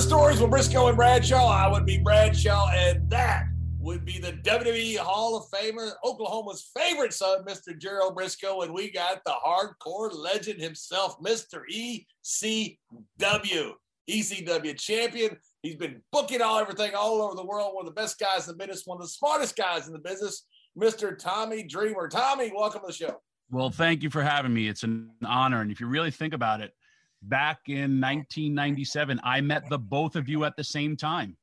[0.00, 1.46] to Stories with Brisco and Bradshaw.
[1.46, 3.44] I would be Bradshaw, and that
[3.78, 7.78] would be the WWE Hall of Famer, Oklahoma's favorite son, Mr.
[7.78, 8.64] Gerald Brisco.
[8.64, 11.62] And we got the hardcore legend himself, Mr.
[12.24, 13.72] ECW.
[14.08, 15.36] ECW champion.
[15.62, 17.74] He's been booking all everything all over the world.
[17.74, 19.98] One of the best guys in the business, one of the smartest guys in the
[19.98, 20.46] business,
[20.78, 21.16] Mr.
[21.18, 22.08] Tommy Dreamer.
[22.08, 23.20] Tommy, welcome to the show.
[23.50, 24.68] Well, thank you for having me.
[24.68, 25.60] It's an honor.
[25.60, 26.72] And if you really think about it,
[27.22, 31.36] back in 1997, I met the both of you at the same time.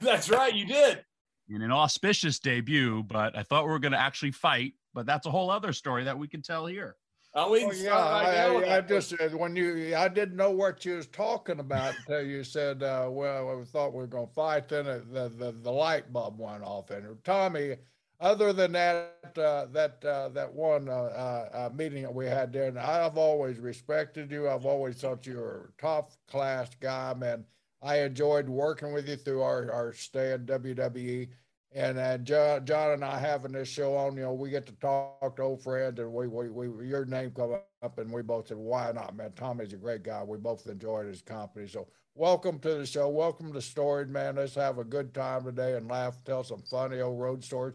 [0.00, 1.04] That's right, you did.
[1.48, 4.74] In an auspicious debut, but I thought we were going to actually fight.
[4.94, 6.96] But that's a whole other story that we can tell here.
[7.38, 10.96] Oh, we oh, yeah, I, I, just uh, when you I didn't know what you
[10.96, 14.70] was talking about until you said, uh, "Well, we thought we were going to fight."
[14.70, 16.90] Then the, the the light bulb went off.
[16.90, 17.76] And Tommy,
[18.20, 22.68] other than that, uh, that uh, that one uh, uh, meeting that we had there,
[22.68, 24.48] and I've always respected you.
[24.48, 27.44] I've always thought you were a top class guy, man.
[27.82, 31.28] I enjoyed working with you through our, our stay in WWE.
[31.72, 34.72] And uh, John, John and I having this show on, you know, we get to
[34.74, 38.48] talk to old friends, and we, we, we your name come up, and we both
[38.48, 39.32] said, "Why not, man?
[39.32, 40.22] Tommy's a great guy.
[40.22, 41.68] We both enjoyed his company.
[41.68, 43.10] So, welcome to the show.
[43.10, 44.36] Welcome to Storied, man.
[44.36, 47.74] Let's have a good time today and laugh, tell some funny old road stories.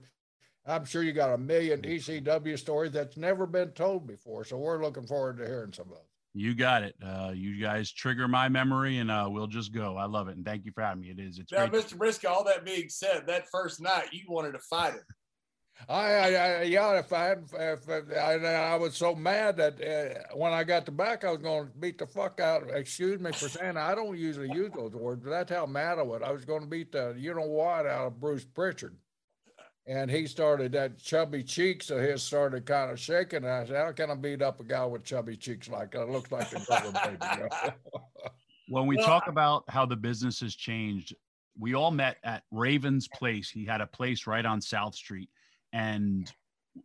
[0.65, 4.43] I'm sure you got a million ECW stories that's never been told before.
[4.45, 6.05] So, we're looking forward to hearing some of those.
[6.33, 6.95] You got it.
[7.03, 9.97] Uh, you guys trigger my memory, and uh, we'll just go.
[9.97, 11.09] I love it, and thank you for having me.
[11.09, 11.39] It is.
[11.39, 11.83] It's now, great.
[11.83, 11.97] Mr.
[11.97, 12.29] Brisco.
[12.29, 15.01] All that being said, that first night you wanted to fight it.
[15.89, 19.81] I, I, I yeah, if I had, if, if I, I was so mad that
[19.81, 22.69] uh, when I got the back, I was going to beat the fuck out.
[22.69, 26.03] Excuse me for saying I don't usually use those words, but that's how mad I
[26.03, 26.21] was.
[26.23, 28.95] I was going to beat the you know what out of Bruce Prichard
[29.87, 33.37] and he started that chubby cheeks of his started kind of shaking.
[33.37, 36.03] And I said, "How can I beat up a guy with chubby cheeks like that?
[36.03, 37.73] It looks like a baby."
[38.67, 41.13] When we talk about how the business has changed,
[41.59, 43.49] we all met at Raven's place.
[43.49, 45.29] He had a place right on South Street,
[45.73, 46.31] and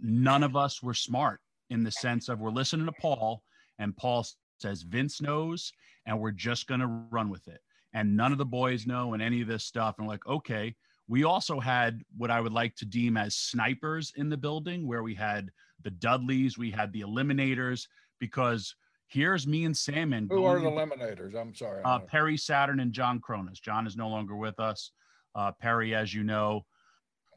[0.00, 1.41] none of us were smart
[1.71, 3.44] in the sense of we're listening to Paul,
[3.78, 4.26] and Paul
[4.59, 5.72] says Vince knows,
[6.06, 7.60] and we're just going to run with it.
[7.92, 9.97] And none of the boys know, and any of this stuff.
[9.98, 10.75] And like, okay,
[11.09, 15.03] we also had what I would like to deem as snipers in the building, where
[15.03, 15.50] we had
[15.83, 17.87] the Dudleys, we had the Eliminators,
[18.19, 18.75] because
[19.06, 20.28] here's me and Sandman.
[20.31, 21.34] Who are the Eliminators?
[21.34, 21.83] I'm sorry.
[21.84, 23.61] Uh, Perry Saturn and John Kronus.
[23.61, 24.91] John is no longer with us.
[25.34, 26.65] Uh, Perry, as you know,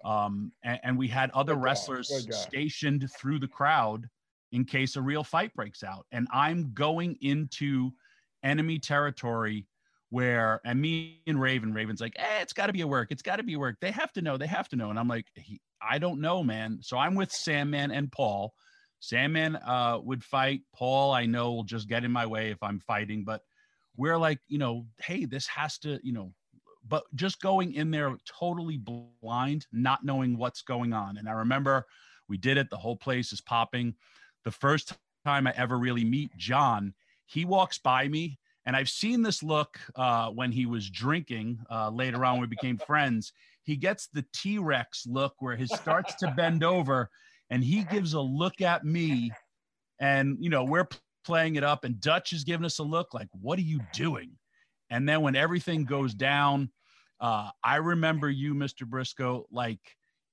[0.05, 4.07] um, and, and, we had other Good wrestlers stationed through the crowd
[4.53, 6.05] in case a real fight breaks out.
[6.13, 7.91] And I'm going into
[8.41, 9.67] enemy territory
[10.09, 13.09] where and me and Raven, Raven's like, eh, it's got to be a work.
[13.11, 13.77] It's got to be a work.
[13.79, 14.37] They have to know.
[14.37, 14.89] They have to know.
[14.89, 15.25] And I'm like,
[15.81, 16.79] I don't know, man.
[16.81, 18.53] So I'm with Sandman and Paul.
[18.99, 20.61] Sandman uh, would fight.
[20.75, 23.23] Paul, I know, will just get in my way if I'm fighting.
[23.23, 23.41] But
[23.95, 26.33] we're like, you know, hey, this has to, you know,
[26.87, 28.77] but just going in there totally
[29.21, 31.17] blind, not knowing what's going on.
[31.17, 31.85] And I remember
[32.27, 32.69] we did it.
[32.69, 33.93] The whole place is popping.
[34.43, 34.93] The first
[35.25, 36.93] time I ever really meet John,
[37.25, 41.89] he walks by me and I've seen this look uh, when he was drinking uh,
[41.89, 43.33] later on, we became friends.
[43.63, 47.09] He gets the T Rex look where he starts to bend over
[47.49, 49.31] and he gives a look at me.
[49.99, 50.87] And, you know, we're
[51.25, 54.31] playing it up, and Dutch is giving us a look like, what are you doing?
[54.89, 56.69] And then when everything goes down,
[57.19, 58.83] uh, I remember you, Mr.
[58.83, 59.79] Brisco, like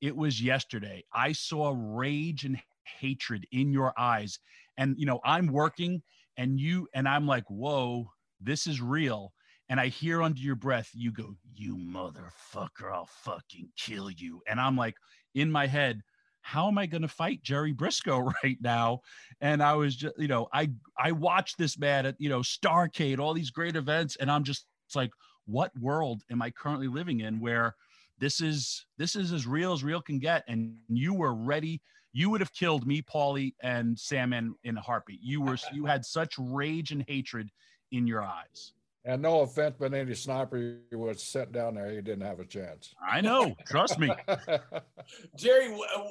[0.01, 1.05] it was yesterday.
[1.13, 4.39] I saw rage and hatred in your eyes.
[4.79, 6.03] And, you know, I'm working
[6.37, 8.11] and you, and I'm like, whoa,
[8.41, 9.33] this is real.
[9.69, 14.41] And I hear under your breath, you go, You motherfucker, I'll fucking kill you.
[14.47, 14.95] And I'm like,
[15.35, 16.03] in my head,
[16.47, 19.01] how am I going to fight Jerry Brisco right now?
[19.41, 23.19] And I was just, you know, I I watched this man at, you know, Starcade,
[23.19, 25.11] all these great events, and I'm just like,
[25.47, 27.75] what world am I currently living in where
[28.19, 30.45] this is this is as real as real can get?
[30.47, 31.83] And you were ready.
[32.13, 35.21] You would have killed me, Paulie, and Sam in, in a heartbeat.
[35.23, 37.51] You were you had such rage and hatred
[37.93, 38.73] in your eyes.
[39.05, 42.45] And no offense, but any sniper who was sent down there, he didn't have a
[42.45, 42.93] chance.
[43.01, 43.55] I know.
[43.69, 44.11] Trust me.
[45.37, 45.69] Jerry,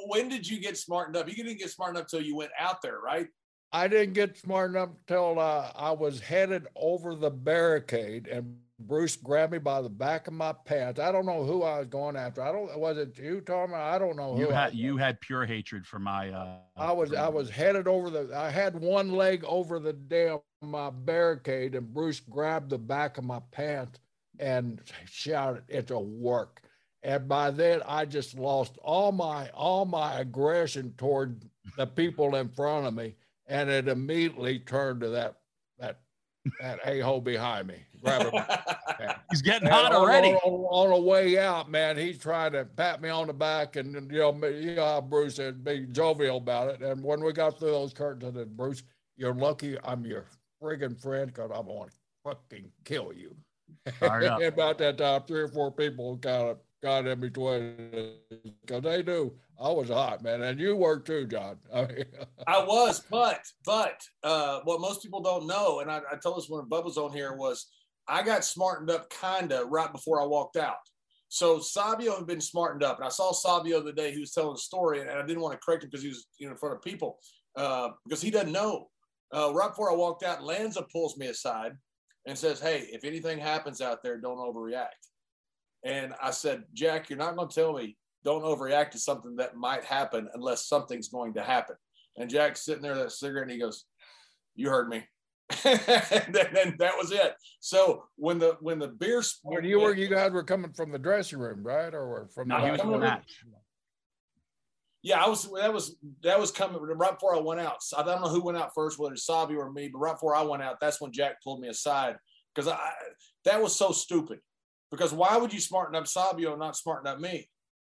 [0.07, 1.27] when did you get smartened up?
[1.27, 3.27] You didn't get smart enough until you went out there, right?
[3.73, 9.15] I didn't get smart enough until uh, I was headed over the barricade and Bruce
[9.15, 10.99] grabbed me by the back of my pants.
[10.99, 12.41] I don't know who I was going after.
[12.41, 13.71] I don't was it you, Tom?
[13.73, 14.37] I don't know.
[14.37, 16.29] You had you had pure hatred for my.
[16.29, 18.31] Uh, I was I was headed over the.
[18.35, 23.23] I had one leg over the damn my barricade, and Bruce grabbed the back of
[23.23, 23.99] my pants
[24.39, 26.61] and shouted, "It's a work."
[27.03, 31.43] And by then, I just lost all my all my aggression toward
[31.77, 33.15] the people in front of me,
[33.47, 35.35] and it immediately turned to that
[35.77, 35.99] that
[36.59, 37.85] that a hole behind me.
[38.01, 38.43] Grab him.
[39.31, 40.29] he's getting hot already.
[40.29, 43.75] On, on, on, the way out, man, he's trying to pat me on the back
[43.75, 46.81] and you know, you know how Bruce and be jovial about it.
[46.81, 48.83] And when we got through those curtains, I said, Bruce,
[49.17, 50.25] you're lucky I'm your
[50.61, 51.91] friggin' friend because I'm gonna
[52.23, 53.35] fucking kill you.
[54.01, 57.91] about that time, three or four people kind of got in between
[58.61, 61.57] because they knew I was hot, man, and you were too, John.
[61.73, 62.05] I, mean,
[62.47, 66.49] I was, but but uh, what most people don't know, and I, I told us
[66.49, 67.67] when Bubba's on here was
[68.07, 70.75] I got smartened up kinda right before I walked out.
[71.29, 74.53] So Savio had been smartened up, and I saw Savio the day he was telling
[74.53, 76.57] the story, and I didn't want to correct him because he was you know in
[76.57, 77.17] front of people
[77.55, 78.89] uh, because he doesn't know.
[79.35, 81.73] Uh, right before I walked out, Lanza pulls me aside
[82.25, 84.87] and says, "Hey, if anything happens out there, don't overreact."
[85.83, 89.55] And I said, Jack, you're not going to tell me don't overreact to something that
[89.55, 91.75] might happen unless something's going to happen.
[92.17, 93.85] And Jack's sitting there, that cigarette, and he goes,
[94.55, 95.03] "You heard me."
[95.63, 97.35] and then, that was it.
[97.59, 100.97] So when the when the beer when you were you guys were coming from the
[100.97, 103.43] dressing room, right, or from no, the, the match.
[105.05, 105.47] Yeah, I was.
[105.51, 107.77] That was that was coming right before I went out.
[107.95, 109.87] I don't know who went out first, whether it's Sabi or me.
[109.87, 112.15] But right before I went out, that's when Jack pulled me aside
[112.55, 112.89] because I
[113.43, 114.39] that was so stupid.
[114.89, 117.47] Because why would you smarten up Savio and not smarten up me?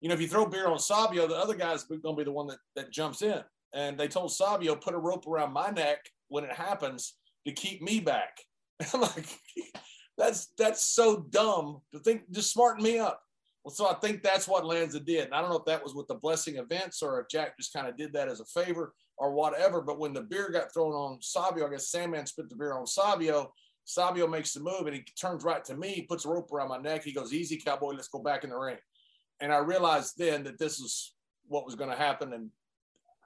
[0.03, 2.47] You know, if you throw beer on Savio, the other guy's to be the one
[2.49, 3.41] that, that jumps in.
[3.73, 7.15] And they told Savio, put a rope around my neck when it happens
[7.47, 8.37] to keep me back.
[8.93, 9.29] I'm like,
[10.19, 13.23] that's that's so dumb to think, just smarten me up.
[13.65, 15.27] Well, so I think that's what Lanza did.
[15.27, 17.73] And I don't know if that was with the blessing events or if Jack just
[17.73, 19.81] kind of did that as a favor or whatever.
[19.81, 22.87] But when the beer got thrown on Savio, I guess Sandman spit the beer on
[22.87, 23.53] Savio.
[23.85, 26.79] Savio makes the move and he turns right to me, puts a rope around my
[26.79, 27.05] neck.
[27.05, 28.77] He goes, Easy, cowboy, let's go back in the ring.
[29.41, 31.15] And I realized then that this is
[31.47, 32.33] what was going to happen.
[32.33, 32.51] And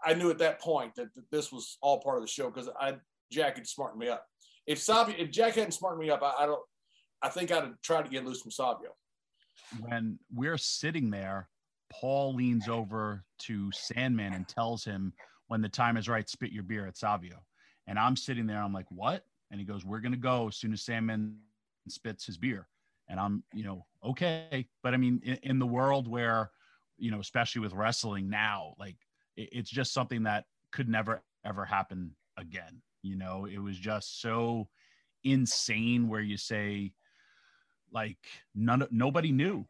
[0.05, 2.69] I knew at that point that, that this was all part of the show because
[2.81, 2.95] I
[3.31, 4.25] Jack had smartened me up.
[4.67, 6.63] If Savio, if Jack hadn't smartened me up, I, I don't
[7.23, 8.91] I think I'd have tried to get loose from Savio.
[9.81, 11.49] When we're sitting there,
[11.91, 15.13] Paul leans over to Sandman and tells him,
[15.49, 17.43] when the time is right, spit your beer at Savio.
[17.87, 19.25] And I'm sitting there, I'm like, what?
[19.51, 21.37] And he goes, We're going to go as soon as Sandman
[21.89, 22.67] spits his beer.
[23.09, 24.67] And I'm, you know, okay.
[24.83, 26.51] But I mean, in, in the world where,
[26.97, 28.97] you know, especially with wrestling now, like
[29.37, 32.81] it, it's just something that could never, ever happen again.
[33.03, 34.69] You know, it was just so
[35.25, 36.93] insane where you say,
[37.93, 38.19] like,
[38.55, 39.67] none, nobody knew.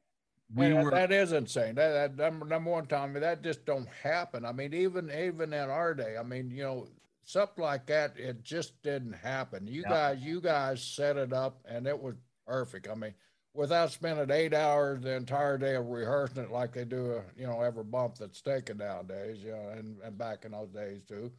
[0.55, 1.77] We were, that is insane.
[1.77, 4.45] That, that number, number one, Tommy, that just don't happen.
[4.45, 6.89] I mean, even even in our day, I mean, you know,
[7.25, 9.67] something like that, it just didn't happen.
[9.67, 12.17] You guys, you guys set it up, and it was
[12.47, 12.89] perfect.
[12.91, 13.15] I mean,
[13.55, 17.61] without spending eight hours the entire day of rehearsing it like they do, you know,
[17.61, 21.31] every bump that's taken nowadays, you know, and, and back in those days too,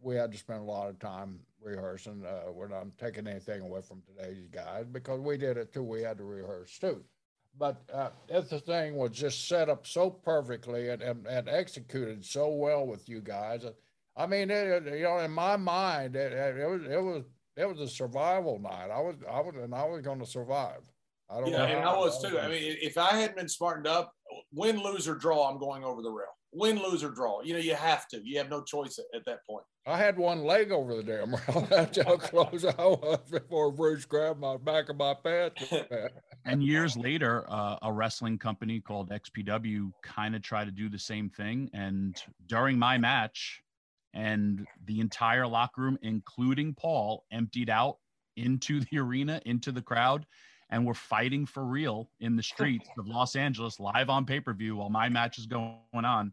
[0.00, 2.24] we had to spend a lot of time rehearsing.
[2.24, 5.82] Uh, we're not taking anything away from today's guys because we did it too.
[5.82, 7.02] We had to rehearse too.
[7.58, 12.50] But uh, the thing was just set up so perfectly and, and, and executed so
[12.50, 13.64] well with you guys.
[14.16, 17.24] I mean, it, you know, in my mind, it, it, was it was
[17.56, 18.90] it was a survival night.
[18.92, 20.82] I was I was and I was going to survive.
[21.30, 21.64] I don't yeah, know.
[21.64, 22.38] and I was too.
[22.38, 24.12] I mean, if I hadn't been smartened up,
[24.52, 26.37] win, lose or draw, I'm going over the rail.
[26.58, 27.40] Win, lose or draw.
[27.42, 28.20] You know, you have to.
[28.22, 29.64] You have no choice at, at that point.
[29.86, 31.66] I had one leg over the damn rail.
[31.70, 35.72] That's how close I was before Bruce grabbed my back of my pants.
[36.44, 40.98] and years later, uh, a wrestling company called XPW kind of tried to do the
[40.98, 41.70] same thing.
[41.72, 43.62] And during my match,
[44.14, 47.98] and the entire locker room, including Paul, emptied out
[48.36, 50.26] into the arena, into the crowd,
[50.70, 54.52] and we're fighting for real in the streets of Los Angeles, live on pay per
[54.52, 56.32] view while my match is going on,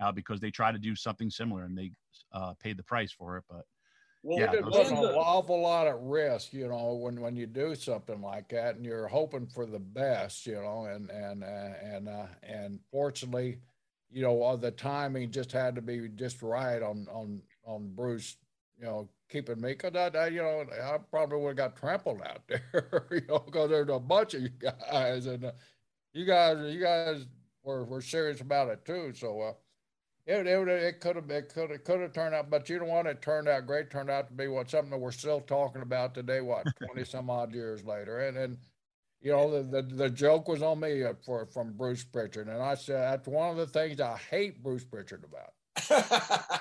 [0.00, 1.90] uh, because they try to do something similar and they
[2.32, 3.44] uh, paid the price for it.
[3.48, 3.64] But
[4.22, 8.20] well, yeah, there's an awful lot at risk, you know, when when you do something
[8.20, 12.26] like that, and you're hoping for the best, you know, and and uh, and uh,
[12.42, 13.58] and fortunately
[14.10, 18.36] you know, the timing just had to be just right on on on Bruce,
[18.78, 22.22] you know, keeping me because I, I, you know, I probably would have got trampled
[22.22, 25.52] out there, you know, because there's a bunch of you guys and uh,
[26.12, 27.26] you guys, you guys
[27.62, 29.12] were, were serious about it too.
[29.14, 29.52] So uh,
[30.26, 32.86] it it, it could have it could have could have turned out, but you know
[32.86, 33.06] what?
[33.06, 33.90] It turned out great.
[33.90, 36.40] Turned out to be what something that we're still talking about today.
[36.40, 38.58] What twenty some odd years later, and and
[39.20, 42.62] you know, the, the, the joke was on me uh, for from Bruce Prichard, and
[42.62, 45.52] I said that's one of the things I hate Bruce Prichard about.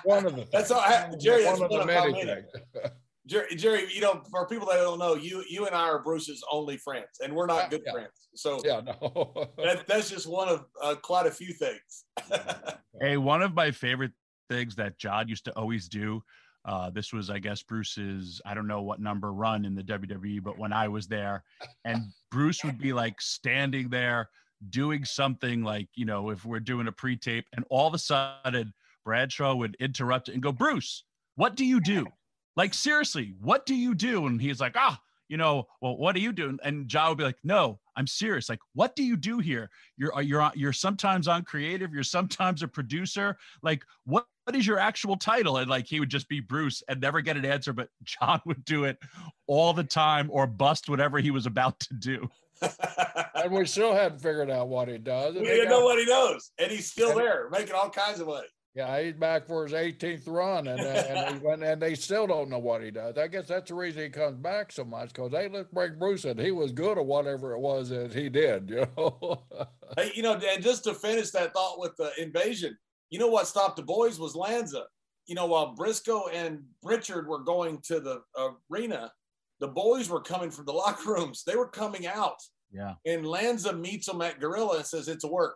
[0.03, 0.49] One of the things.
[0.51, 1.45] that's all I, Jerry.
[1.45, 2.45] One that's of the many things.
[3.27, 6.43] Jerry, Jerry, you know, for people that don't know, you you and I are Bruce's
[6.51, 7.91] only friends, and we're not good yeah.
[7.91, 8.29] friends.
[8.35, 12.05] So yeah, no, that, that's just one of uh, quite a few things.
[13.01, 14.11] hey, one of my favorite
[14.49, 16.21] things that John used to always do
[16.65, 20.43] Uh, this was, I guess, Bruce's, I don't know what number run in the WWE,
[20.43, 21.43] but when I was there,
[21.83, 24.29] and Bruce would be like standing there
[24.69, 27.99] doing something like, you know, if we're doing a pre tape, and all of a
[27.99, 28.73] sudden
[29.05, 31.03] Bradshaw would interrupt it and go, Bruce,
[31.35, 32.07] what do you do?
[32.57, 34.25] Like, seriously, what do you do?
[34.25, 36.59] And he's like, ah, you know, well, what are you doing?
[36.63, 38.49] And John would be like, no, I'm serious.
[38.49, 39.69] Like, what do you do here?
[39.97, 41.93] You're, you're, you're sometimes on creative.
[41.93, 43.37] You're sometimes a producer.
[43.61, 45.57] Like, what, what is your actual title?
[45.57, 48.63] And like, he would just be Bruce and never get an answer, but John would
[48.65, 48.97] do it
[49.47, 52.29] all the time or bust whatever he was about to do.
[53.35, 55.35] and we still haven't figured out what he does.
[55.35, 56.51] We didn't know what he knows.
[56.57, 58.47] And he's still there making all kinds of money.
[58.75, 62.49] Yeah, he's back for his 18th run, and uh, and, went, and they still don't
[62.49, 63.17] know what he does.
[63.17, 66.25] I guess that's the reason he comes back so much because hey, let's bring Bruce
[66.25, 66.37] in.
[66.37, 68.69] He was good or whatever it was that he did.
[68.75, 69.43] You know.
[69.95, 72.77] hey, you know, and just to finish that thought with the invasion,
[73.09, 74.83] you know what stopped the boys was Lanza.
[75.27, 78.21] You know, while Brisco and Prichard were going to the
[78.69, 79.09] arena,
[79.61, 81.43] the boys were coming from the locker rooms.
[81.47, 82.39] They were coming out.
[82.73, 82.95] Yeah.
[83.05, 85.55] And Lanza meets them at Gorilla and says it's a work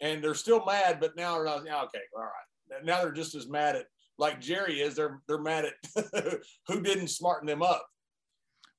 [0.00, 1.84] and they're still mad, but now they're not.
[1.86, 2.84] Okay, all right.
[2.84, 3.86] Now they're just as mad at
[4.18, 4.94] like Jerry is.
[4.94, 6.04] They're they're mad at
[6.68, 7.86] who didn't smarten them up.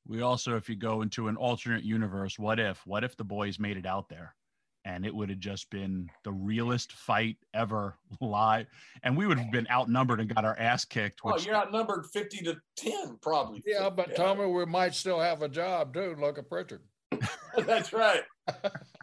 [0.05, 2.85] We also, if you go into an alternate universe, what if?
[2.85, 4.35] What if the boys made it out there?
[4.87, 8.67] and it would have just been the realest fight ever live.
[9.03, 11.23] And we would have been outnumbered and got our ass kicked.
[11.23, 13.61] Which, oh, you're outnumbered 50 to 10, probably.
[13.65, 14.15] Yeah, but yeah.
[14.15, 16.15] Tommy, we might still have a job too.
[16.17, 16.81] Look at Prichard.
[17.57, 18.23] That's right.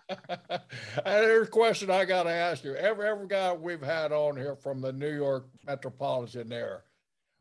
[1.05, 2.75] There's a question I got to ask you.
[2.75, 6.81] Every every guy we've had on here from the New York metropolitan area,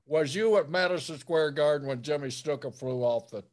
[0.05, 3.43] was you at Madison Square Garden when Jimmy Snuka flew off the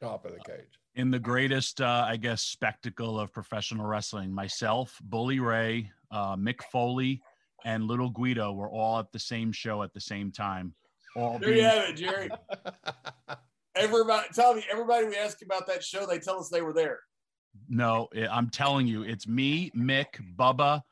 [0.00, 0.78] top of the cage?
[0.94, 6.62] In the greatest, uh, I guess, spectacle of professional wrestling, myself, Bully Ray, uh, Mick
[6.72, 7.20] Foley,
[7.64, 10.74] and Little Guido were all at the same show at the same time.
[11.14, 12.30] All there being- you have it, Jerry.
[13.76, 17.00] everybody, tell me, everybody we ask about that show, they tell us they were there.
[17.68, 20.82] No, I'm telling you, it's me, Mick, Bubba,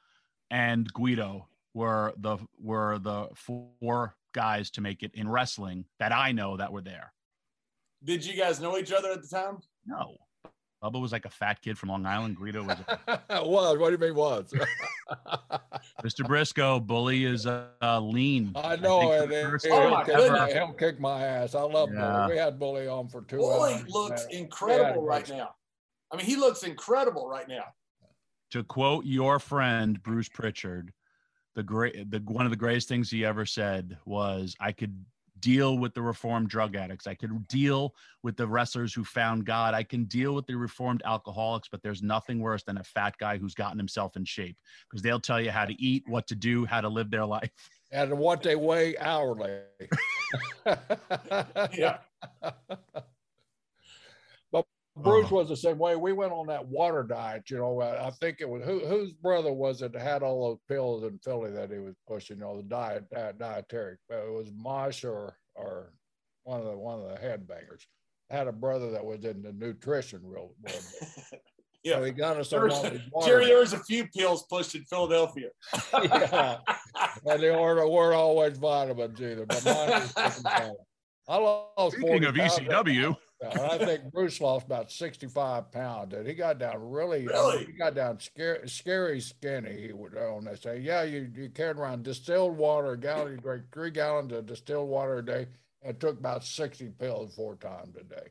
[0.50, 6.32] and Guido were the were the four guys to make it in wrestling that I
[6.32, 7.12] know that were there.
[8.02, 9.58] Did you guys know each other at the time?
[9.86, 10.16] No.
[10.82, 12.36] Bubba was like a fat kid from Long Island.
[12.36, 12.76] Guido was.
[13.08, 13.18] A-
[13.48, 13.78] was.
[13.78, 14.52] What do you mean was?
[16.02, 16.26] Mr.
[16.26, 17.70] Brisco, Bully is uh,
[18.02, 18.52] lean.
[18.54, 19.30] I know I it.
[19.32, 20.52] it oh my goodness.
[20.52, 21.54] He'll kick my ass.
[21.54, 22.26] I love yeah.
[22.26, 22.34] Bully.
[22.34, 23.88] We had Bully on for two Bully hours.
[23.88, 25.54] looks incredible right now.
[26.14, 27.64] I mean, he looks incredible right now.
[28.52, 30.92] To quote your friend Bruce Prichard,
[31.56, 35.04] the great, the one of the greatest things he ever said was, "I could
[35.40, 37.08] deal with the reformed drug addicts.
[37.08, 39.74] I could deal with the wrestlers who found God.
[39.74, 43.36] I can deal with the reformed alcoholics, but there's nothing worse than a fat guy
[43.36, 44.56] who's gotten himself in shape
[44.88, 47.50] because they'll tell you how to eat, what to do, how to live their life,
[47.90, 49.62] and what they weigh hourly."
[51.72, 51.98] yeah.
[54.96, 55.36] Bruce uh-huh.
[55.36, 55.96] was the same way.
[55.96, 57.50] We went on that water diet.
[57.50, 60.60] You know, I think it was who, whose brother was it that had all those
[60.68, 62.38] pills in Philly that he was pushing.
[62.38, 63.96] You know, the diet, diet dietary.
[64.08, 65.92] But it was Mosh or or
[66.44, 67.82] one of the one of the headbangers.
[68.30, 70.54] had a brother that was in the nutrition real.
[70.62, 70.76] real
[71.82, 72.70] yeah, so he got us on
[73.24, 75.48] Jerry, there was a few pills pushed in Philadelphia.
[75.92, 76.58] yeah,
[77.26, 79.44] and they weren't, weren't always vitamins either.
[79.44, 80.44] But mine was
[81.26, 83.16] I lost Speaking of ECW.
[83.50, 86.14] I think Bruce lost about 65 pounds.
[86.14, 87.66] And he got down really, really?
[87.66, 89.86] he got down scary, scary skinny.
[89.86, 93.38] He would on that say, yeah, you, you carried around distilled water, a gallon, you
[93.38, 95.46] drank three gallons of distilled water a day
[95.82, 98.28] and took about 60 pills four times a day.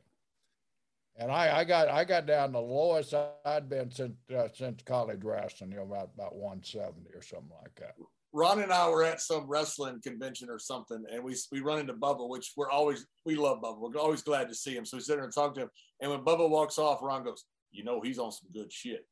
[1.15, 3.13] And I, I got I got down the lowest
[3.45, 7.75] I'd been since uh, since college wrestling, you know, about about 170 or something like
[7.75, 7.95] that.
[8.33, 11.93] Ron and I were at some wrestling convention or something, and we we run into
[11.93, 13.79] Bubba, which we're always we love Bubba.
[13.79, 14.85] We're always glad to see him.
[14.85, 15.69] So we sit there and talk to him.
[16.01, 19.05] And when Bubba walks off, Ron goes, "You know, he's on some good shit."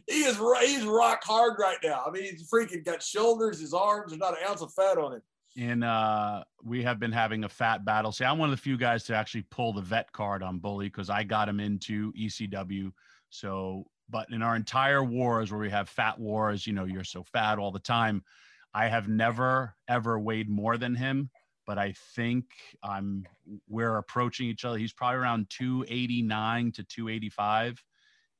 [0.06, 2.02] he is he's rock hard right now.
[2.06, 5.14] I mean, he's freaking got shoulders, his arms, there's not an ounce of fat on
[5.14, 5.22] him.
[5.56, 8.10] And uh, we have been having a fat battle.
[8.10, 10.86] See, I'm one of the few guys to actually pull the vet card on Bully
[10.86, 12.90] because I got him into ECW.
[13.28, 17.24] So but in our entire wars where we have fat wars, you know, you're so
[17.24, 18.22] fat all the time.
[18.74, 21.30] I have never ever weighed more than him,
[21.66, 22.44] but I think
[22.84, 23.26] I'm
[23.68, 24.78] we're approaching each other.
[24.78, 27.82] He's probably around 289 to 285,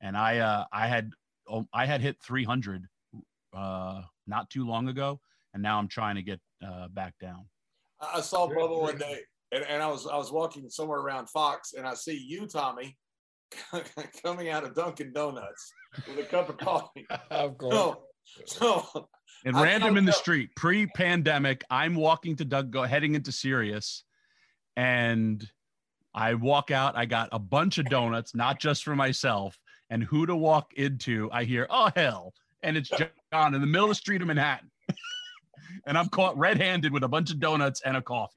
[0.00, 1.10] and I uh, I had
[1.50, 2.86] oh, I had hit 300
[3.54, 5.20] uh, not too long ago,
[5.54, 7.46] and now I'm trying to get uh, back down.
[8.00, 9.20] I saw Bubba one day,
[9.52, 12.96] and, and I was I was walking somewhere around Fox, and I see you, Tommy,
[14.22, 15.72] coming out of Dunkin' Donuts
[16.08, 17.06] with a cup of coffee.
[17.30, 17.96] of course.
[18.46, 19.08] So
[19.44, 24.04] and random in the street, pre-pandemic, I'm walking to Doug, go heading into Sirius,
[24.76, 25.48] and
[26.14, 26.96] I walk out.
[26.96, 29.58] I got a bunch of donuts, not just for myself.
[29.90, 31.28] And who to walk into?
[31.32, 32.32] I hear, oh hell,
[32.62, 34.70] and it's John in the middle of the street of Manhattan,
[35.86, 38.32] and I'm caught red-handed with a bunch of donuts and a coffee.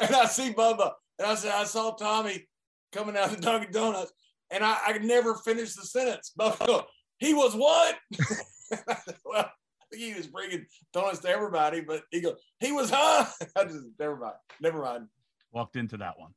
[0.00, 2.48] And I see Bubba, and I said, I saw Tommy
[2.92, 4.12] coming out of Dunkin' Donuts,
[4.52, 6.32] and I, I never finished the sentence.
[6.38, 6.84] Bubba,
[7.18, 7.96] he was what?
[9.24, 9.50] well,
[9.92, 13.26] he was bringing donuts to everybody, but he goes, he was huh?
[13.56, 15.08] I just never mind, never mind.
[15.52, 16.32] Walked into that one.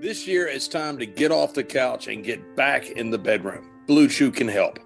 [0.00, 3.70] This year, it's time to get off the couch and get back in the bedroom.
[3.86, 4.78] BlueChew can help.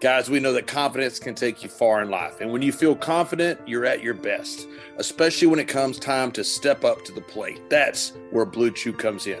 [0.00, 2.40] Guys, we know that confidence can take you far in life.
[2.40, 4.66] And when you feel confident, you're at your best,
[4.98, 7.70] especially when it comes time to step up to the plate.
[7.70, 9.40] That's where BlueChew comes in.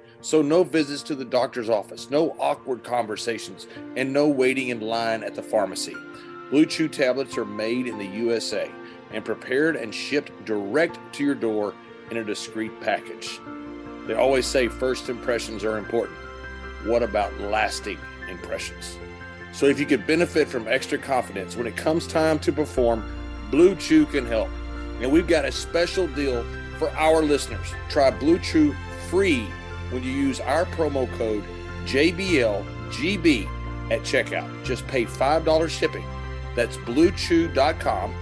[0.23, 5.23] So, no visits to the doctor's office, no awkward conversations, and no waiting in line
[5.23, 5.95] at the pharmacy.
[6.51, 8.69] BlueChew tablets are made in the USA
[9.11, 11.73] and prepared and shipped direct to your door
[12.11, 13.39] in a discreet package.
[14.05, 16.17] They always say first impressions are important.
[16.85, 17.97] What about lasting
[18.29, 18.97] impressions?
[19.53, 23.03] So, if you could benefit from extra confidence when it comes time to perform,
[23.49, 24.49] BlueChew can help.
[25.01, 26.45] And we've got a special deal
[26.77, 27.73] for our listeners.
[27.89, 28.75] Try Blue Chew
[29.09, 29.47] free
[29.91, 31.43] when you use our promo code
[31.85, 33.47] JBLGB
[33.91, 34.63] at checkout.
[34.63, 36.05] Just pay $5 shipping.
[36.55, 38.13] That's bluechew.com,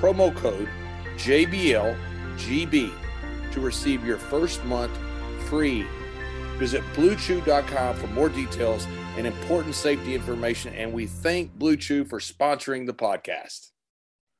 [0.00, 0.68] promo code
[1.16, 2.92] JBLGB
[3.52, 4.96] to receive your first month
[5.46, 5.86] free.
[6.58, 8.86] Visit bluechew.com for more details
[9.16, 10.74] and important safety information.
[10.74, 13.70] And we thank BlueChew for sponsoring the podcast.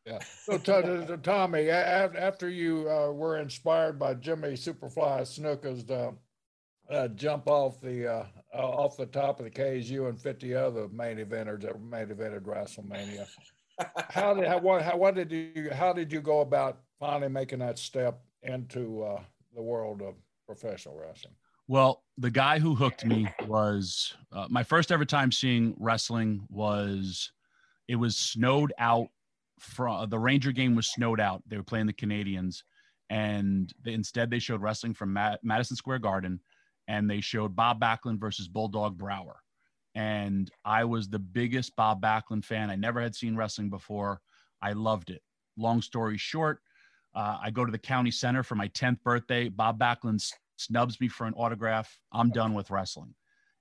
[0.04, 0.18] Yeah.
[0.44, 5.82] So, Tommy, after you uh, were inspired by Jimmy Superfly Snuka's
[6.90, 10.88] uh, jump off the uh, uh, off the top of the you and fifty other
[10.88, 13.26] main eventers that main evented WrestleMania.
[14.10, 17.58] how did how what how what did you how did you go about finally making
[17.58, 19.20] that step into uh,
[19.54, 20.14] the world of
[20.46, 21.34] professional wrestling?
[21.68, 27.32] Well, the guy who hooked me was uh, my first ever time seeing wrestling was
[27.88, 29.08] it was snowed out.
[29.58, 31.42] From the Ranger game was snowed out.
[31.48, 32.62] They were playing the Canadians,
[33.08, 36.40] and they, instead they showed wrestling from Madison Square Garden
[36.88, 39.40] and they showed Bob Backlund versus Bulldog Brower.
[39.94, 42.70] And I was the biggest Bob Backlund fan.
[42.70, 44.20] I never had seen wrestling before.
[44.60, 45.22] I loved it.
[45.56, 46.60] Long story short,
[47.14, 49.48] uh, I go to the county center for my 10th birthday.
[49.48, 50.22] Bob Backlund
[50.56, 51.98] snubs me for an autograph.
[52.12, 53.14] I'm done with wrestling.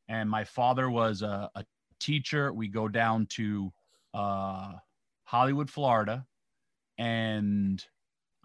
[0.09, 1.65] And my father was a, a
[1.99, 2.51] teacher.
[2.53, 3.71] We go down to
[4.13, 4.73] uh,
[5.23, 6.25] Hollywood, Florida,
[6.97, 7.83] and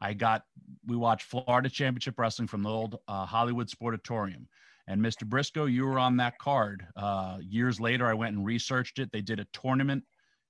[0.01, 0.45] I got
[0.87, 4.47] we watched Florida Championship Wrestling from the old uh, Hollywood Sportatorium.
[4.91, 5.23] And Mr.
[5.23, 6.85] Brisco, you were on that card.
[6.97, 9.13] Uh, years later, I went and researched it.
[9.13, 10.03] They did a tournament,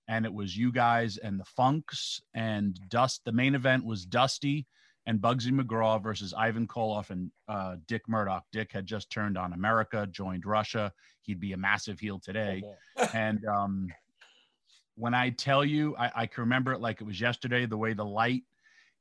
[0.09, 3.21] and it was you guys and the Funks and Dust.
[3.27, 4.67] The main event was Dusty
[5.05, 8.45] and Bugsy McGraw versus Ivan Koloff and uh, Dick Murdoch.
[8.51, 10.91] Dick had just turned on America, joined Russia.
[11.21, 12.63] He'd be a massive heel today.
[13.13, 13.89] and um,
[14.95, 17.67] when I tell you, I, I, can remember it like it was yesterday.
[17.67, 18.45] The way the light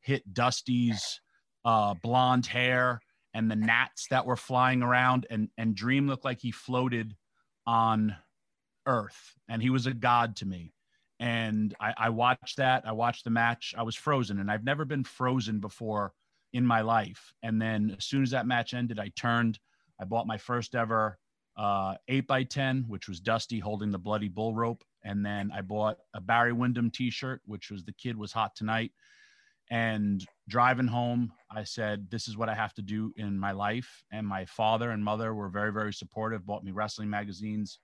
[0.01, 1.21] hit Dusty's
[1.63, 2.99] uh, blonde hair
[3.33, 7.15] and the gnats that were flying around and and dream looked like he floated
[7.67, 8.15] on
[8.85, 10.73] earth and he was a god to me.
[11.21, 13.75] And I, I watched that i watched the match.
[13.77, 16.13] I was frozen and i've never been frozen before
[16.53, 17.33] in my life.
[17.43, 19.59] And then as soon as that match ended i turned
[19.99, 21.17] i bought my first ever
[21.57, 24.83] uh, 8 by 10 which was dusty holding the bloody bull rope.
[25.03, 28.91] And then i bought a barry windham t-shirt which was the kid was hot tonight
[29.69, 34.03] and driving home, I said, This is what I have to do in my life.
[34.11, 37.79] And my father and mother were very, very supportive, bought me wrestling magazines.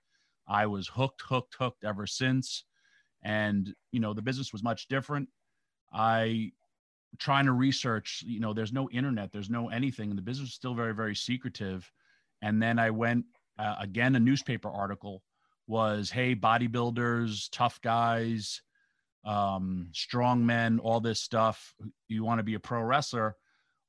[0.48, 2.64] I was hooked, hooked, hooked ever since.
[3.22, 5.28] And, you know, the business was much different.
[5.92, 6.52] I
[7.18, 10.10] trying to research, you know, there's no internet, there's no anything.
[10.10, 11.90] And the business is still very, very secretive.
[12.42, 13.24] And then I went
[13.58, 15.22] uh, again, a newspaper article
[15.66, 18.62] was, Hey, bodybuilders, tough guys,
[19.26, 21.74] um, strong men, all this stuff.
[22.08, 23.36] You want to be a pro wrestler,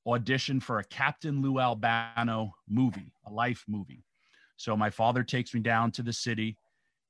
[0.05, 4.03] audition for a Captain Lou Albano movie, a life movie.
[4.57, 6.57] So my father takes me down to the city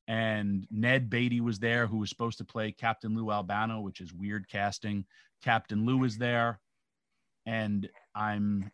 [0.07, 4.13] and Ned Beatty was there, who was supposed to play Captain Lou Albano, which is
[4.13, 5.05] weird casting.
[5.43, 6.59] Captain Lou is there,
[7.45, 8.71] and I'm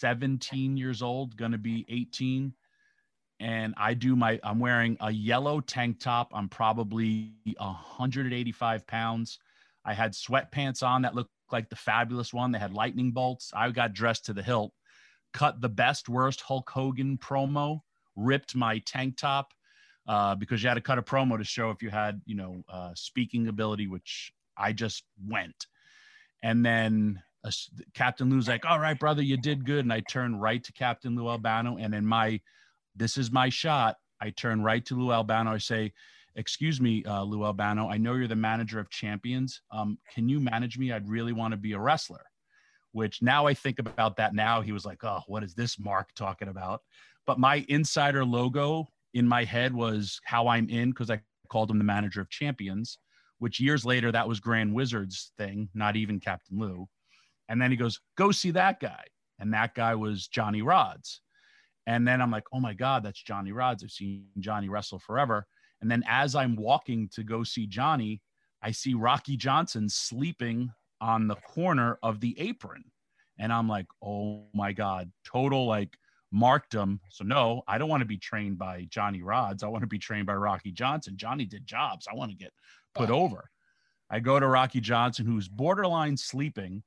[0.00, 2.52] 17 years old, gonna be 18,
[3.40, 4.38] and I do my.
[4.42, 6.30] I'm wearing a yellow tank top.
[6.32, 9.38] I'm probably 185 pounds.
[9.84, 12.52] I had sweatpants on that looked like the fabulous one.
[12.52, 13.52] They had lightning bolts.
[13.54, 14.72] I got dressed to the hilt,
[15.32, 17.80] cut the best worst Hulk Hogan promo,
[18.16, 19.52] ripped my tank top
[20.06, 22.62] uh, because you had to cut a promo to show if you had, you know,
[22.68, 25.66] uh, speaking ability, which I just went.
[26.42, 27.50] And then uh,
[27.94, 29.84] Captain Lou's like, all right, brother, you did good.
[29.84, 31.76] And I turned right to Captain Lou Albano.
[31.78, 32.40] And in my,
[32.96, 33.96] this is my shot.
[34.20, 35.52] I turn right to Lou Albano.
[35.52, 35.92] I say,
[36.36, 39.60] excuse me, uh, Lou Albano, I know you're the manager of champions.
[39.70, 40.92] Um, can you manage me?
[40.92, 42.24] I'd really want to be a wrestler.
[42.92, 44.60] Which now I think about that now.
[44.60, 46.80] He was like, oh, what is this Mark talking about?
[47.26, 51.78] But my insider logo in my head was how I'm in because I called him
[51.78, 52.98] the manager of champions,
[53.38, 56.88] which years later that was Grand Wizard's thing, not even Captain Lou.
[57.48, 59.02] And then he goes, go see that guy.
[59.38, 61.18] And that guy was Johnny Rodz.
[61.86, 63.84] And then I'm like, oh my God, that's Johnny Rodz.
[63.84, 65.46] I've seen Johnny wrestle forever.
[65.80, 68.22] And then as I'm walking to go see Johnny,
[68.62, 70.70] I see Rocky Johnson sleeping
[71.00, 72.84] on the corner of the apron.
[73.38, 75.98] And I'm like, oh my God, total like
[76.32, 77.00] marked him.
[77.10, 79.62] So no, I don't want to be trained by Johnny Rodz.
[79.62, 81.14] I want to be trained by Rocky Johnson.
[81.16, 82.06] Johnny did jobs.
[82.10, 82.52] I want to get
[82.94, 83.50] put over.
[84.10, 86.82] I go to Rocky Johnson, who's borderline sleeping,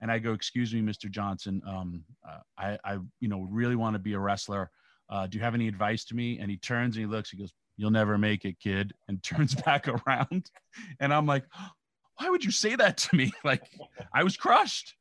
[0.00, 1.10] and I go, "Excuse me, Mr.
[1.10, 1.60] Johnson.
[1.66, 4.70] Um, uh, I, I, you know, really want to be a wrestler.
[5.08, 7.30] Uh, do you have any advice to me?" And he turns and he looks.
[7.30, 10.50] He goes, "You'll never make it, kid," and turns back around.
[11.00, 11.44] And I'm like,
[12.16, 13.62] "Why would you say that to me?" Like,
[14.14, 14.94] I was crushed.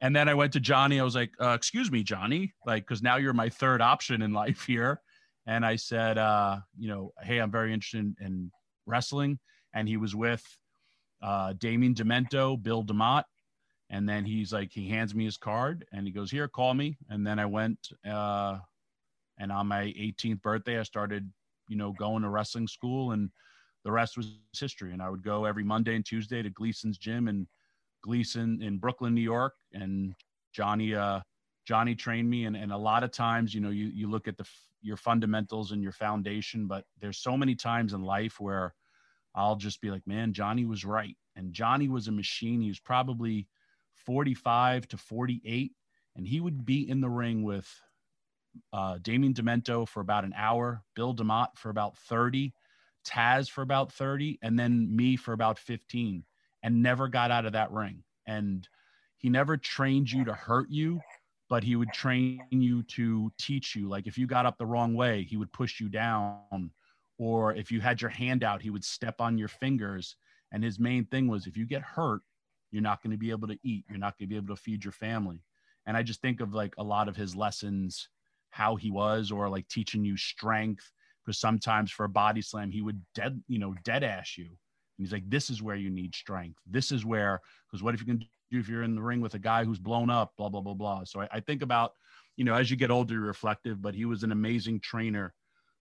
[0.00, 0.98] And then I went to Johnny.
[0.98, 4.32] I was like, uh, "Excuse me, Johnny, like, because now you're my third option in
[4.32, 5.00] life here."
[5.46, 8.50] And I said, uh, "You know, hey, I'm very interested in, in
[8.86, 9.38] wrestling."
[9.74, 10.44] And he was with
[11.22, 13.24] uh, Damien Demento, Bill DeMott,
[13.92, 16.96] and then he's like, he hands me his card, and he goes, "Here, call me."
[17.10, 17.78] And then I went,
[18.08, 18.58] uh,
[19.38, 21.30] and on my 18th birthday, I started,
[21.68, 23.30] you know, going to wrestling school, and
[23.84, 24.92] the rest was history.
[24.92, 27.46] And I would go every Monday and Tuesday to Gleason's gym and
[28.02, 30.14] Gleason in Brooklyn, New York, and
[30.54, 31.20] Johnny uh,
[31.66, 32.46] Johnny trained me.
[32.46, 34.46] And, and a lot of times, you know, you you look at the
[34.80, 38.74] your fundamentals and your foundation, but there's so many times in life where
[39.34, 42.62] I'll just be like, man, Johnny was right, and Johnny was a machine.
[42.62, 43.46] He was probably
[43.94, 45.72] 45 to 48,
[46.16, 47.68] and he would be in the ring with
[48.72, 52.52] uh, Damien Demento for about an hour, Bill DeMott for about 30,
[53.06, 56.24] Taz for about 30, and then me for about 15
[56.62, 58.02] and never got out of that ring.
[58.26, 58.68] And
[59.18, 61.00] he never trained you to hurt you,
[61.48, 63.88] but he would train you to teach you.
[63.88, 66.70] Like if you got up the wrong way, he would push you down.
[67.18, 70.16] Or if you had your hand out, he would step on your fingers.
[70.52, 72.22] And his main thing was if you get hurt,
[72.72, 73.84] you're not going to be able to eat.
[73.88, 75.44] You're not going to be able to feed your family.
[75.86, 78.08] And I just think of like a lot of his lessons,
[78.50, 80.90] how he was, or like teaching you strength.
[81.24, 84.46] Because sometimes for a body slam, he would dead, you know, dead ass you
[84.98, 86.60] and he's like, this is where you need strength.
[86.66, 88.26] This is where, because what if you can do
[88.58, 91.04] if you're in the ring with a guy who's blown up, blah, blah, blah, blah.
[91.04, 91.92] So I, I think about,
[92.36, 95.32] you know, as you get older, you're reflective, but he was an amazing trainer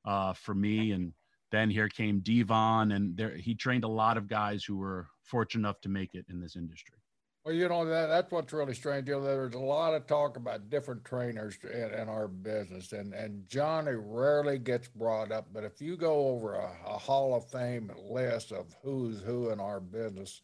[0.05, 0.93] uh, for me.
[0.93, 1.11] And
[1.51, 5.61] then here came Devon, and there he trained a lot of guys who were fortunate
[5.61, 6.97] enough to make it in this industry.
[7.43, 9.07] Well, you know that that's what's really strange.
[9.07, 13.13] You know, there's a lot of talk about different trainers in, in, our business, and
[13.13, 15.47] and Johnny rarely gets brought up.
[15.51, 19.59] But if you go over a, a Hall of Fame list of who's who in
[19.59, 20.41] our business,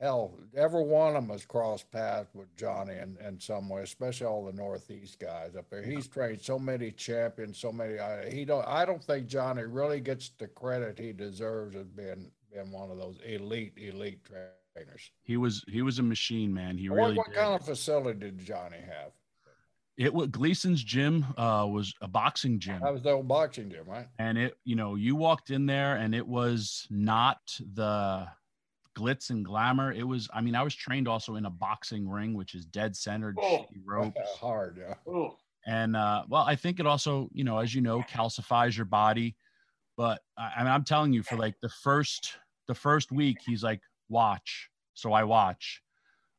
[0.00, 4.26] hell, every one of them has crossed paths with Johnny in, in some way, especially
[4.26, 5.82] all the Northeast guys up there.
[5.82, 7.98] He's trained so many champions, so many.
[7.98, 8.66] I, he don't.
[8.66, 12.98] I don't think Johnny really gets the credit he deserves as being being one of
[12.98, 15.10] those elite elite trainers.
[15.22, 16.76] He was he was a machine, man.
[16.76, 17.16] He what, really.
[17.16, 17.36] What did.
[17.36, 19.12] kind of facility did Johnny have?
[19.96, 22.80] It was Gleason's gym uh, was a boxing gym.
[22.82, 24.08] That was the old boxing gym, right?
[24.18, 27.38] And it, you know, you walked in there and it was not
[27.74, 28.26] the
[28.96, 29.92] glitz and glamour.
[29.92, 32.96] It was, I mean, I was trained also in a boxing ring, which is dead
[32.96, 34.18] centered oh, ropes.
[34.38, 34.94] Hard, yeah.
[35.06, 35.36] Oh.
[35.66, 39.36] And uh, well, I think it also, you know, as you know, calcifies your body.
[39.96, 43.62] But I, I mean, I'm telling you, for like the first the first week, he's
[43.62, 44.68] like, watch.
[44.94, 45.82] So I watch.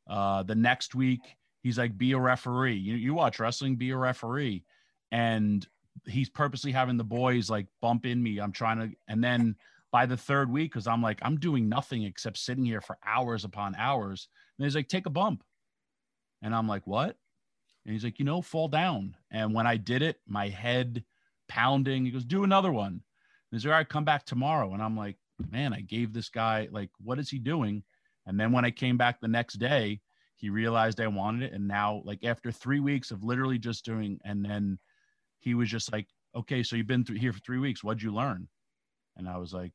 [0.07, 1.21] Uh, the next week,
[1.61, 2.75] he's like, be a referee.
[2.75, 4.63] You, you watch wrestling, be a referee.
[5.11, 5.65] And
[6.05, 8.39] he's purposely having the boys like bump in me.
[8.39, 9.55] I'm trying to, and then
[9.95, 13.45] by the third week, because I'm like, I'm doing nothing except sitting here for hours
[13.45, 14.27] upon hours.
[14.59, 15.41] And he's like, take a bump.
[16.41, 17.15] And I'm like, what?
[17.85, 19.15] And he's like, you know, fall down.
[19.31, 21.05] And when I did it, my head
[21.47, 22.91] pounding, he goes, do another one.
[22.91, 23.01] And
[23.51, 24.73] he's like, all right, come back tomorrow.
[24.73, 25.15] And I'm like,
[25.49, 27.81] man, I gave this guy like, what is he doing?
[28.25, 30.01] And then when I came back the next day,
[30.35, 31.53] he realized I wanted it.
[31.53, 34.77] And now, like after three weeks of literally just doing, and then
[35.39, 37.81] he was just like, okay, so you've been through here for three weeks.
[37.81, 38.49] What'd you learn?
[39.15, 39.71] And I was like,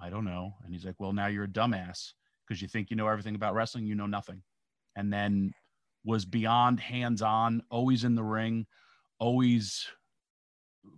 [0.00, 0.54] I don't know.
[0.64, 2.12] And he's like, well, now you're a dumbass
[2.46, 3.86] because you think you know everything about wrestling.
[3.86, 4.42] You know nothing.
[4.96, 5.52] And then
[6.04, 8.66] was beyond hands on, always in the ring,
[9.18, 9.86] always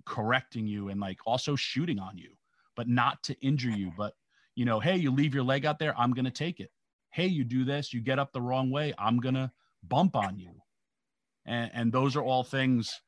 [0.04, 2.36] correcting you and like also shooting on you,
[2.74, 3.92] but not to injure you.
[3.96, 4.14] But,
[4.54, 6.70] you know, hey, you leave your leg out there, I'm going to take it.
[7.10, 9.50] Hey, you do this, you get up the wrong way, I'm going to
[9.86, 10.50] bump on you.
[11.46, 13.00] And, and those are all things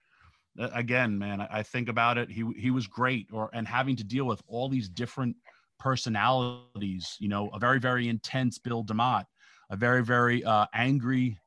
[0.59, 2.31] again, man, I, think about it.
[2.31, 5.37] He he was great, or and having to deal with all these different
[5.79, 7.17] personalities.
[7.19, 9.25] You know, a very very intense Bill DeMott,
[9.71, 11.39] a very very uh, angry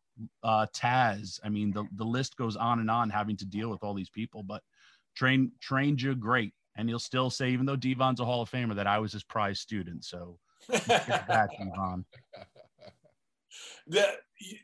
[0.44, 1.40] uh, Taz.
[1.44, 3.10] I mean, the the list goes on and on.
[3.10, 4.62] Having to deal with all these people, but
[5.16, 8.76] train trained you great, and he'll still say, even though Devon's a Hall of Famer,
[8.76, 10.06] that I was his prize student.
[10.06, 10.38] So
[10.70, 12.06] that, Devon.
[13.88, 14.08] The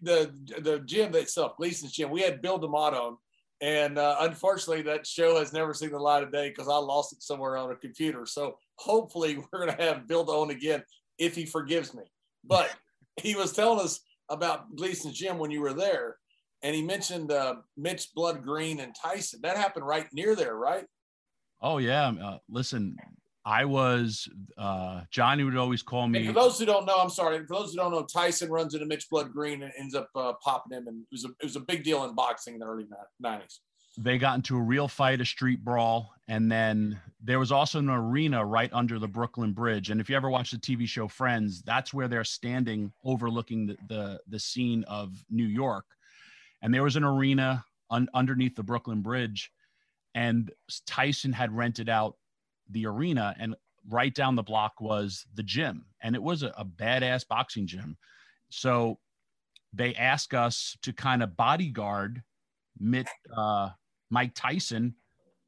[0.02, 2.10] the the gym itself, Gleason's gym.
[2.10, 3.18] We had Bill DeMott on
[3.62, 7.14] and uh, unfortunately, that show has never seen the light of day because I lost
[7.14, 8.26] it somewhere on a computer.
[8.26, 10.84] So hopefully, we're going to have Bill on again
[11.18, 12.04] if he forgives me.
[12.44, 12.74] But
[13.22, 16.18] he was telling us about Gleason's gym when you were there,
[16.64, 19.40] and he mentioned uh, Mitch Blood Green and Tyson.
[19.44, 20.86] That happened right near there, right?
[21.62, 22.10] Oh yeah.
[22.10, 22.98] Uh, listen,
[23.48, 26.20] I was uh, Johnny would always call me.
[26.20, 27.40] And for those who don't know, I'm sorry.
[27.46, 30.34] For those who don't know, Tyson runs into Mitch Blood Green and ends up uh,
[30.44, 32.66] popping him, and it was a it was a big deal in boxing in the
[32.66, 32.86] early
[33.24, 33.60] '90s.
[33.98, 37.90] They got into a real fight, a street brawl, and then there was also an
[37.90, 39.90] arena right under the Brooklyn Bridge.
[39.90, 43.78] And if you ever watch the TV show Friends, that's where they're standing overlooking the
[43.88, 45.86] the, the scene of New York.
[46.62, 49.52] And there was an arena un, underneath the Brooklyn Bridge,
[50.14, 50.52] and
[50.86, 52.18] Tyson had rented out
[52.70, 53.56] the arena and
[53.90, 57.96] right down the block was the gym and it was a, a badass boxing gym
[58.50, 59.00] so
[59.74, 62.22] they ask us to kind of bodyguard
[62.80, 63.70] Mitt, uh,
[64.10, 64.96] Mike Tyson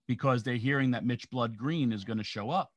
[0.07, 2.71] because they're hearing that Mitch Blood Green is going to show up.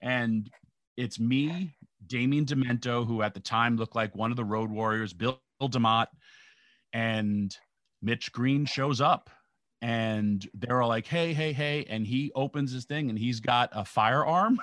[0.00, 0.50] And
[0.96, 1.74] it's me,
[2.06, 6.06] Damien Demento, who at the time looked like one of the Road Warriors, Bill DeMott,
[6.92, 7.56] and
[8.02, 9.30] Mitch Green shows up
[9.80, 13.70] and they're all like, "Hey, hey, hey!" And he opens his thing, and he's got
[13.72, 14.58] a firearm,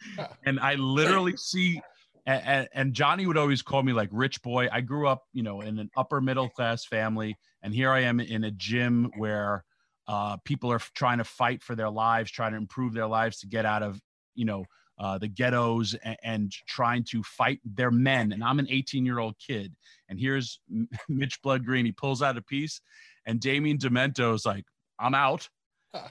[0.46, 1.80] and I literally see.
[2.24, 4.68] And, and, Johnny would always call me like rich boy.
[4.70, 8.20] I grew up, you know, in an upper middle class family, and here I am
[8.20, 9.64] in a gym where
[10.08, 13.46] uh, people are trying to fight for their lives, trying to improve their lives to
[13.46, 14.00] get out of,
[14.34, 14.64] you know,
[14.98, 18.32] uh, the ghettos and, and, trying to fight their men.
[18.32, 19.74] And I'm an 18 year old kid,
[20.08, 20.60] and here's
[21.08, 21.86] Mitch Blood Green.
[21.86, 22.80] He pulls out a piece,
[23.26, 24.64] and Damien Demento's like,
[24.98, 25.48] I'm out.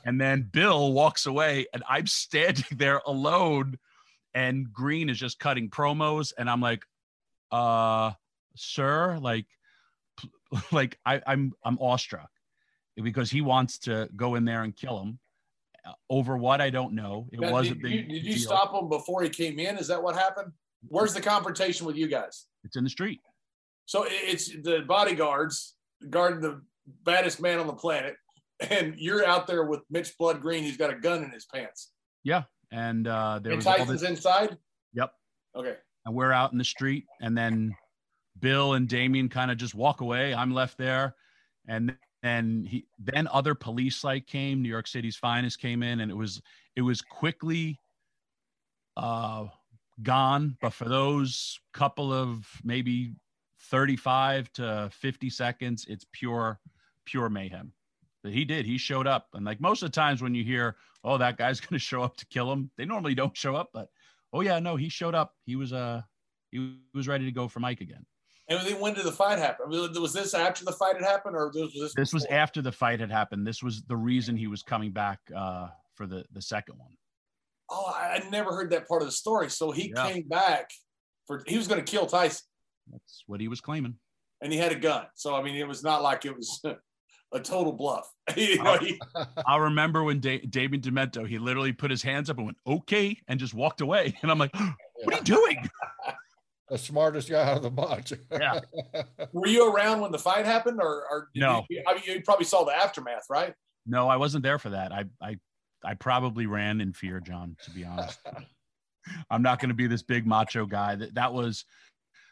[0.05, 3.77] And then Bill walks away, and I'm standing there alone.
[4.33, 6.83] And Green is just cutting promos, and I'm like,
[7.51, 8.11] uh,
[8.55, 9.45] sir, like,
[10.71, 12.29] like I, I'm I'm awestruck
[13.01, 15.19] because he wants to go in there and kill him.
[15.83, 17.27] Uh, over what I don't know.
[17.31, 17.81] It now, wasn't.
[17.81, 19.77] Did, you, did you stop him before he came in?
[19.77, 20.51] Is that what happened?
[20.87, 22.45] Where's the confrontation with you guys?
[22.63, 23.19] It's in the street.
[23.85, 25.75] So it's the bodyguards
[26.09, 26.61] guarding the
[27.03, 28.15] baddest man on the planet,
[28.69, 30.63] and you're out there with Mitch Blood Green.
[30.63, 31.91] He's got a gun in his pants.
[32.23, 34.09] Yeah, and uh, there and was Tyson's this...
[34.09, 34.57] inside.
[34.93, 35.11] Yep.
[35.55, 35.75] Okay.
[36.05, 37.75] And we're out in the street, and then
[38.39, 40.33] Bill and Damien kind of just walk away.
[40.33, 41.15] I'm left there,
[41.67, 44.61] and then he then other police like came.
[44.61, 46.41] New York City's finest came in, and it was
[46.75, 47.79] it was quickly
[48.97, 49.45] uh,
[50.03, 50.57] gone.
[50.61, 53.13] But for those couple of maybe
[53.59, 56.59] 35 to 50 seconds, it's pure,
[57.05, 57.73] pure mayhem.
[58.23, 58.65] But he did.
[58.65, 59.27] He showed up.
[59.33, 62.03] And like most of the times when you hear, oh, that guy's going to show
[62.03, 63.69] up to kill him, they normally don't show up.
[63.73, 63.89] But
[64.33, 65.33] oh, yeah, no, he showed up.
[65.45, 66.01] He was, uh,
[66.51, 68.05] he was ready to go for Mike again.
[68.51, 69.69] And then when did the fight happen?
[69.69, 71.93] Was this after the fight had happened, or was this?
[71.95, 73.47] This was after the fight had happened.
[73.47, 76.91] This was the reason he was coming back uh, for the the second one.
[77.69, 79.49] Oh, I never heard that part of the story.
[79.49, 80.11] So he yeah.
[80.11, 80.69] came back
[81.25, 82.45] for he was going to kill Tyson.
[82.91, 83.95] That's what he was claiming.
[84.41, 85.05] And he had a gun.
[85.15, 86.61] So, I mean, it was not like it was
[87.31, 88.09] a total bluff.
[88.35, 88.99] you know, he...
[89.47, 93.17] I remember when da- David Demento, he literally put his hands up and went, okay,
[93.29, 94.17] and just walked away.
[94.21, 94.53] And I'm like,
[95.03, 95.69] what are you doing?
[96.71, 98.13] The smartest guy out of the bunch.
[98.31, 98.61] yeah.
[99.33, 101.65] Were you around when the fight happened or, or no?
[101.69, 103.53] You, I mean, you probably saw the aftermath, right?
[103.85, 104.93] No, I wasn't there for that.
[104.93, 105.35] I, I,
[105.83, 108.19] I probably ran in fear, John, to be honest.
[109.29, 110.95] I'm not going to be this big macho guy.
[110.95, 111.65] That, that was,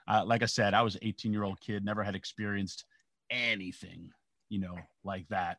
[0.07, 2.85] uh, like I said, I was 18 year old kid, never had experienced
[3.29, 4.09] anything,
[4.47, 5.57] you know, like that.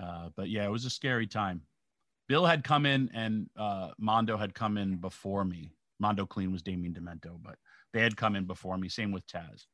[0.00, 1.62] Uh, but yeah, it was a scary time.
[2.28, 5.72] Bill had come in and uh, Mondo had come in before me.
[5.98, 7.56] Mondo Kleen was Damien Demento, but
[7.94, 8.90] they had come in before me.
[8.90, 9.64] Same with Taz.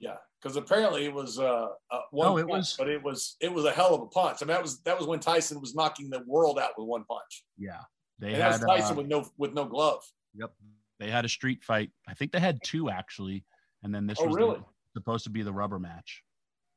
[0.00, 3.36] Yeah, because apparently it was uh, uh one oh, it punch, was, but it was
[3.40, 4.38] it was a hell of a punch.
[4.42, 7.04] I mean, that was that was when Tyson was knocking the world out with one
[7.04, 7.44] punch.
[7.56, 7.80] Yeah,
[8.18, 10.02] they and had that was Tyson uh, with no with no glove.
[10.34, 10.52] Yep,
[10.98, 11.90] they had a street fight.
[12.08, 13.44] I think they had two actually,
[13.82, 14.64] and then this Oh, was the-
[14.94, 16.22] supposed to be the rubber match.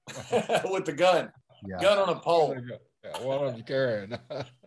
[0.69, 1.31] with the gun,
[1.65, 2.55] Yeah, gun on a pole.
[3.05, 4.17] Yeah, what are you carrying?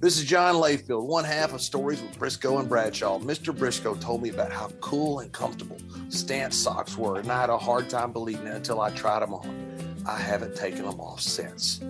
[0.00, 3.18] This is John Layfield, one half of Stories with Brisco and Bradshaw.
[3.18, 3.52] Mr.
[3.52, 5.76] Brisco told me about how cool and comfortable
[6.08, 9.34] Stance socks were, and I had a hard time believing it until I tried them
[9.34, 9.96] on.
[10.06, 11.80] I haven't taken them off since.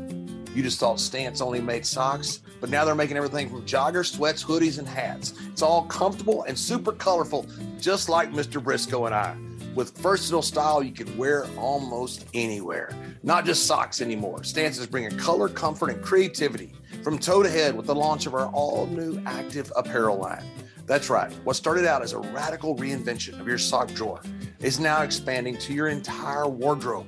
[0.55, 4.43] You just thought Stance only made socks, but now they're making everything from joggers, sweats,
[4.43, 5.35] hoodies, and hats.
[5.53, 7.45] It's all comfortable and super colorful,
[7.79, 8.59] just like Mr.
[8.59, 9.37] Brisco and I.
[9.75, 12.91] With versatile style, you can wear almost anywhere.
[13.23, 14.43] Not just socks anymore.
[14.45, 18.35] Stance is bringing color, comfort, and creativity from toe to head with the launch of
[18.35, 20.45] our all new active apparel line.
[20.87, 24.23] That's right, what started out as a radical reinvention of your sock drawer
[24.61, 27.07] is now expanding to your entire wardrobe.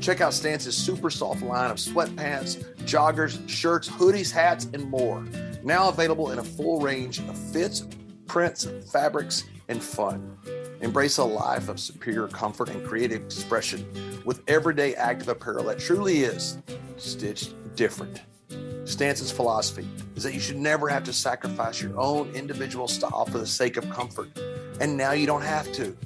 [0.00, 5.22] Check out Stance's super soft line of sweatpants, joggers, shirts, hoodies, hats, and more.
[5.62, 7.86] Now available in a full range of fits,
[8.26, 10.38] prints, fabrics, and fun.
[10.80, 13.86] Embrace a life of superior comfort and creative expression
[14.24, 16.58] with everyday active apparel that truly is
[16.96, 18.22] stitched different.
[18.84, 23.38] Stance's philosophy is that you should never have to sacrifice your own individual style for
[23.38, 24.30] the sake of comfort.
[24.80, 25.96] And now you don't have to.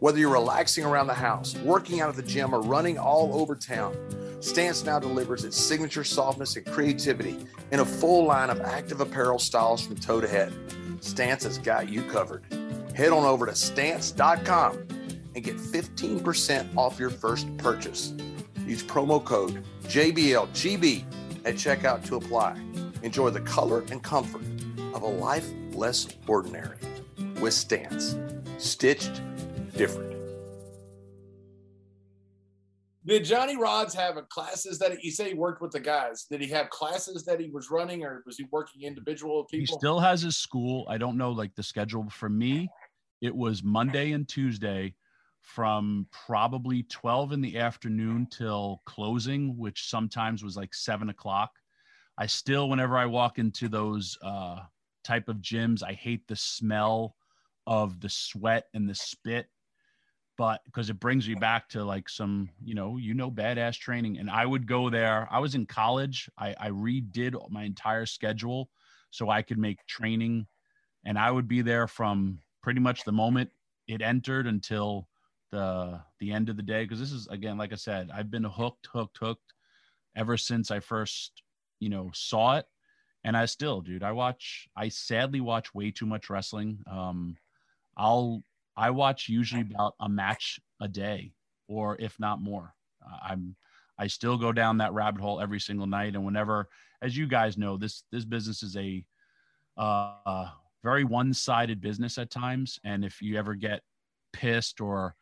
[0.00, 3.54] Whether you're relaxing around the house, working out at the gym, or running all over
[3.54, 3.94] town,
[4.40, 9.38] Stance now delivers its signature softness and creativity in a full line of active apparel
[9.38, 10.52] styles from toe to head.
[11.00, 12.44] Stance has got you covered.
[12.94, 14.86] Head on over to stance.com
[15.34, 18.12] and get 15% off your first purchase.
[18.66, 21.04] Use promo code JBLGB
[21.44, 22.60] at checkout to apply.
[23.02, 24.42] Enjoy the color and comfort
[24.94, 26.78] of a life less ordinary
[27.40, 28.16] with Stance.
[28.58, 29.20] Stitched
[29.76, 30.12] different.
[33.04, 36.24] Did Johnny Rodz have a classes that he, you say he worked with the guys?
[36.30, 39.76] Did he have classes that he was running, or was he working individual he people?
[39.76, 40.86] still has his school.
[40.88, 42.70] I don't know like the schedule for me.
[43.22, 44.96] It was Monday and Tuesday
[45.40, 51.52] from probably 12 in the afternoon till closing, which sometimes was like seven o'clock.
[52.18, 54.58] I still, whenever I walk into those uh,
[55.04, 57.14] type of gyms, I hate the smell
[57.64, 59.46] of the sweat and the spit,
[60.36, 64.18] but because it brings me back to like some, you know, you know, badass training.
[64.18, 65.28] And I would go there.
[65.30, 66.28] I was in college.
[66.36, 68.68] I, I redid my entire schedule
[69.10, 70.48] so I could make training,
[71.04, 73.50] and I would be there from pretty much the moment
[73.88, 75.08] it entered until
[75.50, 76.84] the the end of the day.
[76.84, 79.52] Because this is again like i said i've been hooked hooked hooked
[80.16, 81.42] ever since i first
[81.80, 82.66] you know saw it.
[83.24, 86.78] And i still dude i watch i sadly watch way too much wrestling.
[86.90, 87.36] Um
[87.96, 88.42] i'll
[88.76, 91.34] i watch usually about a match a day
[91.68, 92.74] or if not more.
[93.22, 93.56] I'm
[93.98, 96.14] i still go down that rabbit hole every single night.
[96.14, 96.68] And whenever
[97.02, 99.04] as you guys know this this business is a
[99.76, 100.48] uh
[100.82, 103.82] very one-sided business at times and if you ever get
[104.32, 105.14] pissed or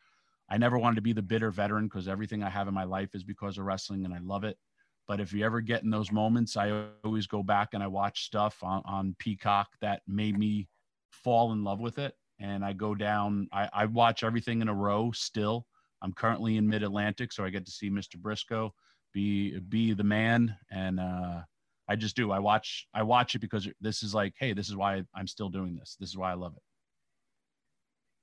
[0.51, 3.15] I never wanted to be the bitter veteran because everything I have in my life
[3.15, 4.59] is because of wrestling and I love it.
[5.07, 8.25] But if you ever get in those moments, I always go back and I watch
[8.27, 10.69] stuff on, on Peacock that made me
[11.11, 12.15] fall in love with it.
[12.41, 15.67] And I go down, I, I watch everything in a row still.
[16.03, 18.17] I'm currently in mid Atlantic, so I get to see Mr.
[18.17, 18.71] Brisco
[19.13, 20.57] be be the man.
[20.71, 21.41] And uh,
[21.91, 22.31] I just do.
[22.31, 25.49] I watch I watch it because this is like, hey, this is why I'm still
[25.49, 25.97] doing this.
[25.99, 26.63] This is why I love it.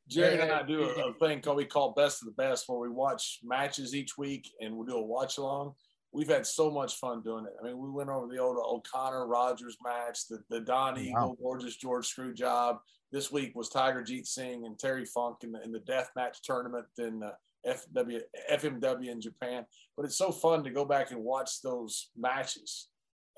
[0.08, 2.80] Jerry and I do a, a thing called we call Best of the Best, where
[2.80, 5.74] we watch matches each week and we do a watch along.
[6.14, 7.52] We've had so much fun doing it.
[7.62, 11.02] I mean, we went over the old O'Connor Rogers match, the, the Don Wow.
[11.02, 12.78] Eagle, Gorgeous George Screw Job.
[13.12, 16.42] This week was Tiger Jeet Singh and Terry Funk in the, in the death match
[16.42, 17.32] tournament in uh,
[17.68, 19.66] FW, FMW in Japan.
[19.98, 22.88] But it's so fun to go back and watch those matches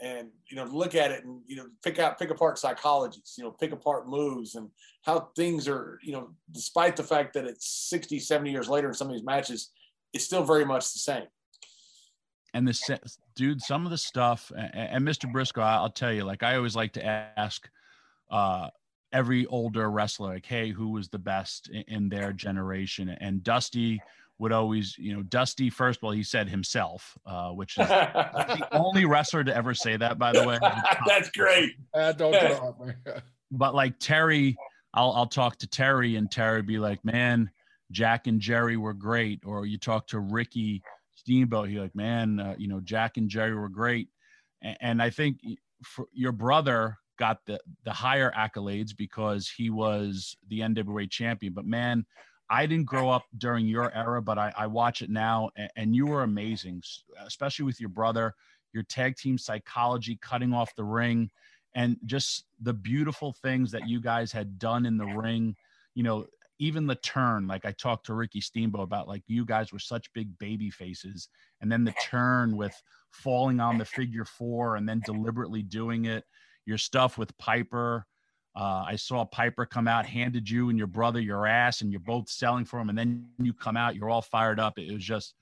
[0.02, 3.43] and you know look at it and you know pick out pick apart psychologies you
[3.43, 4.70] know pick apart moves and
[5.04, 8.93] how things are you know despite the fact that it's 60 70 years later in
[8.93, 9.72] some of these matches
[10.14, 11.26] it's still very much the same
[12.54, 13.00] and the se-
[13.36, 15.32] dude, some of the stuff, and, and Mr.
[15.32, 17.70] Brisco, I'll tell you, like I always like to ask
[18.32, 18.70] uh,
[19.12, 23.10] every older wrestler, like, hey, who was the best in, in their generation?
[23.10, 24.02] And Dusty
[24.39, 26.01] would always, you know, Dusty first.
[26.01, 30.31] Well, he said himself, uh, which is the only wrestler to ever say that, by
[30.31, 30.57] the way.
[31.07, 32.75] that's great Ah, don't throw
[33.05, 33.23] at.
[33.51, 34.57] But like Terry,
[34.93, 37.51] I'll I'll talk to Terry, and Terry be like, man,
[37.91, 39.41] Jack and Jerry were great.
[39.45, 40.81] Or you talk to Ricky
[41.15, 44.07] Steamboat, he like, man, uh, you know, Jack and Jerry were great.
[44.61, 45.39] and, and I think
[45.83, 51.53] for your brother got the the higher accolades because he was the NWA champion.
[51.53, 52.05] But man,
[52.50, 55.95] I didn't grow up during your era, but I, I watch it now, and, and,
[55.95, 56.82] you were amazing,
[57.26, 58.34] especially with your brother,
[58.74, 61.30] your tag team psychology, cutting off the ring,
[61.76, 65.56] and just the beautiful things that you guys had done in the ring.
[65.93, 66.26] You know,
[66.58, 70.12] even the turn, like I talked to Ricky Steamboat about, like you guys were such
[70.14, 71.30] big baby faces,
[71.62, 72.74] and then the turn with
[73.12, 76.26] falling on the figure four and then deliberately doing it.
[76.66, 78.06] Your stuff with Piper.
[78.60, 82.01] Uh, I saw Piper come out, handed you and your brother your ass, and you're
[82.01, 82.89] both selling for him.
[82.89, 84.78] And then you come out, you're all fired up.
[84.78, 85.34] It was just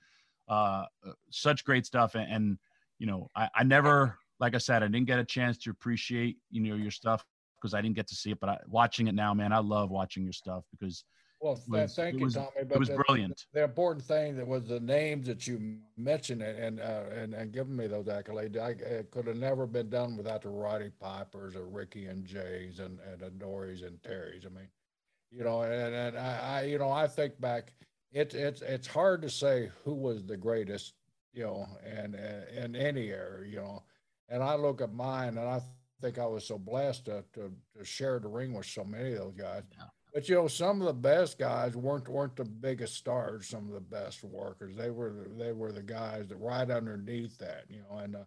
[0.48, 0.84] uh,
[1.30, 2.14] such great stuff.
[2.14, 2.58] And, and
[3.00, 6.36] you know, I, I, never, like I said, I didn't get a chance to appreciate,
[6.52, 7.24] you know, your stuff
[7.56, 8.38] because I didn't get to see it.
[8.38, 11.02] But I, watching it now, man, I love watching your stuff because
[11.40, 12.48] well, was, thank you, was, Tommy.
[12.66, 13.44] But it was the, brilliant.
[13.52, 17.52] The, the, important thing that was the names that you mentioned and uh, and and
[17.52, 18.58] giving me those accolades.
[18.58, 22.80] I, it could have never been done without the Roddy Pipers or Ricky and Jays
[22.80, 24.46] and and the Dories and Terrys.
[24.46, 24.68] I mean,
[25.30, 27.72] you know, and, and I, I you know I think back.
[28.10, 30.94] It's it's it's hard to say who was the greatest,
[31.34, 32.16] you know, and
[32.56, 33.84] in any era, you know.
[34.28, 35.60] And I look at mine, and I
[36.00, 39.18] think I was so blessed to to, to share the ring with so many of
[39.18, 39.62] those guys.
[39.78, 43.48] Yeah but you know, some of the best guys weren't weren't the biggest stars.
[43.48, 47.64] Some of the best workers, they were they were the guys that right underneath that,
[47.68, 48.24] you know, and uh,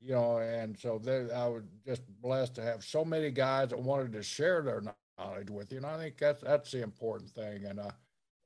[0.00, 3.78] you know, and so they, I was just blessed to have so many guys that
[3.78, 4.82] wanted to share their
[5.18, 7.64] knowledge with you, and I think that's that's the important thing.
[7.64, 7.90] And uh,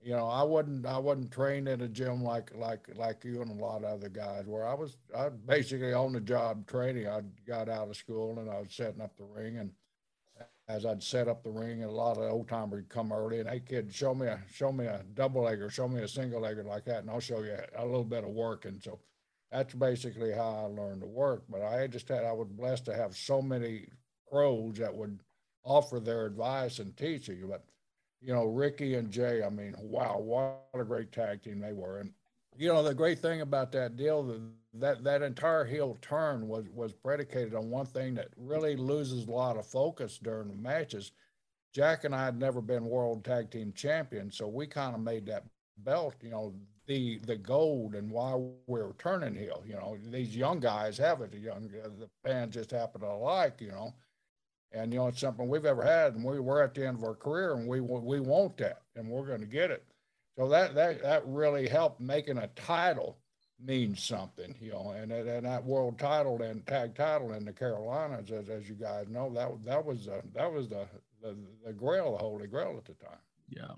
[0.01, 3.51] you know, I wasn't I wasn't trained in a gym like like like you and
[3.51, 7.09] a lot of other guys, where I was I basically on the job training.
[7.09, 9.71] I got out of school and I was setting up the ring and
[10.69, 13.41] as I'd set up the ring, and a lot of old timers would come early,
[13.41, 16.09] and hey kid, show me a show me a double leg or show me a
[16.09, 18.65] single leg like that, and I'll show you a little bit of work.
[18.65, 18.99] And so
[19.53, 21.45] that's basically how I learned to work.
[21.49, 23.89] But I just had I was blessed to have so many
[24.31, 25.21] pros that would
[25.65, 27.47] offer their advice and teaching.
[27.49, 27.65] But
[28.21, 31.99] you know, Ricky and Jay, I mean, wow, what a great tag team they were.
[31.99, 32.13] And
[32.57, 34.25] you know, the great thing about that deal,
[34.81, 39.31] that that entire heel turn was was predicated on one thing that really loses a
[39.31, 41.13] lot of focus during the matches.
[41.75, 45.27] Jack and I had never been world tag team champions, so we kind of made
[45.27, 45.45] that
[45.79, 46.55] belt, you know,
[46.87, 49.63] the the gold and why we're turning heel.
[49.67, 51.33] You know, these young guys have it.
[51.33, 53.93] The young uh, the fans just happen to like, you know,
[54.73, 57.05] and you know it's something we've ever had, and we we're at the end of
[57.05, 59.85] our career, and we we want that, and we're going to get it.
[60.39, 63.19] So that that that really helped making a title
[63.65, 64.95] mean something, you know.
[64.97, 69.07] And and that world title and tag title in the Carolinas, as, as you guys
[69.09, 70.87] know, that that was uh, that was the,
[71.23, 73.19] the the grail, the holy grail at the time.
[73.49, 73.75] Yeah,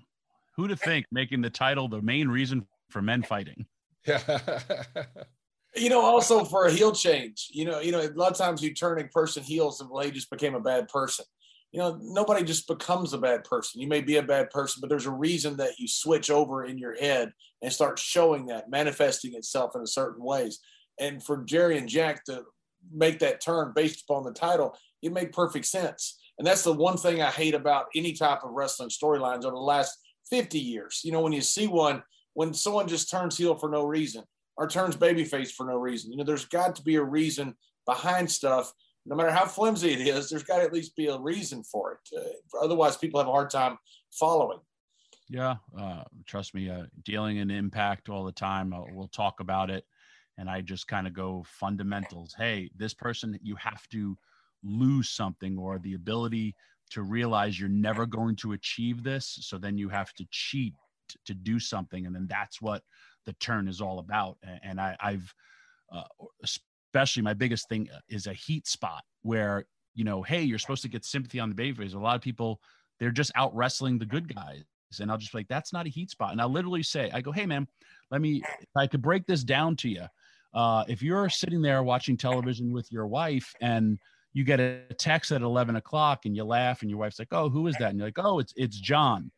[0.55, 3.65] who to think making the title the main reason for men fighting?
[4.05, 4.19] Yeah.
[5.75, 8.61] you know, also for a heel change, you know, you know, a lot of times
[8.61, 11.25] you turn a person heels and well, he just became a bad person
[11.71, 13.81] you know, nobody just becomes a bad person.
[13.81, 16.77] You may be a bad person, but there's a reason that you switch over in
[16.77, 20.59] your head and start showing that, manifesting itself in a certain ways.
[20.99, 22.43] And for Jerry and Jack to
[22.91, 26.19] make that turn based upon the title, it made perfect sense.
[26.37, 29.61] And that's the one thing I hate about any type of wrestling storylines over the
[29.61, 29.97] last
[30.29, 31.01] 50 years.
[31.03, 32.01] You know, when you see one,
[32.33, 34.23] when someone just turns heel for no reason
[34.57, 37.55] or turns babyface for no reason, you know, there's got to be a reason
[37.85, 38.71] behind stuff
[39.05, 41.93] no matter how flimsy it is, there's got to at least be a reason for
[41.93, 42.17] it.
[42.17, 43.77] Uh, otherwise, people have a hard time
[44.11, 44.59] following.
[45.29, 48.73] Yeah, uh, trust me, uh, dealing in impact all the time.
[48.73, 49.85] Uh, we'll talk about it,
[50.37, 52.33] and I just kind of go fundamentals.
[52.37, 54.17] Hey, this person, you have to
[54.63, 56.55] lose something or the ability
[56.91, 59.37] to realize you're never going to achieve this.
[59.41, 60.73] So then you have to cheat
[61.25, 62.81] to do something, and then that's what
[63.25, 64.37] the turn is all about.
[64.63, 65.33] And I, I've
[65.91, 66.03] uh,
[66.89, 70.89] especially my biggest thing is a heat spot where you know hey you're supposed to
[70.89, 72.59] get sympathy on the babyface a lot of people
[72.99, 74.63] they're just out wrestling the good guys.
[74.99, 76.31] And i'll just be like that's not a heat spot.
[76.31, 77.67] And i'll literally say i go hey man
[78.09, 80.05] let me if i could break this down to you
[80.51, 83.99] uh, if you're sitting there watching television with your wife and
[84.33, 87.49] you get a text at 11 o'clock and you laugh and your wife's like oh
[87.49, 89.31] who is that and you're like oh it's it's john.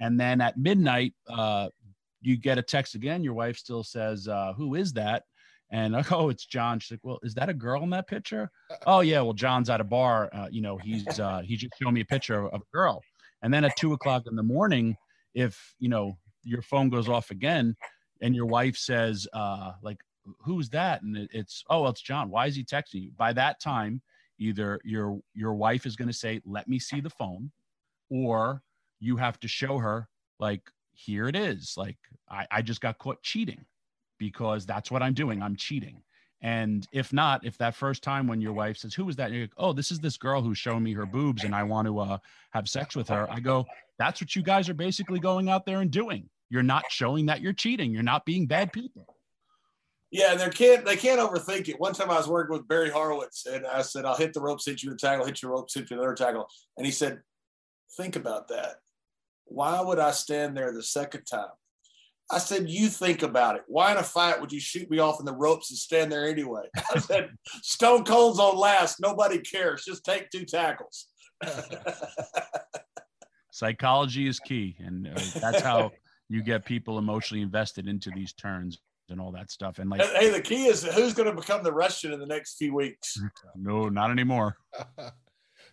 [0.00, 1.68] And then at midnight uh,
[2.20, 5.22] you get a text again your wife still says uh, who is that
[5.70, 6.78] and go, oh, it's John.
[6.78, 8.50] She's like, well, is that a girl in that picture?
[8.86, 10.30] Oh yeah, well, John's at a bar.
[10.32, 13.02] Uh, you know, he's uh, he's just showing me a picture of, a girl.
[13.42, 14.96] And then at two o'clock in the morning,
[15.34, 17.76] if you know your phone goes off again,
[18.20, 19.98] and your wife says, uh, like,
[20.40, 21.02] who's that?
[21.02, 22.30] And it, it's oh, it's John.
[22.30, 23.10] Why is he texting you?
[23.16, 24.02] By that time,
[24.38, 27.50] either your your wife is going to say, let me see the phone,
[28.10, 28.62] or
[29.00, 30.08] you have to show her
[30.38, 30.62] like
[30.92, 31.98] here it is like
[32.30, 33.64] I, I just got caught cheating
[34.18, 35.42] because that's what I'm doing.
[35.42, 36.02] I'm cheating.
[36.42, 39.34] And if not, if that first time when your wife says, "Who was that?" And
[39.34, 41.86] you're like, "Oh, this is this girl who's showing me her boobs, and I want
[41.86, 42.18] to uh,
[42.50, 43.66] have sex with her," I go,
[43.98, 46.28] "That's what you guys are basically going out there and doing.
[46.50, 47.90] You're not showing that you're cheating.
[47.90, 49.16] You're not being bad people."
[50.10, 51.80] Yeah, and they can't they can't overthink it.
[51.80, 54.60] One time I was working with Barry Horowitz, and I said, "I'll hit the rope,
[54.64, 57.22] hit you a tackle, hit your rope, hit you another tackle," and he said,
[57.96, 58.76] "Think about that.
[59.46, 61.50] Why would I stand there the second time?"
[62.30, 63.62] I said, You think about it.
[63.68, 66.28] Why in a fight would you shoot me off in the ropes and stand there
[66.28, 66.64] anyway?
[66.94, 67.30] I said,
[67.62, 69.00] Stone Cold's on last.
[69.00, 69.84] Nobody cares.
[69.84, 71.06] Just take two tackles.
[73.52, 74.76] Psychology is key.
[74.78, 75.92] And uh, that's how
[76.28, 79.78] you get people emotionally invested into these turns and all that stuff.
[79.78, 82.56] And like, hey, the key is who's going to become the Russian in the next
[82.56, 83.18] few weeks?
[83.58, 84.56] No, not anymore.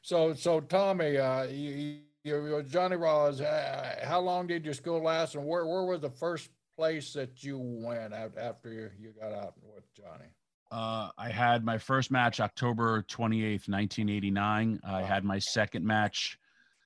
[0.01, 5.35] so, so Tommy, uh, you, you, Johnny Rodz, uh, how long did your school last,
[5.35, 9.53] and where where was the first place that you went after you, you got out
[9.61, 10.29] with Johnny?
[10.71, 14.79] Uh, I had my first match October 28th, 1989.
[14.83, 16.39] I had my second match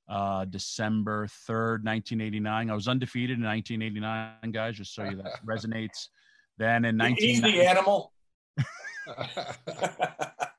[0.10, 2.70] uh, December 3rd, 1989.
[2.70, 6.10] I was undefeated in 1989, guys, just so you that resonates.
[6.58, 8.12] Then in 1990, easy animal.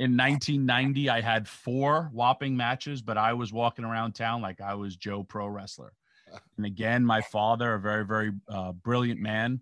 [0.00, 4.74] in 1990 i had four whopping matches but i was walking around town like i
[4.74, 5.92] was joe pro wrestler.
[6.56, 9.60] And again my father a very very uh, brilliant man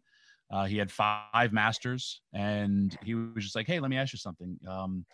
[0.51, 4.19] uh, he had five masters and he was just like hey let me ask you
[4.19, 4.59] something.
[4.69, 5.05] Um,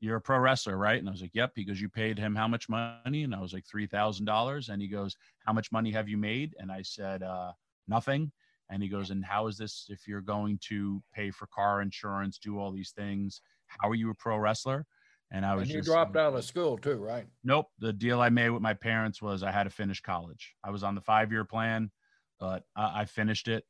[0.00, 0.98] you're a pro wrestler right?
[0.98, 1.52] And i was like yep.
[1.54, 3.22] He goes you paid him how much money?
[3.22, 5.16] And i was like $3000 and he goes
[5.46, 6.54] how much money have you made?
[6.58, 7.52] And i said uh,
[7.86, 8.32] nothing.
[8.70, 12.38] And he goes and how is this if you're going to pay for car insurance
[12.38, 13.42] do all these things
[13.80, 14.86] how are you a pro wrestler?
[15.30, 17.26] And I was and you just, dropped out of school too, right?
[17.42, 17.66] Nope.
[17.80, 20.54] The deal I made with my parents was I had to finish college.
[20.62, 21.90] I was on the five year plan,
[22.38, 23.64] but I, I finished it.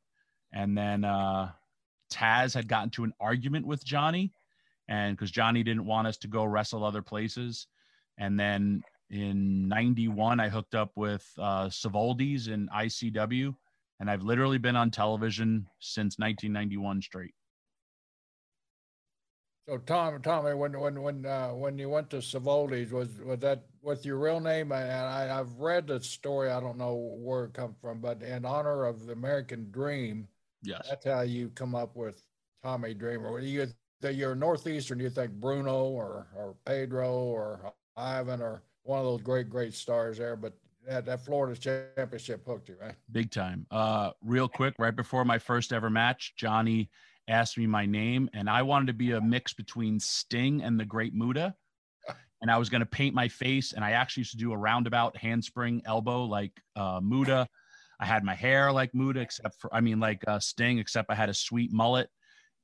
[0.53, 1.51] And then uh,
[2.11, 4.31] Taz had gotten to an argument with Johnny,
[4.87, 7.67] and because Johnny didn't want us to go wrestle other places.
[8.17, 13.55] And then in 91, I hooked up with uh, Savoldi's in ICW,
[13.99, 17.33] and I've literally been on television since 1991 straight.
[19.67, 23.63] So Tom, Tommy, when when when uh, when you went to Savoldi's, was was that
[23.81, 24.71] with your real name?
[24.71, 26.51] And I, I've read the story.
[26.51, 30.27] I don't know where it come from, but in honor of the American Dream,
[30.61, 32.21] yes, that's how you come up with
[32.63, 33.39] Tommy Dreamer.
[33.39, 33.67] You
[34.03, 34.99] you're northeastern.
[34.99, 40.19] You think Bruno or or Pedro or Ivan or one of those great great stars
[40.19, 40.53] there, but
[40.87, 41.59] that, that Florida
[41.95, 42.93] championship hooked you, right?
[43.11, 43.65] Big time.
[43.71, 46.91] Uh, real quick, right before my first ever match, Johnny
[47.27, 50.85] asked me my name, and I wanted to be a mix between Sting and the
[50.85, 51.55] Great Muta.
[52.41, 54.57] And I was going to paint my face, and I actually used to do a
[54.57, 57.47] roundabout handspring elbow like uh, Muta.
[57.99, 61.15] I had my hair like Muta, except for, I mean, like uh, Sting, except I
[61.15, 62.07] had a sweet mullet.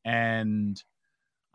[0.06, 0.80] And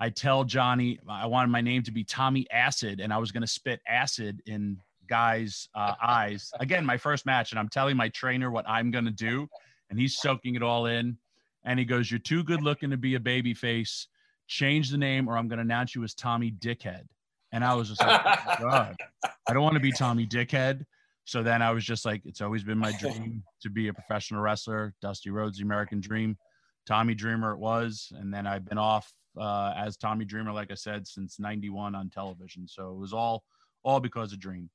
[0.00, 3.42] I tell Johnny I wanted my name to be Tommy Acid, and I was going
[3.42, 4.78] to spit acid in
[5.08, 6.50] guys' uh, eyes.
[6.58, 9.46] Again, my first match, and I'm telling my trainer what I'm going to do,
[9.90, 11.16] and he's soaking it all in
[11.66, 14.08] and he goes, "You're too good looking to be a baby face.
[14.46, 17.02] Change the name, or I'm going to announce you as Tommy Dickhead."
[17.52, 20.84] And I was just like, oh "God, I don't want to be Tommy Dickhead."
[21.24, 24.40] So then I was just like, "It's always been my dream to be a professional
[24.40, 26.38] wrestler." Dusty Rhodes, the American Dream,
[26.86, 30.74] Tommy Dreamer, it was, and then I've been off uh, as Tommy Dreamer, like I
[30.74, 32.68] said, since '91 on television.
[32.68, 33.42] So it was all
[33.82, 34.70] all because of Dream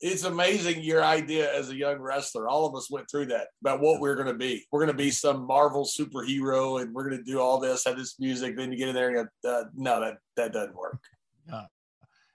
[0.00, 2.48] it's amazing your idea as a young wrestler.
[2.48, 4.64] All of us went through that about what we're going to be.
[4.70, 7.96] We're going to be some Marvel superhero, and we're going to do all this, have
[7.96, 8.56] this music.
[8.56, 11.02] Then you get in there and go, uh, no, that that doesn't work.
[11.48, 11.64] Yeah.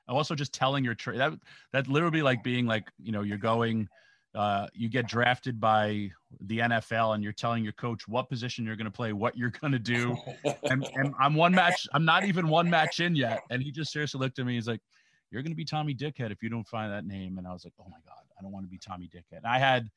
[0.10, 1.34] Also, just telling your tra- that
[1.72, 3.88] that literally like being like you know you're going.
[4.36, 6.10] Uh, you get drafted by
[6.42, 9.52] the NFL and you're telling your coach what position you're going to play, what you're
[9.62, 10.18] going to do.
[10.64, 13.44] and, and I'm one match, I'm not even one match in yet.
[13.52, 14.56] And he just seriously looked at me.
[14.56, 14.82] He's like,
[15.34, 17.40] you're going to be Tommy Dickhead if you don't find that name.
[17.40, 19.38] And I was like, oh my God, I don't want to be Tommy Dickhead.
[19.38, 19.90] And I had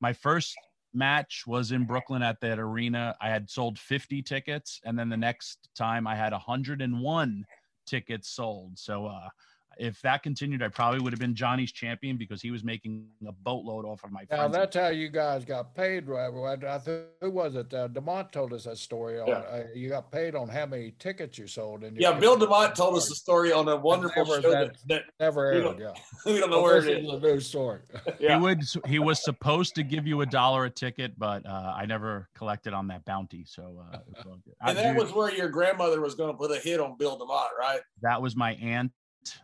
[0.00, 0.56] my first
[0.92, 3.14] match was in Brooklyn at that arena.
[3.20, 4.80] I had sold 50 tickets.
[4.84, 7.44] And then the next time I had 101
[7.86, 8.76] tickets sold.
[8.80, 9.28] So, uh,
[9.78, 13.32] if that continued, I probably would have been Johnny's champion because he was making a
[13.32, 14.24] boatload off of my.
[14.30, 16.64] Now that's how you guys got paid, right?
[16.64, 17.72] I, think who was it?
[17.72, 19.18] Uh, DeMott told us that story.
[19.26, 19.34] Yeah.
[19.34, 21.84] Uh, you got paid on how many tickets you sold.
[21.84, 25.46] And yeah, Bill DeMott told us the story on a wonderful show that, that, never
[25.46, 25.76] aired.
[25.76, 25.92] We yeah,
[26.26, 27.10] we don't know well, where it is.
[27.10, 27.80] A new story.
[28.20, 28.36] yeah.
[28.36, 28.62] He would.
[28.86, 32.74] He was supposed to give you a dollar a ticket, but uh, I never collected
[32.74, 33.44] on that bounty.
[33.46, 33.98] So, uh,
[34.62, 37.48] and that was where your grandmother was going to put a hit on Bill DeMott,
[37.58, 37.80] right?
[38.02, 38.92] That was my aunt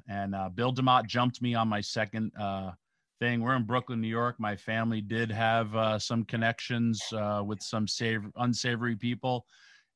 [0.08, 2.72] and uh, Bill DeMott jumped me on my second uh,
[3.20, 3.40] thing.
[3.40, 4.36] We're in Brooklyn, New York.
[4.38, 9.46] My family did have uh, some connections uh, with some save- unsavory people,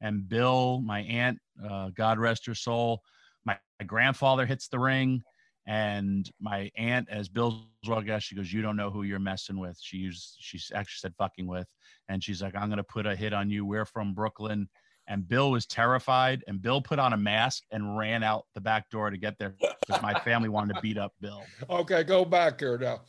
[0.00, 3.02] and Bill, my aunt, uh, God rest her soul,
[3.44, 5.22] my, my grandfather hits the ring,
[5.66, 9.58] and my aunt, as Bill's well guest, she goes, "You don't know who you're messing
[9.58, 11.68] with." She used, she actually said "fucking with,"
[12.08, 13.64] and she's like, "I'm gonna put a hit on you.
[13.64, 14.68] We're from Brooklyn."
[15.10, 18.88] And Bill was terrified, and Bill put on a mask and ran out the back
[18.90, 21.42] door to get there because my family wanted to beat up Bill.
[21.68, 23.00] Okay, go back here now.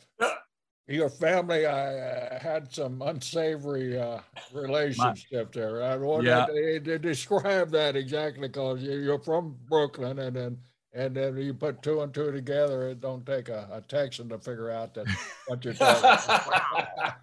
[0.88, 4.18] Your family uh, had some unsavory uh,
[4.52, 5.80] relationship there.
[5.80, 6.44] I want Yeah.
[6.44, 10.58] to to describe that exactly because you're from Brooklyn, and then
[10.92, 12.88] and then you put two and two together.
[12.88, 15.06] It don't take a, a Texan to figure out that
[15.46, 16.02] what you're talking
[16.34, 17.14] about.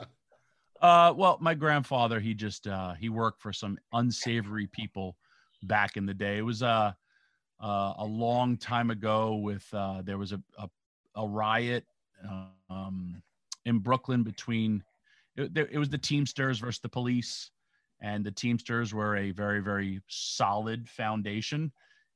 [0.82, 5.16] Uh, well, my grandfather, he just uh, he worked for some unsavory people
[5.62, 6.38] back in the day.
[6.38, 6.92] It was uh,
[7.62, 9.36] uh, a long time ago.
[9.36, 10.68] With uh, there was a a,
[11.14, 11.86] a riot
[12.68, 13.22] um,
[13.64, 14.82] in Brooklyn between
[15.36, 17.52] it, it was the Teamsters versus the police,
[18.00, 21.70] and the Teamsters were a very very solid foundation,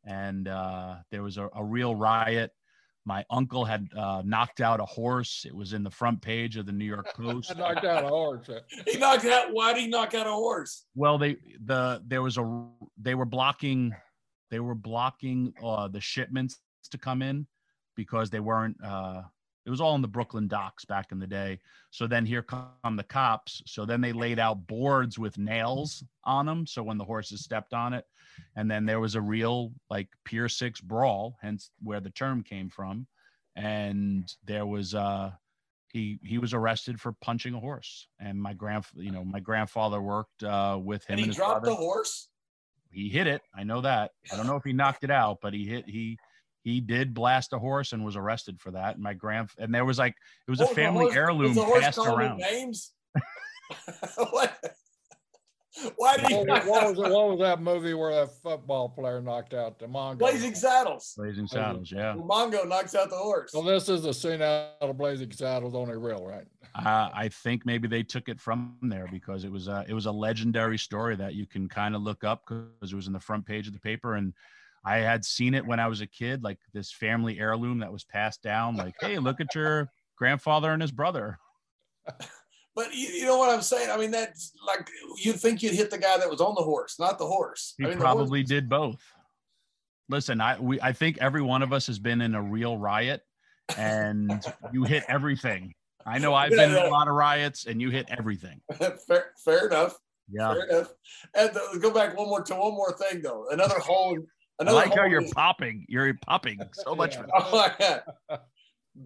[0.04, 2.52] and uh, there was a, a real riot.
[3.06, 5.46] My uncle had uh, knocked out a horse.
[5.46, 7.52] It was in the front page of the New York Post.
[7.54, 8.50] I knocked out a horse.
[8.86, 9.52] he knocked out.
[9.52, 10.84] Why did he knock out a horse?
[10.96, 12.66] Well, they the there was a
[13.00, 13.94] they were blocking
[14.50, 16.58] they were blocking uh, the shipments
[16.90, 17.46] to come in
[17.94, 18.76] because they weren't.
[18.84, 19.22] Uh,
[19.64, 21.58] it was all in the Brooklyn docks back in the day.
[21.90, 23.62] So then here come the cops.
[23.66, 26.66] So then they laid out boards with nails on them.
[26.66, 28.04] So when the horses stepped on it,
[28.56, 32.68] and then there was a real like Pier Six brawl, hence where the term came
[32.68, 33.06] from.
[33.54, 35.30] And there was uh
[35.92, 38.08] he he was arrested for punching a horse.
[38.20, 41.36] And my grand you know my grandfather worked uh with him And and, he his
[41.36, 42.28] dropped brother the horse.
[42.90, 43.40] he hit it.
[43.54, 44.10] I know that.
[44.32, 46.18] I don't know if he knocked it out, but he hit he
[46.62, 48.94] he did blast a horse and was arrested for that.
[48.96, 50.14] And my grand and there was like
[50.46, 52.38] it was a family horse- heirloom passed around.
[52.38, 52.92] Names.
[54.30, 54.54] what?
[55.96, 56.34] Why did he?
[56.34, 59.78] What, knock what was it, what was that movie where that football player knocked out
[59.78, 60.18] the Mongo?
[60.18, 61.14] Blazing Saddles?
[61.16, 62.14] Blazing Saddles, yeah.
[62.14, 63.52] Where Mongo knocks out the horse.
[63.52, 66.46] So this is a scene out of Blazing Saddles, only real, right?
[66.74, 70.06] Uh, I think maybe they took it from there because it was a it was
[70.06, 73.20] a legendary story that you can kind of look up because it was in the
[73.20, 74.34] front page of the paper and
[74.86, 78.04] I had seen it when I was a kid, like this family heirloom that was
[78.04, 78.76] passed down.
[78.76, 81.38] Like, hey, look at your grandfather and his brother.
[82.76, 83.90] But you, you know what I'm saying?
[83.90, 87.00] I mean, that's like you'd think you'd hit the guy that was on the horse,
[87.00, 87.74] not the horse.
[87.78, 89.02] He I mean, the horse- probably did both.
[90.10, 93.22] Listen, I we I think every one of us has been in a real riot,
[93.78, 95.74] and you hit everything.
[96.04, 98.60] I know I've been in a lot of riots, and you hit everything.
[99.08, 99.96] fair, fair enough.
[100.30, 100.88] Yeah, Fair enough.
[101.34, 103.46] And the, go back one more to one more thing though.
[103.50, 104.18] Another hole.
[104.58, 105.86] Another I like how you're is- popping.
[105.88, 107.16] You're popping so much.
[107.18, 107.32] Oh, yeah.
[107.40, 107.74] Oh my
[108.28, 108.40] God.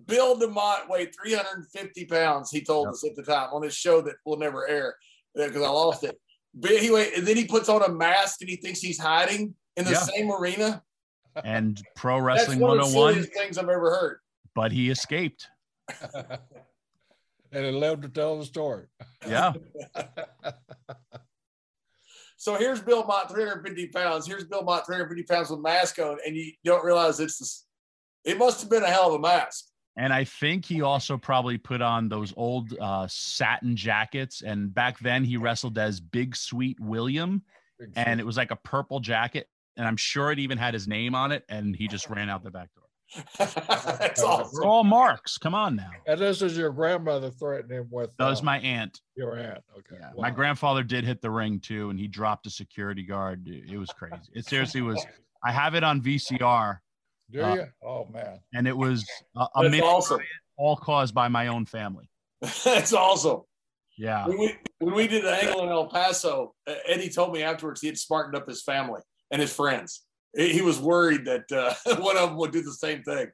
[0.06, 2.92] Bill DeMott weighed 350 pounds, he told Yep.
[2.94, 4.96] us at the time on his show that will never air
[5.34, 6.20] because I lost it.
[6.54, 9.84] But he and then he puts on a mask and he thinks he's hiding in
[9.84, 9.98] the Yeah.
[10.02, 10.82] same arena.
[11.44, 14.18] And pro Wrestling That's wrestling one of the 101, silliest things I've ever heard.
[14.54, 15.48] but he escaped.
[16.14, 18.86] and he lived to tell the story.
[19.26, 19.52] Yeah,
[22.36, 24.26] So here's Bill Mott, 350 pounds.
[24.26, 27.66] Here's Bill Mott, 350 pounds with mask on, and you don't realize it's this.
[28.24, 29.66] It must have been a hell of a mask.
[30.00, 34.40] And I think he also probably put on those old uh, satin jackets.
[34.40, 37.42] And back then, he wrestled as Big Sweet William,
[37.96, 39.46] and it was like a purple jacket.
[39.76, 41.44] And I'm sure it even had his name on it.
[41.50, 42.84] And he just ran out the back door.
[43.38, 44.64] That's We're awesome.
[44.64, 45.36] all marks.
[45.36, 45.90] Come on now.
[46.06, 49.02] And this is your grandmother threatening him with That was uh, my aunt.
[49.16, 49.62] your aunt.
[49.80, 49.96] Okay.
[50.00, 50.12] Yeah.
[50.14, 50.22] Wow.
[50.22, 53.46] My grandfather did hit the ring too, and he dropped a security guard.
[53.46, 54.30] It it was crazy.
[54.32, 55.04] It seriously was.
[55.44, 56.78] I have it on VCR,
[57.32, 57.66] Do uh, you?
[57.82, 58.40] Oh man.
[58.54, 59.06] and it was
[59.36, 60.20] a, a That's mini awesome.
[60.56, 62.10] all caused by my own family.
[62.64, 63.42] That's awesome.
[63.96, 64.26] Yeah.
[64.26, 67.80] When we, when we did the angle in El Paso, uh, Eddie told me afterwards
[67.80, 69.00] he had smartened up his family
[69.30, 70.02] and his friends.
[70.36, 73.28] He he was worried that uh, one of them would do the same thing.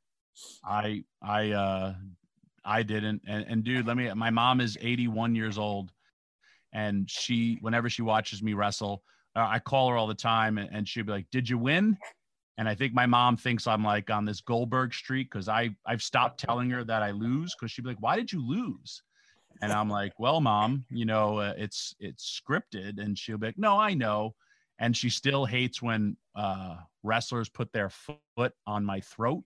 [0.64, 1.94] I I uh
[2.64, 5.92] I didn't and, and dude let me my mom is 81 years old
[6.72, 9.02] and she whenever she watches me wrestle
[9.34, 11.96] uh, I call her all the time and, and she'd be like did you win
[12.58, 16.02] and I think my mom thinks I'm like on this Goldberg streak because I I've
[16.02, 19.02] stopped telling her that I lose because she'd be like why did you lose?
[19.62, 22.98] And I'm like well mom you know uh, it's it's scripted.
[23.02, 24.34] And she'll be like no I know.
[24.78, 29.44] And she still hates when uh wrestlers put their foot on my throat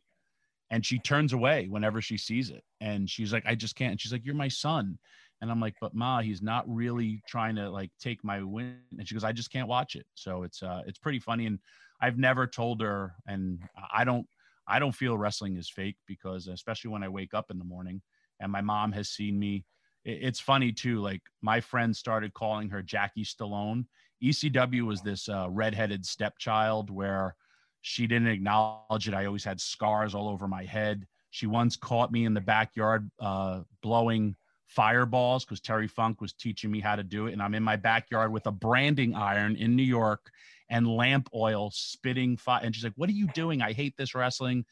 [0.70, 2.62] and she turns away whenever she sees it.
[2.80, 3.92] And she's like i just can't.
[3.92, 4.98] And she's like you're my son.
[5.42, 8.76] And i'm like but ma he's not really trying to like take my win.
[8.96, 10.06] And she goes i just can't watch it.
[10.14, 11.46] So it's uh it's pretty funny.
[11.46, 11.58] And
[12.01, 13.61] i've never told her and
[13.92, 14.26] i don't
[14.66, 18.01] i don't feel wrestling is fake because especially when i wake up in the morning
[18.40, 19.64] and my mom has seen me
[20.05, 21.01] it's funny too.
[21.01, 23.84] Like my friends started calling her Jackie Stallone.
[24.22, 27.36] ECW was this uh, redheaded stepchild where
[27.82, 29.14] she didn't acknowledge it.
[29.14, 31.07] I always had scars all over my head.
[31.30, 34.36] She once caught me in the backyard uh, blowing
[34.66, 37.32] fireballs because Terry Funk was teaching me how to do it.
[37.32, 40.30] And I'm in my backyard with a branding iron in New York
[40.70, 42.60] and lamp oil spitting fire.
[42.62, 43.60] And she's like, What are you doing?
[43.60, 44.64] I hate this wrestling.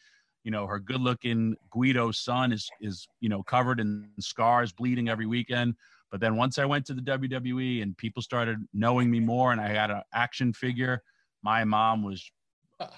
[0.44, 5.09] You know, her good looking Guido son is, is, you know, covered in scars, bleeding
[5.09, 5.74] every weekend.
[6.11, 9.61] But then once I went to the WWE and people started knowing me more and
[9.61, 11.03] I had an action figure,
[11.42, 12.30] my mom was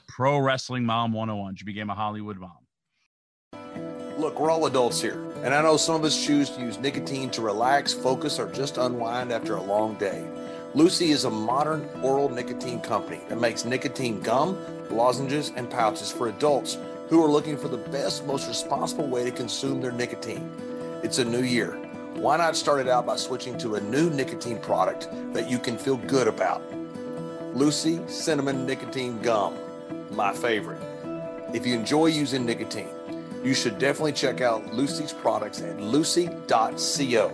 [0.06, 1.56] pro wrestling mom 101.
[1.56, 2.58] She became a Hollywood mom.
[4.18, 7.30] Look, we're all adults here, and I know some of us choose to use nicotine
[7.30, 10.22] to relax, focus, or just unwind after a long day.
[10.72, 14.56] Lucy is a modern oral nicotine company that makes nicotine gum,
[14.88, 19.32] lozenges, and pouches for adults who are looking for the best, most responsible way to
[19.32, 20.48] consume their nicotine.
[21.02, 21.72] It's a new year.
[22.14, 25.76] Why not start it out by switching to a new nicotine product that you can
[25.76, 26.62] feel good about?
[27.52, 29.56] Lucy Cinnamon Nicotine Gum,
[30.12, 30.80] my favorite.
[31.52, 32.94] If you enjoy using nicotine,
[33.42, 37.32] you should definitely check out Lucy's products at lucy.co.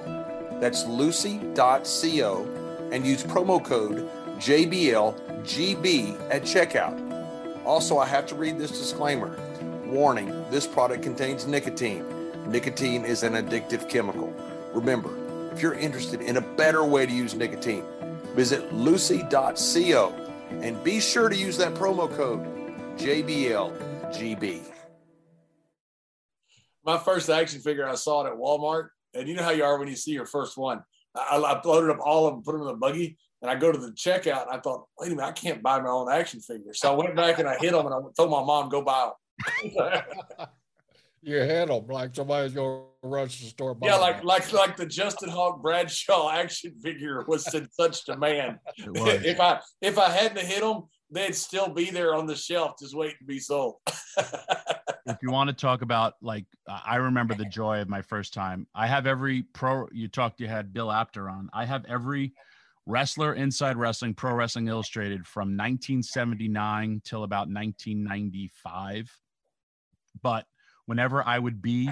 [0.58, 4.08] That's lucy.co and use promo code
[4.38, 7.64] JBLGB at checkout.
[7.64, 9.38] Also, I have to read this disclaimer.
[9.86, 12.04] Warning this product contains nicotine.
[12.50, 14.32] Nicotine is an addictive chemical.
[14.72, 15.10] Remember,
[15.52, 17.84] if you're interested in a better way to use nicotine,
[18.34, 20.12] visit lucy.co
[20.50, 22.46] and be sure to use that promo code
[22.98, 24.72] JBLGB
[26.86, 28.88] my first action figure, I saw it at Walmart.
[29.12, 30.82] And you know how you are when you see your first one.
[31.16, 33.72] I, I loaded up all of them, put them in the buggy, and I go
[33.72, 34.42] to the checkout.
[34.42, 36.74] And I thought, wait a minute, I can't buy my own action figure.
[36.74, 39.10] So I went back and I hit them, and I told my mom, go buy
[39.62, 40.02] them.
[41.22, 43.76] you hit them like somebody's going to rush to the store.
[43.82, 44.26] Yeah, like them.
[44.26, 48.58] like like the Justin Hawk Bradshaw action figure was in such demand.
[48.76, 52.94] if I if I hadn't hit them, they'd still be there on the shelf, just
[52.94, 53.76] waiting to be sold.
[55.06, 58.66] if you want to talk about like I remember the joy of my first time.
[58.74, 61.48] I have every pro you talked you had Bill Apter on.
[61.52, 62.32] I have every
[62.86, 69.10] wrestler inside wrestling pro wrestling illustrated from 1979 till about 1995.
[70.22, 70.46] But
[70.86, 71.90] whenever I would be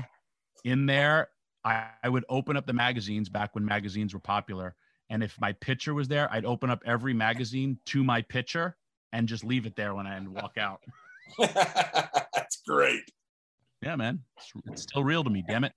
[0.64, 1.28] in there,
[1.64, 4.74] I, I would open up the magazines back when magazines were popular.
[5.10, 8.76] And if my picture was there, I'd open up every magazine to my picture
[9.14, 10.82] and just leave it there when I walk out.
[11.38, 13.04] That's great.
[13.80, 14.20] Yeah, man.
[14.36, 15.72] It's, it's, still real to me, damn it.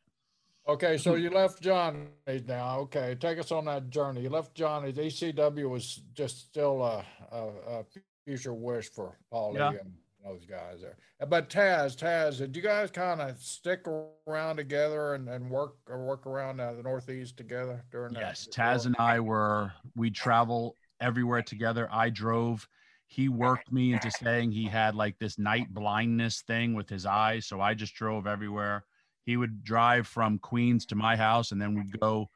[0.68, 2.08] Okay, so you left Johnny
[2.46, 2.80] now.
[2.80, 4.22] Okay, take us on that journey.
[4.22, 4.92] You left Johnny.
[4.92, 7.86] The ECW was just still a, a, a
[8.26, 9.70] future wish for Paulie yeah.
[9.70, 9.94] and
[10.26, 10.98] those guys there.
[11.30, 13.86] But Taz, Taz, did you guys kind of stick
[14.28, 18.20] around together and, and work or work around uh, the Northeast together during that?
[18.20, 21.88] Yes, Taz and I were, we travel everywhere together.
[21.92, 22.68] I drove
[23.08, 27.46] he worked me into saying he had like this night blindness thing with his eyes.
[27.48, 28.84] So I just drove everywhere.
[29.24, 32.30] He would drive from Queens to my house, and then we'd go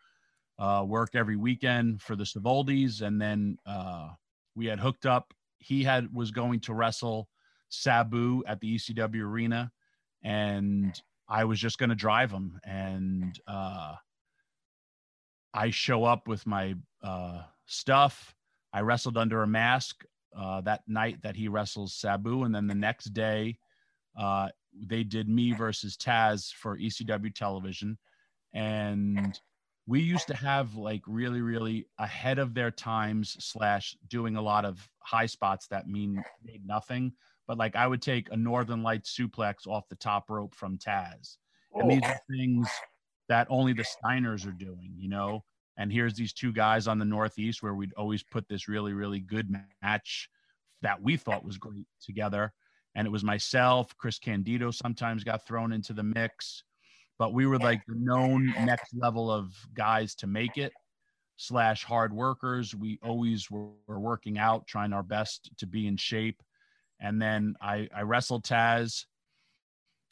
[0.58, 3.02] uh, work every weekend for the Savoldis.
[3.02, 4.10] And then uh,
[4.56, 5.34] we had hooked up.
[5.60, 7.28] He had was going to wrestle
[7.70, 9.72] Sabu at the ECW arena,
[10.24, 12.60] and I was just going to drive him.
[12.64, 13.96] And uh,
[15.54, 18.34] I show up with my uh, stuff.
[18.74, 20.06] I wrestled under a mask
[20.38, 23.58] uh, that night that he wrestles Sabu, and then the next day
[24.18, 24.50] uh,
[24.88, 27.98] they did me versus Taz for ECW television,
[28.54, 29.40] and
[29.88, 34.66] we used to have like really really ahead of their times slash doing a lot
[34.66, 37.12] of high spots that mean made nothing.
[37.48, 41.38] But like i would take a northern light suplex off the top rope from taz.
[41.74, 42.68] And these are things
[43.28, 45.44] that only the steiners are doing you know
[45.78, 49.20] and here's these two guys on the Northeast where we'd always put this really, really
[49.20, 50.30] good match
[50.82, 52.52] that we thought was great together.
[52.96, 56.64] And it was myself, Chris Candido sometimes got thrown into the mix,
[57.18, 60.74] but we were like the known next level of guys to make it
[61.38, 62.76] slash hard workers.
[62.76, 66.42] We always were, working out, trying our best to be in shape.
[67.00, 69.06] And then I, I wrestled Taz,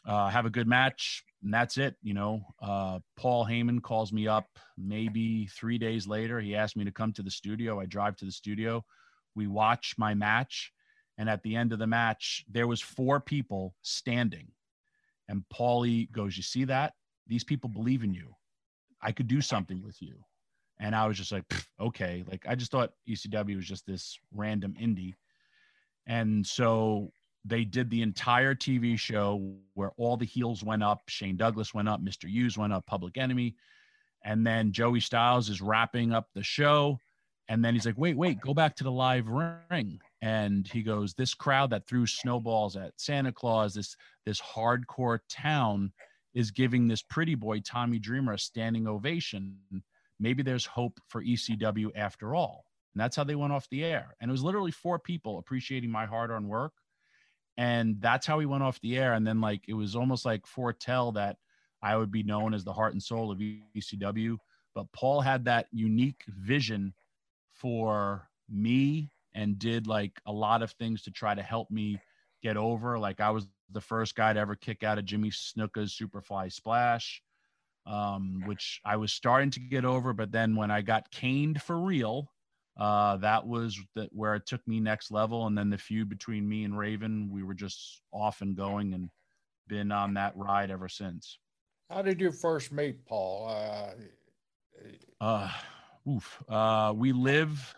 [0.06, 1.96] uh, have a good match, and that's it.
[2.02, 6.40] You know, uh, Paul Heyman calls me up maybe three days later.
[6.40, 7.80] He asked me to come to the studio.
[7.80, 8.84] I drive to the studio.
[9.36, 10.72] We watch my match,
[11.18, 14.48] and at the end of the match, there was four people standing,
[15.28, 16.94] and Paulie goes, "You see that?
[17.28, 18.36] These people believe in you.
[19.02, 20.24] I could do something with you."
[20.80, 21.44] And I was just like,
[21.80, 22.24] okay.
[22.28, 25.16] Like I just thought ECW was just this random indie.
[26.08, 27.12] And so
[27.46, 31.04] they did the entire TV show where all the heels went up.
[31.08, 32.30] Shane Douglas went up, Mr.
[32.30, 33.56] Hughes went up, Public Enemy.
[34.24, 37.00] And then Joey Styles is wrapping up the show.
[37.48, 40.00] And then he's like, wait, wait, go back to the live ring.
[40.22, 45.92] And he goes, this crowd that threw snowballs at Santa Claus, this this hardcore town
[46.34, 49.58] is giving this pretty boy Tommy Dreamer a standing ovation.
[50.20, 52.66] Maybe there's hope for ECW after all.
[52.94, 54.16] And that's how they went off the air.
[54.20, 56.74] And it was literally four people appreciating my hard-earned work.
[57.60, 59.14] And that's how we went off the air.
[59.14, 61.36] And then like it was almost like foretell that
[61.84, 64.38] I would be known as the heart and soul of ECW.
[64.74, 66.94] But Paul had that unique vision
[67.52, 72.00] for me and did like a lot of things to try to help me
[72.42, 72.98] get over.
[72.98, 77.22] Like I was the first guy to ever kick out of Jimmy Snuka's Superfly Splash,
[77.86, 80.14] um, which I was starting to get over.
[80.14, 82.32] But then when I got caned for real,
[82.80, 85.48] uh, that was the, where it took me next level.
[85.48, 89.10] And then the feud between me and Raven, we were just off and going and
[89.68, 91.38] been on that ride ever since.
[91.90, 93.50] How did you first meet Paul?
[93.50, 95.52] Uh, uh,
[96.10, 96.42] oof.
[96.48, 97.76] Uh, we live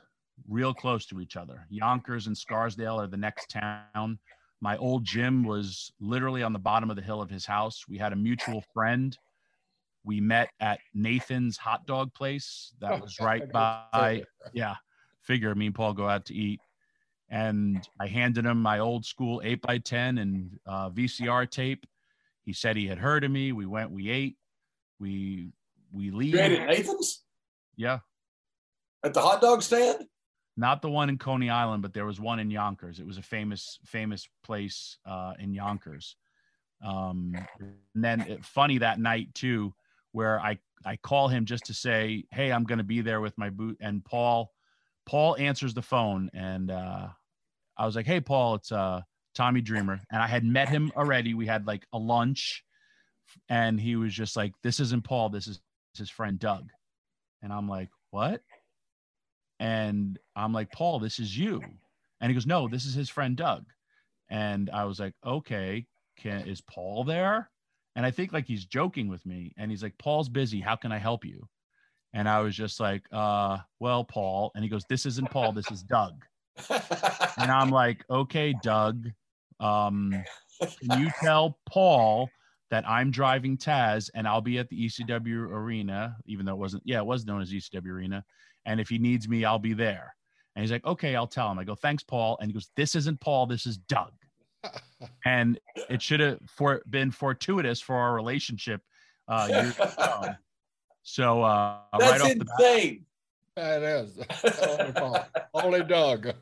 [0.47, 1.65] real close to each other.
[1.69, 4.19] Yonkers and Scarsdale are the next town.
[4.59, 7.85] My old gym was literally on the bottom of the hill of his house.
[7.89, 9.17] We had a mutual friend.
[10.03, 14.23] We met at Nathan's hot dog place that was right by,
[14.53, 14.75] yeah,
[15.31, 16.59] figure me and Paul go out to eat.
[17.29, 21.85] And I handed him my old school 8 by 10 and uh, VCR tape
[22.43, 23.51] he said he had heard of me.
[23.51, 24.37] We went, we ate,
[24.99, 25.49] we
[25.91, 26.33] we leave.
[26.33, 27.23] You ate at Nathan's?
[27.75, 27.99] Yeah.
[29.03, 30.05] At the hot dog stand?
[30.57, 32.99] Not the one in Coney Island, but there was one in Yonkers.
[32.99, 36.15] It was a famous, famous place uh, in Yonkers.
[36.85, 39.73] Um, and then it, funny that night too,
[40.11, 43.37] where I I call him just to say, "Hey, I'm going to be there with
[43.37, 44.51] my boot." And Paul,
[45.11, 47.09] Paul answers the phone, and uh,
[47.77, 49.01] I was like, "Hey, Paul, it's uh,
[49.35, 51.33] Tommy Dreamer, and I had met him already.
[51.33, 52.63] We had like a lunch,
[53.49, 55.27] and he was just like, "This isn't Paul.
[55.27, 55.59] This is
[55.97, 56.69] his friend Doug,"
[57.41, 58.41] and I'm like, "What?"
[59.59, 61.61] And I'm like, "Paul, this is you,"
[62.21, 63.65] and he goes, "No, this is his friend Doug,"
[64.29, 67.51] and I was like, "Okay, can is Paul there?"
[67.97, 70.61] And I think like he's joking with me, and he's like, "Paul's busy.
[70.61, 71.49] How can I help you?"
[72.13, 74.51] And I was just like, uh, well, Paul.
[74.55, 76.23] And he goes, This isn't Paul, this is Doug.
[76.69, 79.07] and I'm like, okay, Doug,
[79.59, 80.23] um,
[80.61, 82.29] can you tell Paul
[82.69, 86.83] that I'm driving Taz and I'll be at the ECW arena, even though it wasn't,
[86.85, 88.23] yeah, it was known as ECW arena.
[88.65, 90.15] And if he needs me, I'll be there.
[90.55, 91.59] And he's like, okay, I'll tell him.
[91.59, 92.37] I go, thanks, Paul.
[92.39, 94.11] And he goes, this isn't Paul, this is Doug.
[95.25, 95.59] and
[95.89, 98.81] it should have for, been fortuitous for our relationship.
[99.27, 100.33] Uh,
[101.03, 103.05] so uh, that's right insane.
[103.55, 104.17] That is
[104.61, 105.25] only, Paul.
[105.53, 106.33] only Doug.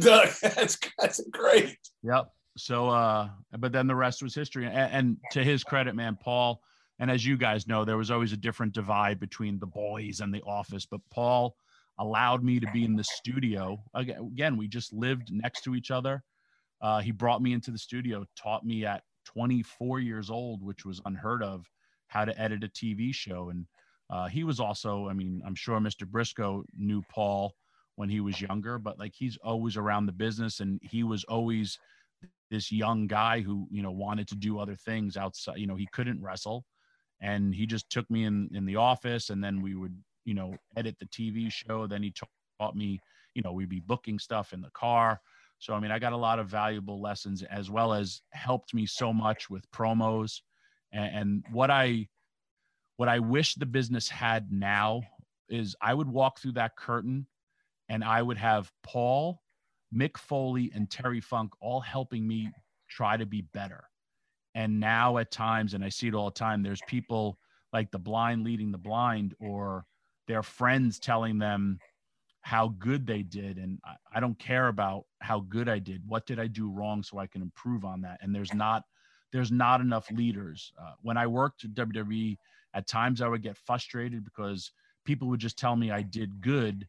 [0.00, 1.78] Doug, that's that's great.
[2.02, 2.30] Yep.
[2.56, 4.66] So, uh, but then the rest was history.
[4.66, 6.60] And, and to his credit, man, Paul,
[6.98, 10.34] and as you guys know, there was always a different divide between the boys and
[10.34, 10.84] the office.
[10.84, 11.54] But Paul
[11.98, 13.80] allowed me to be in the studio.
[13.94, 16.22] Again, we just lived next to each other.
[16.80, 21.00] Uh, he brought me into the studio, taught me at 24 years old, which was
[21.04, 21.68] unheard of,
[22.08, 23.50] how to edit a TV show.
[23.50, 23.66] And
[24.10, 26.04] uh, he was also, I mean, I'm sure Mr.
[26.04, 27.54] Brisco knew Paul
[27.96, 31.78] when he was younger, but like he's always around the business and he was always
[32.50, 35.88] this young guy who, you know, wanted to do other things outside, you know, he
[35.92, 36.64] couldn't wrestle
[37.20, 40.54] and he just took me in, in the office and then we would, you know,
[40.76, 41.86] edit the TV show.
[41.86, 42.14] Then he
[42.60, 43.00] taught me,
[43.34, 45.20] you know, we'd be booking stuff in the car.
[45.58, 48.86] So, I mean, I got a lot of valuable lessons as well as helped me
[48.86, 50.40] so much with promos
[50.92, 52.08] and, and what I,
[52.96, 55.02] what I wish the business had now
[55.48, 57.26] is I would walk through that curtain
[57.88, 59.40] and I would have Paul,
[59.94, 62.50] Mick Foley, and Terry Funk all helping me
[62.88, 63.84] try to be better.
[64.54, 67.38] And now at times, and I see it all the time, there's people
[67.72, 69.84] like the blind leading the blind, or
[70.26, 71.78] their friends telling them
[72.40, 73.58] how good they did.
[73.58, 76.02] And I, I don't care about how good I did.
[76.06, 78.18] What did I do wrong so I can improve on that?
[78.22, 78.84] And there's not
[79.32, 80.72] there's not enough leaders.
[80.80, 82.38] Uh, when I worked at WWE,
[82.74, 84.72] at times I would get frustrated because
[85.04, 86.86] people would just tell me I did good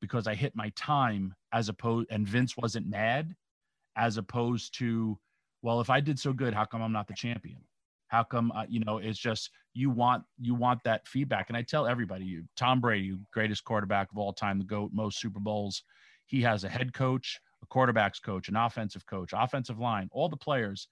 [0.00, 3.34] because I hit my time as opposed and Vince wasn't mad
[3.96, 5.18] as opposed to
[5.62, 7.60] well if I did so good how come I'm not the champion?
[8.08, 11.48] How come uh, you know it's just you want you want that feedback.
[11.48, 15.20] And I tell everybody you Tom Brady greatest quarterback of all time the goat most
[15.20, 15.82] Super Bowls.
[16.26, 20.36] He has a head coach a quarterbacks coach an offensive coach offensive line all the
[20.36, 20.88] players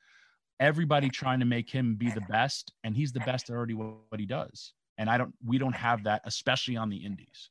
[0.61, 4.19] everybody trying to make him be the best and he's the best at already what
[4.19, 7.51] he does and I don't we don't have that especially on the indies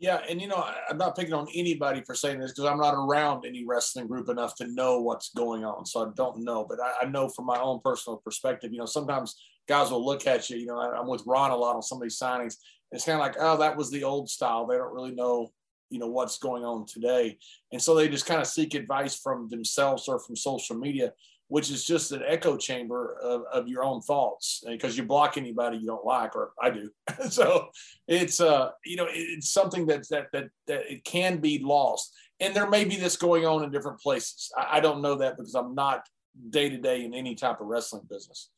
[0.00, 2.94] Yeah, and you know, I'm not picking on anybody for saying this because I'm not
[2.94, 5.86] around any wrestling group enough to know what's going on.
[5.86, 8.86] So I don't know, but I, I, know from my own personal perspective, you know,
[8.86, 9.34] sometimes
[9.66, 10.56] guys will look at you.
[10.56, 12.54] You know, I, am with Ron a lot on some of these signings.
[12.92, 14.66] It's kind of like, oh, that was the old style.
[14.66, 15.52] They don't really know,
[15.90, 17.36] you know, what's going on today,
[17.72, 21.12] and so they just kind of seek advice from themselves or from social media
[21.48, 24.62] which is just an echo chamber of, of your own thoughts.
[24.66, 26.90] Because you block anybody you don't like or i do.
[27.30, 27.68] So
[28.06, 32.14] it's uh you know it's something that that that, that it can be lost.
[32.40, 34.52] And there may be this going on in different places.
[34.56, 36.02] I, I don't know that because i'm not
[36.50, 38.50] day to day in any type of wrestling business.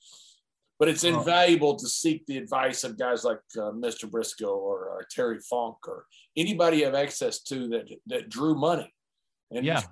[0.79, 5.07] But it's invaluable to seek the advice of guys like uh, mr brisco or, or
[5.11, 8.93] terry funk or anybody you have access to that that drew money.
[9.53, 9.83] And yeah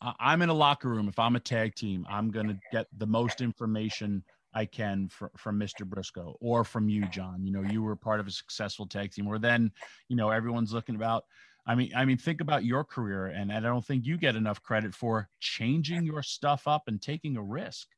[0.00, 1.08] I'm in a locker room.
[1.08, 4.22] If I'm a tag team, I'm going to get the most information
[4.54, 5.82] I can for, from Mr.
[5.84, 7.44] Brisco or from you, John.
[7.44, 9.70] You know, you were part of a successful tag team where then,
[10.08, 11.24] you know, everyone's looking about.
[11.66, 14.62] I mean, I mean, think about your career, and I don't think you get enough
[14.62, 17.88] credit for changing your stuff up and taking a risk.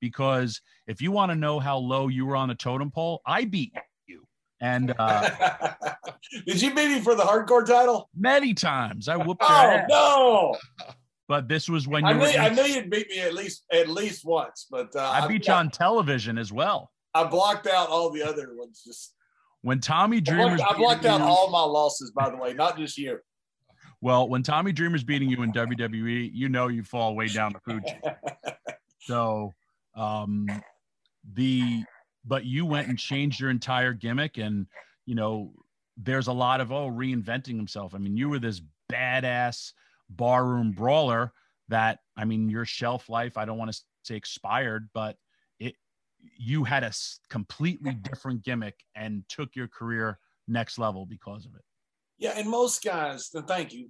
[0.00, 3.44] Because if you want to know how low you were on the totem pole, I
[3.44, 3.72] beat
[4.06, 4.28] you.
[4.60, 5.28] And uh,
[6.46, 8.08] did you beat me for the hardcore title?
[8.16, 9.08] Many times.
[9.08, 9.42] I whooped.
[9.44, 10.56] Oh no!
[11.28, 13.88] But this was when you I knew, I knew you'd beat me at least at
[13.88, 16.90] least once, but uh, I beat I, you on television as well.
[17.14, 18.82] I blocked out all the other ones.
[18.86, 19.14] Just
[19.62, 22.54] when Tommy Dreamer's I blocked, I blocked out you, all my losses, by the way,
[22.54, 23.18] not just you.
[24.00, 27.60] Well, when Tommy Dreamer's beating you in WWE, you know you fall way down the
[27.60, 28.00] food chain.
[29.00, 29.52] so,
[29.96, 30.46] um,
[31.34, 31.82] the
[32.24, 34.66] but you went and changed your entire gimmick, and
[35.06, 35.52] you know
[35.96, 37.96] there's a lot of oh reinventing himself.
[37.96, 38.60] I mean, you were this
[38.92, 39.72] badass
[40.10, 41.32] barroom brawler
[41.68, 45.16] that I mean your shelf life I don't want to say expired but
[45.58, 45.74] it
[46.38, 46.92] you had a
[47.28, 51.62] completely different gimmick and took your career next level because of it.
[52.18, 53.88] Yeah, and most guys, and thank you,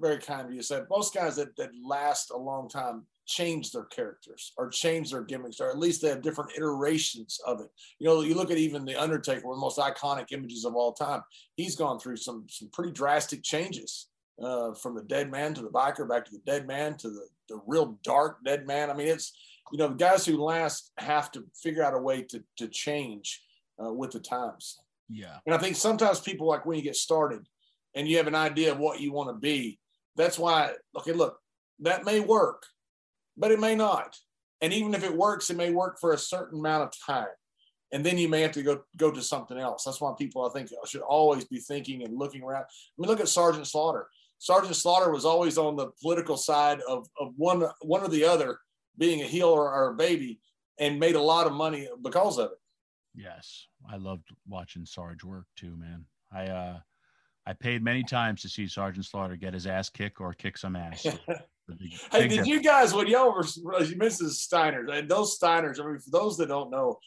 [0.00, 3.84] very kind of you said, most guys that, that last a long time change their
[3.84, 7.68] characters or change their gimmicks, or at least they have different iterations of it.
[8.00, 10.74] You know, you look at even The Undertaker, one of the most iconic images of
[10.74, 11.22] all time.
[11.54, 14.07] He's gone through some some pretty drastic changes
[14.42, 17.26] uh, from the dead man to the biker, back to the dead man to the,
[17.48, 18.90] the real dark dead man.
[18.90, 19.32] I mean, it's,
[19.72, 23.42] you know, the guys who last have to figure out a way to, to change
[23.82, 24.78] uh, with the times.
[25.10, 25.38] Yeah.
[25.46, 27.46] And I think sometimes people like when you get started
[27.94, 29.78] and you have an idea of what you want to be,
[30.16, 31.38] that's why, okay, look,
[31.80, 32.64] that may work,
[33.36, 34.16] but it may not.
[34.60, 37.28] And even if it works, it may work for a certain amount of time.
[37.92, 39.84] And then you may have to go go to something else.
[39.84, 42.64] That's why people I think should always be thinking and looking around.
[42.64, 42.66] I
[42.98, 44.08] mean, look at Sergeant Slaughter.
[44.38, 48.58] Sergeant Slaughter was always on the political side of, of one one or the other,
[48.96, 50.40] being a heel or, or a baby,
[50.78, 52.58] and made a lot of money because of it.
[53.14, 56.04] Yes, I loved watching Sarge work too, man.
[56.32, 56.78] I uh,
[57.46, 60.76] I paid many times to see Sergeant Slaughter get his ass kicked or kick some
[60.76, 61.02] ass.
[62.12, 63.44] hey, did you guys when y'all were
[63.82, 65.80] you mentioned Steiners and those Steiners?
[65.80, 66.98] I mean, for those that don't know,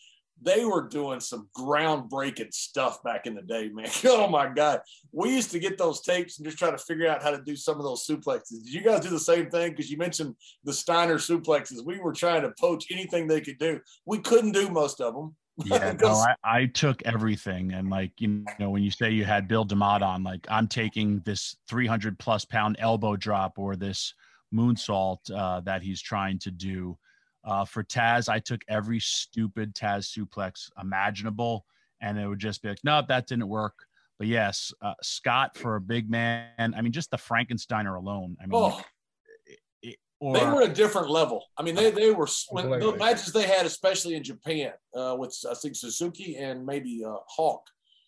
[0.42, 3.88] they were doing some groundbreaking stuff back in the day, man.
[4.06, 4.82] Oh my God.
[5.12, 7.56] We used to get those tapes and just try to figure out how to do
[7.56, 8.64] some of those suplexes.
[8.64, 9.72] Did you guys do the same thing?
[9.72, 11.86] Because you mentioned the Steiner suplexes.
[11.86, 13.80] We were trying to poach anything they could do.
[14.06, 15.36] We couldn't do most of them.
[15.66, 17.74] Yeah, no, I, I, took everything.
[17.74, 21.20] And like, you know, when you say you had Bill DeMott on, like I'm taking
[21.20, 24.14] this 300 plus pound elbow drop or this
[24.56, 26.98] moonsault uh, that he's trying to do
[27.44, 31.66] uh, for Taz, I took every stupid Taz suplex imaginable,
[32.02, 33.86] and it would just be like, no, that didn't work.
[34.20, 36.50] But yes, uh, Scott for a big man.
[36.60, 38.38] I mean, just the Frankensteiner alone.
[38.40, 38.82] I mean, oh,
[39.48, 41.44] it, it, or, they were a different level.
[41.58, 45.36] I mean, they they were when the matches they had, especially in Japan, uh, with
[45.50, 47.64] I think Suzuki and maybe uh, Hawk.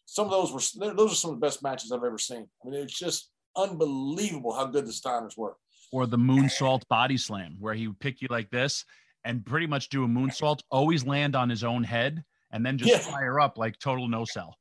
[0.06, 2.48] Some of those were those are some of the best matches I've ever seen.
[2.64, 5.56] I mean, it's just unbelievable how good the Steiners were.
[5.92, 8.86] Or the moonsault body slam, where he would pick you like this
[9.26, 12.92] and pretty much do a moonsault, always land on his own head, and then just
[12.92, 12.98] yeah.
[13.00, 14.58] fire up like total no sell.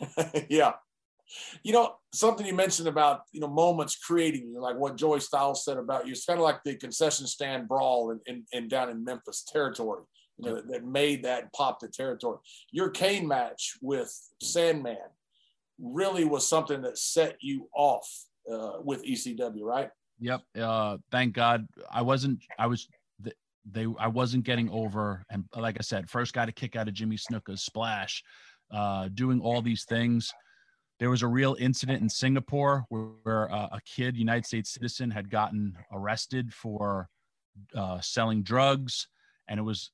[0.48, 0.72] yeah.
[1.62, 5.64] You know, something you mentioned about, you know, moments creating you, like what Joey Styles
[5.64, 6.12] said about you.
[6.12, 10.02] It's kind of like the concession stand brawl in, in, in down in Memphis territory,
[10.36, 12.38] you know, that made that pop the territory.
[12.70, 14.98] Your cane match with Sandman
[15.80, 18.08] really was something that set you off
[18.52, 19.88] uh, with ECW, right?
[20.20, 20.42] Yep.
[20.60, 22.88] Uh, thank God I wasn't, I was
[23.70, 26.94] they I wasn't getting over, and like I said, first got a kick out of
[26.94, 28.22] Jimmy Snuka's splash,
[28.72, 30.32] uh, doing all these things.
[30.98, 35.10] There was a real incident in Singapore where, where uh, a kid, United States citizen,
[35.10, 37.08] had gotten arrested for
[37.74, 39.08] uh, selling drugs,
[39.48, 39.90] and it was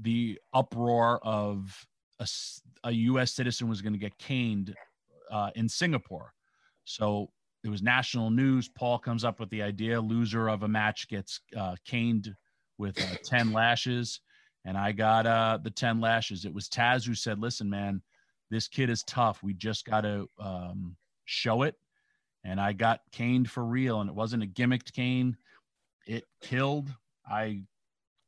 [0.00, 1.86] the uproar of
[2.20, 2.28] a,
[2.84, 3.32] a U.S.
[3.32, 4.74] citizen was going to get caned
[5.30, 6.32] uh, in Singapore.
[6.84, 7.30] So
[7.64, 8.68] it was national news.
[8.68, 12.34] Paul comes up with the idea loser of a match gets uh, caned
[12.78, 14.20] with uh, 10 lashes.
[14.64, 16.44] And I got uh, the 10 lashes.
[16.44, 18.02] It was Taz who said, listen, man,
[18.50, 19.42] this kid is tough.
[19.42, 21.74] We just got to um, show it.
[22.44, 24.00] And I got caned for real.
[24.00, 25.36] And it wasn't a gimmicked cane,
[26.06, 26.88] it killed.
[27.28, 27.62] I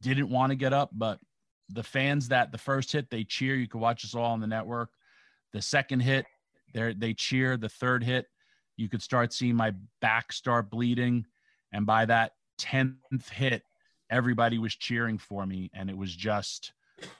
[0.02, 1.18] didn't want to get up, but
[1.70, 3.54] the fans that the first hit, they cheer.
[3.54, 4.90] You can watch us all on the network.
[5.52, 6.26] The second hit,
[6.74, 7.56] they they cheer.
[7.56, 8.26] The third hit,
[8.76, 11.26] you could start seeing my back start bleeding.
[11.72, 13.62] And by that 10th hit,
[14.10, 15.70] everybody was cheering for me.
[15.72, 16.72] And it was just,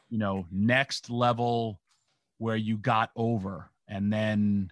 [0.08, 1.80] you know, next level
[2.38, 3.70] where you got over.
[3.88, 4.70] And then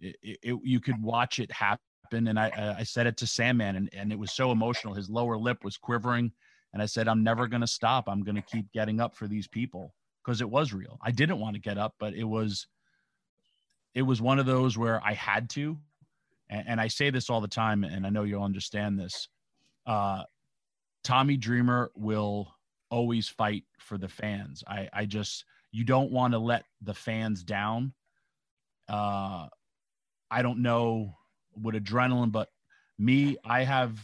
[0.00, 1.80] it, it, you could watch it happen.
[2.12, 4.92] And I, I said it to Sandman, and, and it was so emotional.
[4.92, 6.32] His lower lip was quivering.
[6.72, 8.08] And I said, I'm never going to stop.
[8.08, 10.98] I'm going to keep getting up for these people because it was real.
[11.02, 12.66] I didn't want to get up, but it was,
[13.94, 15.78] it was one of those where I had to.
[16.48, 19.28] And, and I say this all the time, and I know you'll understand this.
[19.86, 20.24] Uh,
[21.04, 22.54] Tommy Dreamer will
[22.90, 24.62] always fight for the fans.
[24.66, 27.92] I, I just, you don't want to let the fans down.
[28.88, 29.48] Uh,
[30.30, 31.16] I don't know
[31.52, 32.48] what adrenaline, but
[32.98, 33.98] me, I have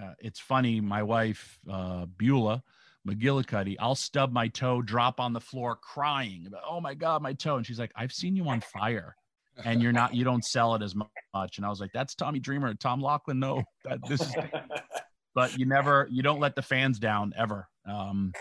[0.00, 0.80] uh, it's funny.
[0.80, 2.62] My wife, uh, Beulah
[3.08, 7.32] McGillicuddy, I'll stub my toe, drop on the floor, crying about, "Oh my god, my
[7.32, 9.16] toe!" And she's like, "I've seen you on fire,
[9.64, 10.14] and you're not.
[10.14, 11.08] You don't sell it as much."
[11.56, 13.40] And I was like, "That's Tommy Dreamer, Tom Laughlin.
[13.40, 14.34] No, that this is."
[15.34, 17.68] but you never, you don't let the fans down ever.
[17.86, 18.32] Um,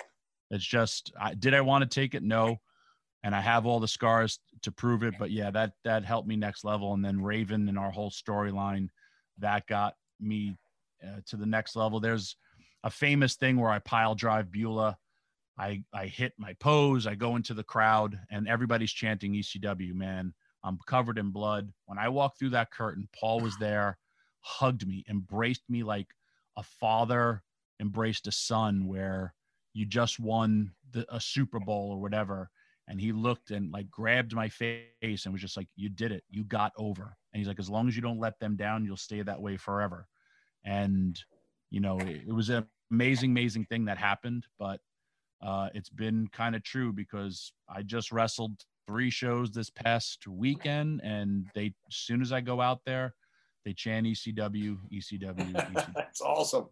[0.50, 2.24] it's just, I, did I want to take it?
[2.24, 2.60] No,
[3.24, 5.16] and I have all the scars to prove it.
[5.20, 6.94] But yeah, that that helped me next level.
[6.94, 8.90] And then Raven and our whole storyline,
[9.40, 10.58] that got me
[11.04, 12.00] uh, to the next level.
[12.00, 12.36] There's
[12.84, 14.98] a famous thing where I pile drive Beulah.
[15.58, 17.06] I, I hit my pose.
[17.06, 20.34] I go into the crowd and everybody's chanting ECW, man.
[20.64, 21.72] I'm covered in blood.
[21.86, 23.98] When I walked through that curtain, Paul was there,
[24.40, 26.08] hugged me, embraced me like
[26.60, 27.44] a father
[27.80, 29.34] embraced a son, where
[29.74, 32.50] you just won the, a Super Bowl or whatever.
[32.88, 36.24] And he looked and like grabbed my face and was just like, You did it.
[36.30, 37.16] You got over.
[37.34, 39.58] And he's like, As long as you don't let them down, you'll stay that way
[39.58, 40.08] forever
[40.66, 41.24] and
[41.70, 44.80] you know it, it was an amazing amazing thing that happened but
[45.42, 48.52] uh, it's been kind of true because i just wrestled
[48.88, 53.14] three shows this past weekend and they as soon as i go out there
[53.70, 55.94] they chant ecw ecw, ECW.
[55.94, 56.66] that's awesome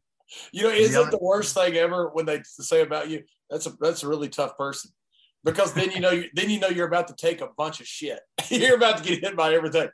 [0.52, 1.10] you know isn't yeah.
[1.10, 4.58] the worst thing ever when they say about you that's a that's a really tough
[4.58, 4.91] person
[5.43, 7.88] because then you know you, then you know you're about to take a bunch of
[7.88, 8.20] shit
[8.50, 9.88] you're about to get hit by everything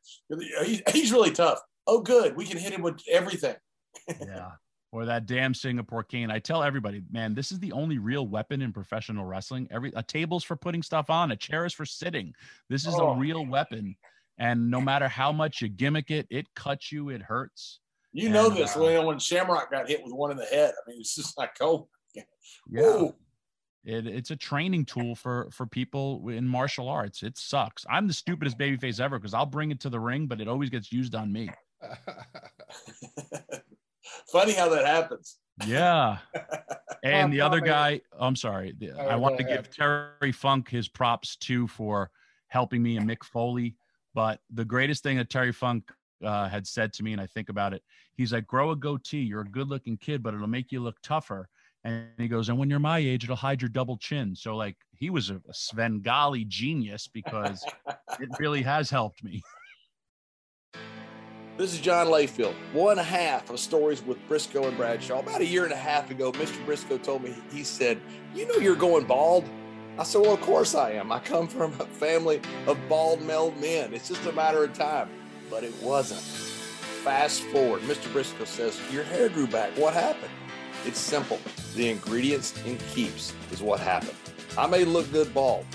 [0.91, 3.55] he's really tough oh good we can hit him with everything
[4.21, 4.51] yeah.
[4.91, 6.29] Or that damn Singapore cane.
[6.29, 9.67] I tell everybody, man, this is the only real weapon in professional wrestling.
[9.71, 12.35] Every a table's for putting stuff on, a chair is for sitting.
[12.69, 13.07] This is oh.
[13.07, 13.95] a real weapon.
[14.37, 17.79] And no matter how much you gimmick it, it cuts you, it hurts.
[18.11, 20.73] You and, know this uh, when Shamrock got hit with one in the head.
[20.73, 21.87] I mean, it's just like oh
[22.69, 23.07] yeah.
[23.85, 27.23] It, it's a training tool for for people in martial arts.
[27.23, 27.85] It sucks.
[27.89, 30.69] I'm the stupidest babyface ever because I'll bring it to the ring, but it always
[30.69, 31.49] gets used on me.
[34.31, 35.37] Funny how that happens.
[35.65, 36.19] Yeah.
[37.03, 38.73] And the other guy, I'm sorry.
[38.97, 42.09] I want to give Terry Funk his props too for
[42.47, 43.75] helping me and Mick Foley.
[44.13, 45.91] But the greatest thing that Terry Funk
[46.23, 47.83] uh, had said to me, and I think about it,
[48.15, 49.21] he's like, grow a goatee.
[49.21, 51.49] You're a good looking kid, but it'll make you look tougher.
[51.83, 54.35] And he goes, and when you're my age, it'll hide your double chin.
[54.35, 57.65] So, like, he was a, a Svengali genius because
[58.19, 59.43] it really has helped me.
[61.57, 65.19] This is John Layfield, one half of Stories with Brisco and Bradshaw.
[65.19, 66.65] About a year and a half ago, Mr.
[66.65, 68.01] Brisco told me, he said,
[68.33, 69.47] You know, you're going bald.
[69.97, 71.11] I said, Well, of course I am.
[71.11, 73.93] I come from a family of bald male men.
[73.93, 75.09] It's just a matter of time.
[75.51, 76.21] But it wasn't.
[76.21, 78.11] Fast forward, Mr.
[78.11, 79.77] Brisco says, Your hair grew back.
[79.77, 80.31] What happened?
[80.85, 81.39] It's simple.
[81.75, 84.17] The ingredients in Keeps is what happened.
[84.57, 85.65] I may look good bald,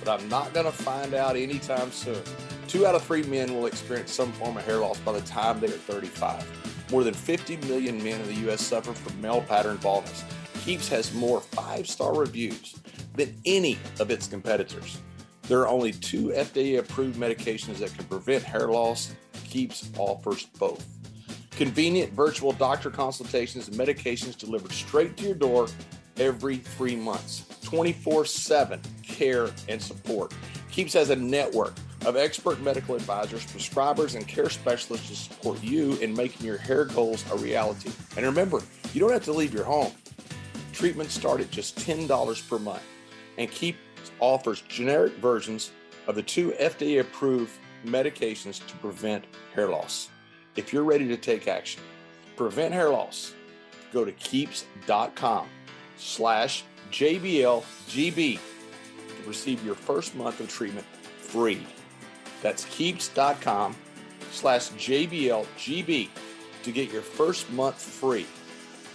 [0.00, 2.22] but I'm not going to find out anytime soon.
[2.66, 5.60] Two out of three men will experience some form of hair loss by the time
[5.60, 6.90] they are 35.
[6.90, 8.60] More than 50 million men in the U.S.
[8.60, 10.24] suffer from male pattern baldness.
[10.64, 12.74] Keeps has more five star reviews
[13.18, 15.02] than any of its competitors.
[15.42, 19.14] There are only two FDA approved medications that can prevent hair loss.
[19.44, 20.86] Keeps offers both.
[21.50, 25.68] Convenient virtual doctor consultations and medications delivered straight to your door
[26.18, 27.44] every three months.
[27.62, 30.32] 24 7 care and support.
[30.70, 31.74] Keeps has a network
[32.06, 36.84] of expert medical advisors, prescribers, and care specialists to support you in making your hair
[36.84, 37.90] goals a reality.
[38.16, 38.62] And remember,
[38.92, 39.92] you don't have to leave your home.
[40.72, 42.82] Treatments start at just $10 per month.
[43.38, 43.76] And Keep
[44.20, 45.70] offers generic versions
[46.06, 47.52] of the two FDA approved
[47.84, 49.24] medications to prevent
[49.54, 50.08] hair loss.
[50.56, 51.82] If you're ready to take action,
[52.36, 53.34] prevent hair loss,
[53.92, 55.48] go to keeps.com
[55.96, 60.86] slash JBLGB to receive your first month of treatment
[61.18, 61.64] free.
[62.42, 63.76] That's keeps.com
[64.32, 66.08] slash JBLGB
[66.62, 68.26] to get your first month free.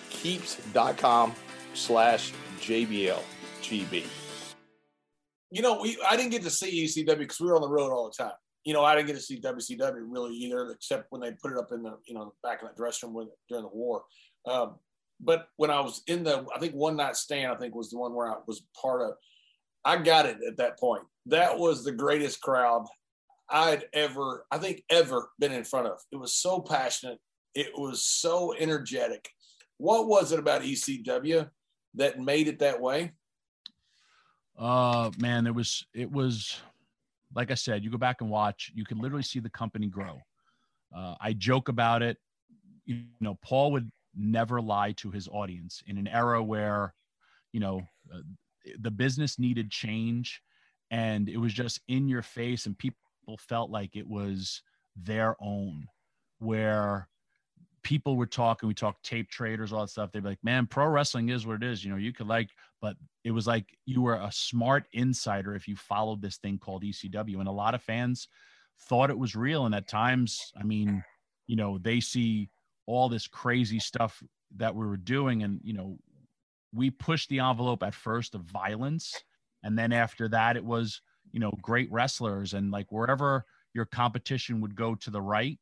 [0.09, 1.33] Keeps.com
[1.73, 4.22] slash JBLGB.
[5.53, 7.91] You know, we I didn't get to see ECW because we were on the road
[7.91, 8.33] all the time.
[8.65, 11.57] You know, I didn't get to see WCW really either, except when they put it
[11.57, 14.03] up in the you know back in that dressing room with, during the war.
[14.47, 14.75] Um,
[15.19, 17.99] but when I was in the, I think one night stand, I think was the
[17.99, 19.13] one where I was part of.
[19.85, 21.03] I got it at that point.
[21.27, 22.87] That was the greatest crowd
[23.49, 25.99] I'd ever, I think, ever been in front of.
[26.11, 27.19] It was so passionate.
[27.53, 29.29] It was so energetic.
[29.77, 31.49] What was it about ECW
[31.95, 33.11] that made it that way?
[34.57, 36.59] Uh, man, it was, it was,
[37.33, 40.21] like I said, you go back and watch, you could literally see the company grow.
[40.95, 42.17] Uh, I joke about it.
[42.85, 46.93] You know, Paul would never lie to his audience in an era where,
[47.51, 47.81] you know,
[48.13, 48.19] uh,
[48.79, 50.41] the business needed change
[50.91, 52.97] and it was just in your face and people
[53.39, 54.61] felt like it was
[54.95, 55.87] their own
[56.39, 57.07] where
[57.83, 60.11] people were talking we talked tape traders all that stuff.
[60.11, 61.83] They'd be like man pro wrestling is what it is.
[61.83, 62.49] You know you could like
[62.81, 66.83] but it was like you were a smart insider if you followed this thing called
[66.83, 68.27] ecw and a lot of fans
[68.89, 69.65] thought it was real.
[69.65, 71.03] And at times i mean
[71.47, 72.49] you know they see
[72.85, 74.21] all this crazy stuff
[74.55, 75.97] that we were doing and you know
[76.73, 79.13] we pushed the envelope at first of violence.
[79.61, 81.01] And then after that it was
[81.31, 82.53] you know great wrestlers.
[82.53, 85.59] And like wherever your competition would go to the right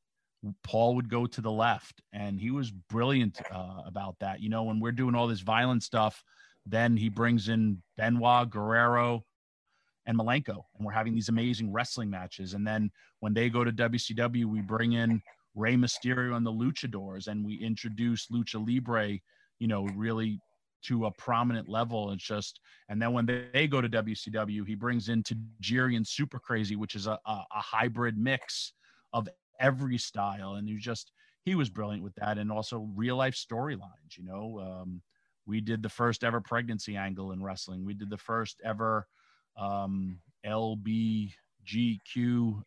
[0.64, 4.64] paul would go to the left and he was brilliant uh, about that you know
[4.64, 6.24] when we're doing all this violent stuff
[6.66, 9.24] then he brings in benoit guerrero
[10.08, 12.90] and malenko and we're having these amazing wrestling matches and then
[13.20, 15.22] when they go to wcw we bring in
[15.56, 19.20] Rey Mysterio and the Luchadors, and we introduce Lucha Libre,
[19.60, 20.40] you know, really
[20.84, 22.12] to a prominent level.
[22.12, 22.60] It's just,
[22.90, 27.08] and then when they, go to WCW, he brings in Tajiri Super Crazy, which is
[27.08, 28.74] a, a, a, hybrid mix
[29.14, 29.30] of
[29.62, 30.56] every style.
[30.56, 31.12] And he was just,
[31.44, 32.38] he was brilliant with that.
[32.38, 35.02] And also real life storylines, you know, um,
[35.46, 37.86] we did the first ever pregnancy angle in wrestling.
[37.86, 39.08] We did the first ever
[39.58, 41.34] um, LBGQ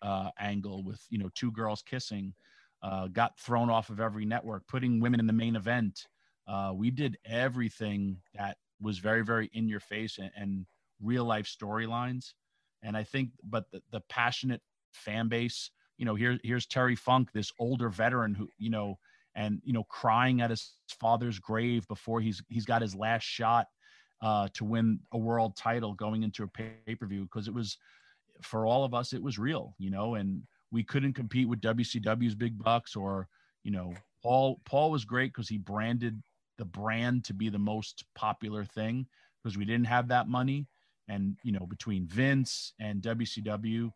[0.03, 2.35] uh, angle with, you know, two girls kissing.
[2.83, 6.07] Uh, got thrown off of every network, putting women in the main event.
[6.47, 10.67] Uh, we did everything that was very, very in your face and, and
[11.03, 12.35] real life storylines.
[12.83, 14.61] And I think, but the, the passionate
[14.93, 18.99] fan base, you know, here, here's Terry Funk, this older veteran who, you know,
[19.35, 23.67] and you know, crying at his father's grave before he's he's got his last shot
[24.23, 27.79] uh, to win a world title going into a pay per view because it was
[28.43, 32.35] for all of us, it was real, you know, and we couldn't compete with WCW's
[32.35, 33.29] big bucks or
[33.63, 36.23] you know Paul Paul was great because he branded
[36.57, 39.07] the brand to be the most popular thing
[39.43, 40.67] because we didn't have that money.
[41.09, 43.93] And you know between Vince and WCW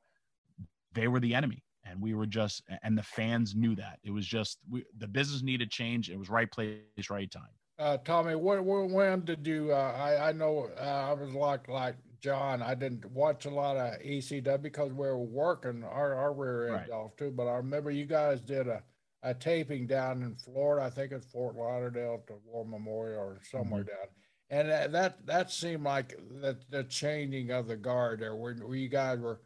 [0.95, 4.27] they were the enemy and we were just and the fans knew that it was
[4.27, 6.79] just we, the business needed change it was right place
[7.11, 7.49] right time
[7.81, 9.71] uh, Tommy, when, when did you?
[9.71, 13.77] Uh, I I know uh, I was like like John, I didn't watch a lot
[13.77, 16.91] of ECW because we were working our, our rear end right.
[16.91, 17.31] off too.
[17.31, 18.83] But I remember you guys did a,
[19.23, 20.87] a taping down in Florida.
[20.87, 23.91] I think it's Fort Lauderdale to War Memorial or somewhere mm-hmm.
[23.91, 24.09] down.
[24.51, 28.89] And that that seemed like the, the changing of the guard there, where, where you
[28.89, 29.41] guys were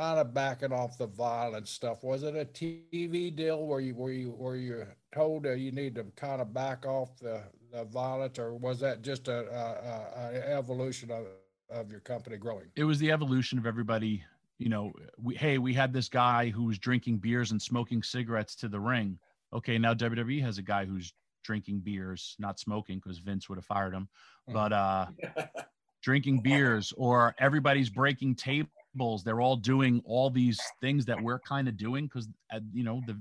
[0.00, 2.02] kind of backing off the violent stuff.
[2.02, 5.94] Was it a TV deal where you where you where you told that you need
[5.96, 10.56] to kind of back off the, the violence, or was that just a, a, a
[10.56, 11.26] evolution of
[11.68, 12.64] of your company growing?
[12.76, 14.24] It was the evolution of everybody.
[14.58, 18.54] You know, we, hey, we had this guy who was drinking beers and smoking cigarettes
[18.56, 19.18] to the ring.
[19.52, 21.12] Okay, now WWE has a guy who's
[21.44, 24.08] drinking beers, not smoking because Vince would have fired him,
[24.48, 25.06] but uh,
[26.02, 28.70] drinking beers or everybody's breaking tables.
[28.94, 33.00] They're all doing all these things that we're kind of doing because uh, you know
[33.06, 33.20] the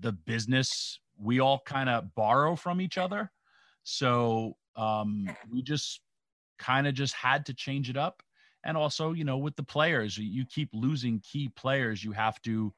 [0.00, 3.30] the business we all kind of borrow from each other.
[3.82, 6.00] So um, we just
[6.58, 8.22] kind of just had to change it up.
[8.64, 12.04] And also, you know, with the players, you keep losing key players.
[12.04, 12.72] You have to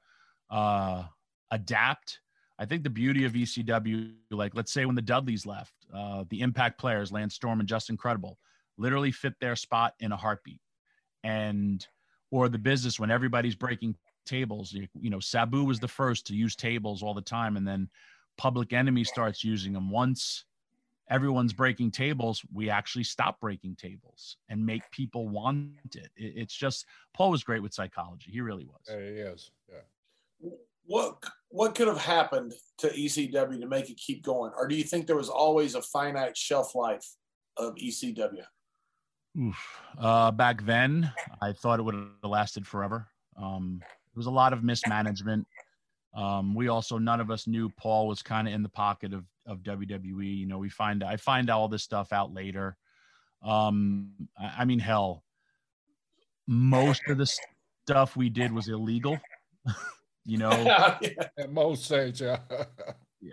[0.51, 1.05] uh,
[1.51, 2.21] adapt.
[2.59, 6.41] I think the beauty of ECW, like let's say when the Dudleys left, uh, the
[6.41, 8.39] impact players, Lance Storm and Justin Credible,
[8.79, 10.61] literally fit their spot in a heartbeat.
[11.25, 11.85] And
[12.33, 13.95] or the business when everybody's breaking
[14.27, 17.69] tables, you, you know, Sabu was the first to use tables all the time, and
[17.69, 17.89] then
[18.37, 20.45] Public Enemy starts using them once
[21.13, 26.09] everyone's breaking tables, we actually stop breaking tables and make people want it.
[26.17, 28.31] it it's just Paul was great with psychology.
[28.31, 28.81] He really was.
[28.89, 29.51] Yeah, he is.
[29.71, 30.51] Yeah.
[30.87, 34.85] What what could have happened to ECW to make it keep going, or do you
[34.85, 37.07] think there was always a finite shelf life
[37.59, 38.45] of ECW?
[39.41, 39.81] Oof.
[39.99, 41.11] Uh, back then,
[41.41, 43.07] I thought it would have lasted forever.
[43.37, 45.47] Um, there was a lot of mismanagement.
[46.15, 49.25] Um, we also none of us knew Paul was kind of in the pocket of
[49.47, 50.39] of WWE.
[50.39, 52.77] You know, we find I find all this stuff out later.
[53.43, 55.25] Um, I, I mean, hell,
[56.47, 57.33] most of the
[57.87, 59.19] stuff we did was illegal.
[60.27, 60.51] you know,
[61.39, 62.39] at most states, yeah.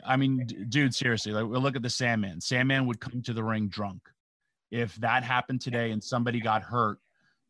[0.06, 2.40] I mean, dude, seriously, like we look at the Sandman.
[2.40, 4.02] Sandman would come to the ring drunk.
[4.72, 7.00] If that happened today and somebody got hurt,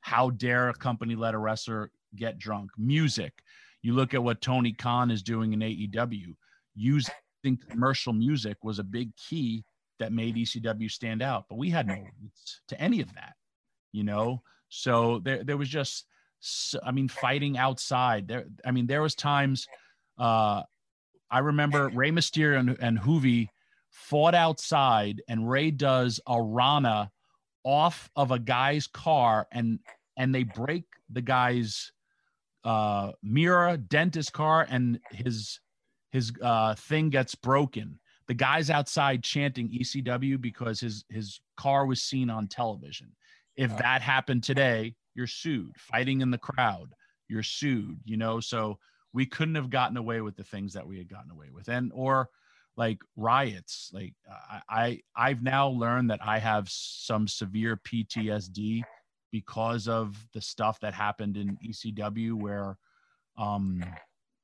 [0.02, 2.72] how dare a company let a wrestler get drunk?
[2.78, 3.34] Music.
[3.82, 6.36] You look at what Tony Khan is doing in AEW.
[6.76, 7.14] Using
[7.70, 9.64] commercial music was a big key
[10.00, 11.96] that made ECW stand out, but we had no
[12.70, 13.34] to any of that,
[13.92, 14.42] you know.
[14.70, 16.06] So there, there was just,
[16.84, 18.28] I mean, fighting outside.
[18.28, 19.68] There, I mean, there was times.
[20.18, 20.64] Uh,
[21.30, 23.50] I remember Rey Mysterio and, and Juvi
[24.00, 27.12] fought outside, and Rey does a Rana
[27.64, 29.80] off of a guy's car, and
[30.18, 31.92] and they break the guy's
[32.64, 35.60] uh, mirror, dentist car, and his
[36.12, 38.00] his uh, thing gets broken.
[38.28, 43.12] The guy's outside chanting ECW because his his car was seen on television.
[43.56, 45.74] If that happened today, you're sued.
[45.78, 46.94] Fighting in the crowd,
[47.28, 48.00] you're sued.
[48.06, 48.80] You know, so
[49.12, 51.92] we couldn't have gotten away with the things that we had gotten away with, and
[51.94, 52.30] or
[52.80, 53.92] like riots.
[53.94, 54.14] Like
[54.70, 58.84] I, I've now learned that I have some severe PTSD
[59.34, 62.78] because of the stuff that happened in ECW where
[63.38, 63.84] um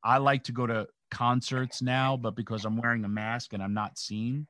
[0.03, 3.73] I like to go to concerts now, but because I'm wearing a mask and I'm
[3.73, 4.47] not seen.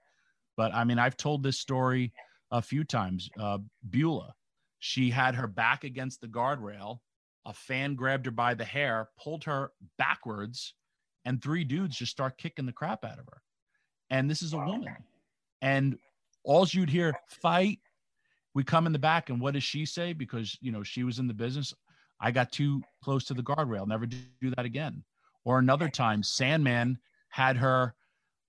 [0.57, 2.11] But I mean, I've told this story
[2.49, 3.29] a few times.
[3.39, 4.33] Uh, Beulah,
[4.79, 6.97] she had her back against the guardrail.
[7.45, 10.73] A fan grabbed her by the hair, pulled her backwards,
[11.23, 13.41] and three dudes just start kicking the crap out of her.
[14.09, 14.95] And this is a woman.
[15.61, 15.97] And
[16.43, 17.79] all you'd hear, fight.
[18.53, 20.13] We come in the back, and what does she say?
[20.13, 21.73] Because you know she was in the business.
[22.19, 23.87] I got too close to the guardrail.
[23.87, 25.03] Never do that again.
[25.43, 26.97] Or another time, Sandman
[27.29, 27.93] had her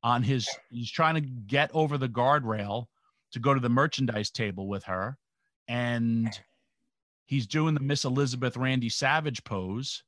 [0.02, 2.86] on his, he's trying to get over the guardrail
[3.32, 5.18] to go to the merchandise table with her.
[5.66, 6.30] And
[7.26, 10.04] he's doing the Miss Elizabeth Randy Savage pose.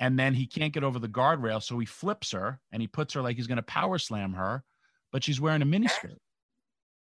[0.00, 1.62] And then he can't get over the guardrail.
[1.62, 4.64] So he flips her and he puts her like he's going to power slam her,
[5.12, 6.18] but she's wearing a miniskirt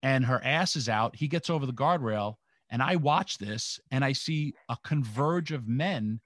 [0.02, 1.16] and her ass is out.
[1.16, 2.36] He gets over the guardrail.
[2.70, 6.20] And I watch this and I see a converge of men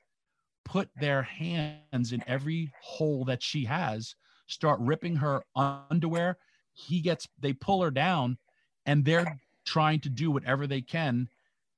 [0.64, 4.14] put their hands in every hole that she has,
[4.46, 6.36] start ripping her underwear.
[6.72, 8.36] He gets, they pull her down
[8.84, 11.28] and they're trying to do whatever they can.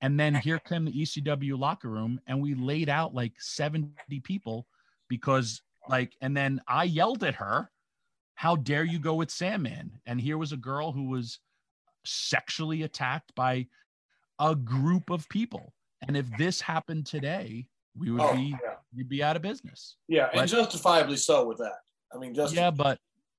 [0.00, 4.66] And then here come the ECW locker room and we laid out like 70 people
[5.08, 7.70] because, like, and then I yelled at her,
[8.36, 9.98] How dare you go with Sandman?
[10.06, 11.40] And here was a girl who was
[12.04, 13.66] sexually attacked by
[14.38, 15.72] a group of people.
[16.06, 17.66] And if this happened today,
[17.98, 18.74] we would oh, be yeah.
[18.94, 19.96] you'd be out of business.
[20.06, 21.78] Yeah, but, and justifiably so with that.
[22.14, 22.98] I mean, just yeah, but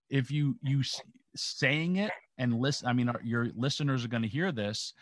[0.10, 0.82] if you you
[1.36, 4.94] saying it and listen, I mean, our, your listeners are going to hear this.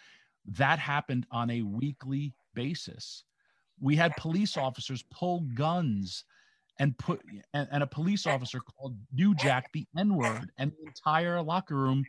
[0.45, 3.23] That happened on a weekly basis.
[3.79, 6.25] We had police officers pull guns
[6.79, 7.21] and put
[7.53, 11.75] and, and a police officer called New Jack the N word, and the entire locker
[11.75, 12.03] room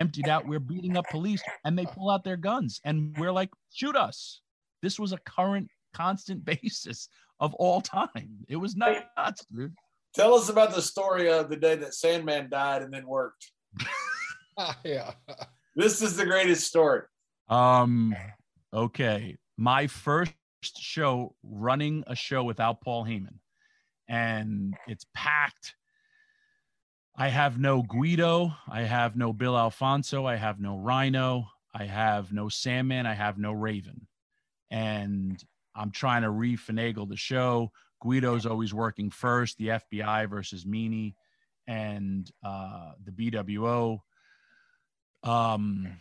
[0.00, 0.46] emptied out.
[0.46, 4.40] We're beating up police, and they pull out their guns, and we're like, shoot us.
[4.82, 8.44] This was a current constant basis of all time.
[8.48, 9.74] It was nuts, dude.
[10.14, 13.52] Tell us about the story of the day that Sandman died and then worked.
[14.84, 15.12] yeah.
[15.76, 17.02] This is the greatest story.
[17.48, 18.14] Um,
[18.74, 19.36] okay.
[19.56, 23.38] My first show running a show without Paul Heyman,
[24.10, 25.76] and it's packed.
[27.16, 28.52] I have no Guido.
[28.68, 30.26] I have no Bill Alfonso.
[30.26, 31.46] I have no Rhino.
[31.72, 33.06] I have no Sandman.
[33.06, 34.08] I have no Raven.
[34.68, 35.42] And
[35.76, 37.70] I'm trying to refinagle the show.
[38.02, 41.14] Guido's always working first, the FBI versus Meanie
[41.68, 44.00] and uh, the BWO.
[45.22, 46.00] Um,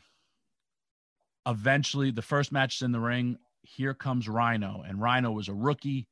[1.46, 3.38] eventually, the first match is in the ring.
[3.62, 6.08] Here comes Rhino, and Rhino was a rookie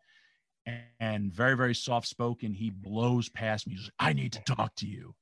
[1.00, 2.54] and very, very soft spoken.
[2.54, 3.74] He blows past me.
[3.76, 5.16] He's like, I need to talk to you.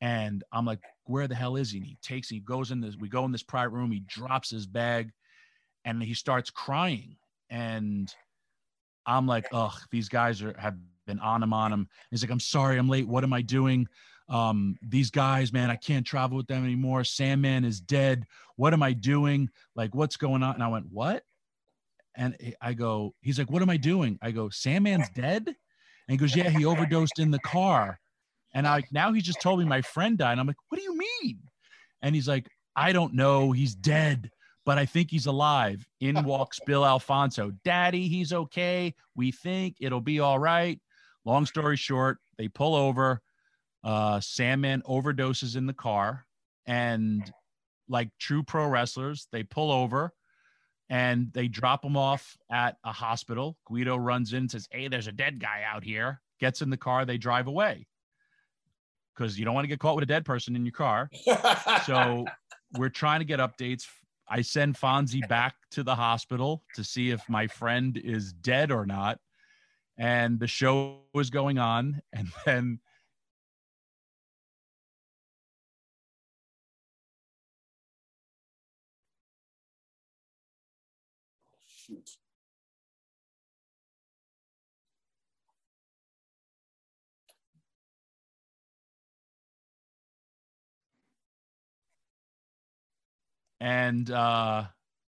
[0.00, 1.78] And I'm like, where the hell is he?
[1.78, 3.90] And he takes, he goes in this, we go in this private room.
[3.90, 5.10] He drops his bag
[5.84, 7.16] and he starts crying
[7.50, 8.12] and
[9.06, 10.76] I'm like, ugh, these guys are have
[11.06, 11.88] been on him on him.
[12.10, 13.06] He's like, I'm sorry, I'm late.
[13.06, 13.86] What am I doing?
[14.28, 17.04] um, these guys, man, I can't travel with them anymore.
[17.04, 18.24] Sandman is dead.
[18.56, 19.50] What am I doing?
[19.74, 20.54] Like, what's going on?
[20.54, 21.22] And I went, what?
[22.16, 24.18] And I go, he's like, what am I doing?
[24.22, 25.46] I go, Sandman's dead?
[25.46, 25.56] And
[26.08, 27.98] he goes, yeah, he overdosed in the car.
[28.54, 30.32] And I now he just told me my friend died.
[30.32, 31.38] And I'm like, what do you mean?
[32.02, 33.52] And he's like, I don't know.
[33.52, 34.30] He's dead,
[34.64, 35.84] but I think he's alive.
[36.00, 37.52] In walks Bill Alfonso.
[37.64, 38.94] Daddy, he's okay.
[39.16, 40.80] We think it'll be all right.
[41.24, 43.20] Long story short, they pull over.
[43.82, 46.24] Uh, Sandman overdoses in the car,
[46.64, 47.30] and
[47.86, 50.12] like true pro wrestlers, they pull over
[50.90, 53.56] and they drop him off at a hospital.
[53.66, 56.20] Guido runs in and says, Hey, there's a dead guy out here.
[56.40, 57.86] Gets in the car, they drive away
[59.14, 61.10] because you don't want to get caught with a dead person in your car.
[61.84, 62.24] so
[62.76, 63.86] we're trying to get updates.
[64.28, 68.86] I send Fonzie back to the hospital to see if my friend is dead or
[68.86, 69.18] not.
[69.96, 72.00] And the show was going on.
[72.12, 72.80] And then
[81.86, 82.16] shoot.
[93.64, 94.64] and uh,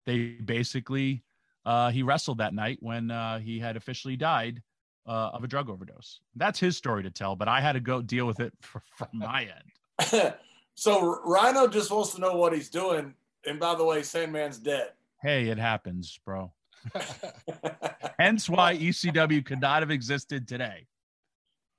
[0.05, 1.23] they basically
[1.65, 4.61] uh, he wrestled that night when uh, he had officially died
[5.07, 6.19] uh, of a drug overdose.
[6.35, 9.09] That's his story to tell, but I had to go deal with it for, from
[9.13, 10.35] my end.
[10.75, 13.15] so Rhino just wants to know what he's doing.
[13.45, 14.91] And by the way, Sandman's dead.
[15.21, 16.51] Hey, it happens, bro.
[18.19, 20.87] Hence why ECW could not have existed today.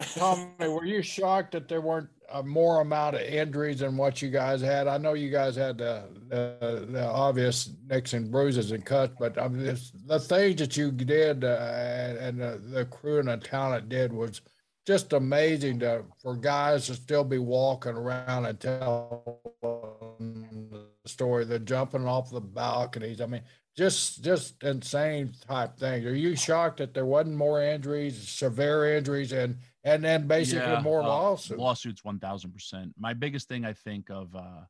[0.00, 4.28] Tommy, were you shocked that there weren't a more amount of injuries than what you
[4.28, 4.88] guys had?
[4.88, 9.40] I know you guys had the the, the obvious nicks and bruises and cuts, but
[9.40, 9.76] I mean,
[10.06, 14.40] the things that you did uh, and the, the crew and the talent did was
[14.86, 21.44] just amazing to for guys to still be walking around and tell the story.
[21.44, 23.20] The jumping off the balconies.
[23.20, 23.42] I mean,
[23.76, 26.06] just just insane type things.
[26.06, 30.80] Are you shocked that there wasn't more injuries, severe injuries, and and then basically yeah,
[30.80, 31.58] more uh, lawsuits?
[31.60, 32.92] Lawsuits, one thousand percent.
[32.98, 34.62] My biggest thing I think of uh,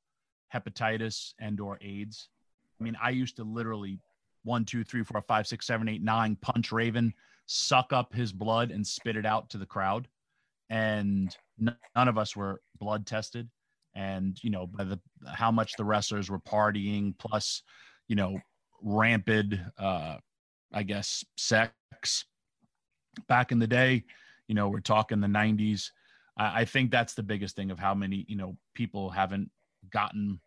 [0.55, 2.28] hepatitis and or AIDS.
[2.81, 4.01] I mean, I used to literally
[4.43, 7.12] one, two, three, four, five, six, seven, eight, nine, punch Raven,
[7.47, 10.09] suck up his blood and spit it out to the crowd,
[10.70, 13.51] and none of us were blood tested.
[13.94, 14.98] And you know, by the
[15.35, 17.62] how much the wrestlers were partying, plus
[18.09, 18.39] you know
[18.85, 20.19] rampant, uh,
[20.73, 21.73] I guess, sex
[23.28, 24.05] back in the day.
[24.47, 25.90] You know, we're talking the 90s.
[26.36, 29.51] I, I think that's the biggest thing of how many, you know, people haven't
[29.90, 30.40] gotten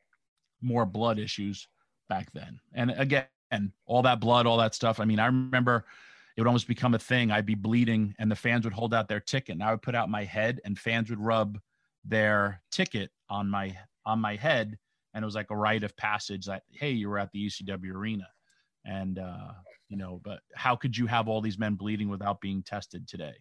[0.61, 1.67] more blood issues
[2.09, 2.59] back then.
[2.73, 3.27] And again,
[3.85, 4.99] all that blood, all that stuff.
[4.99, 5.85] I mean, I remember
[6.35, 7.31] it would almost become a thing.
[7.31, 9.95] I'd be bleeding and the fans would hold out their ticket and I would put
[9.95, 11.59] out my head and fans would rub
[12.05, 14.77] their ticket on my on my head
[15.17, 17.91] and it was like a rite of passage that hey you were at the ecw
[17.91, 18.27] arena.
[18.85, 19.51] And uh
[19.89, 23.33] you know but how could you have all these men bleeding without being tested today?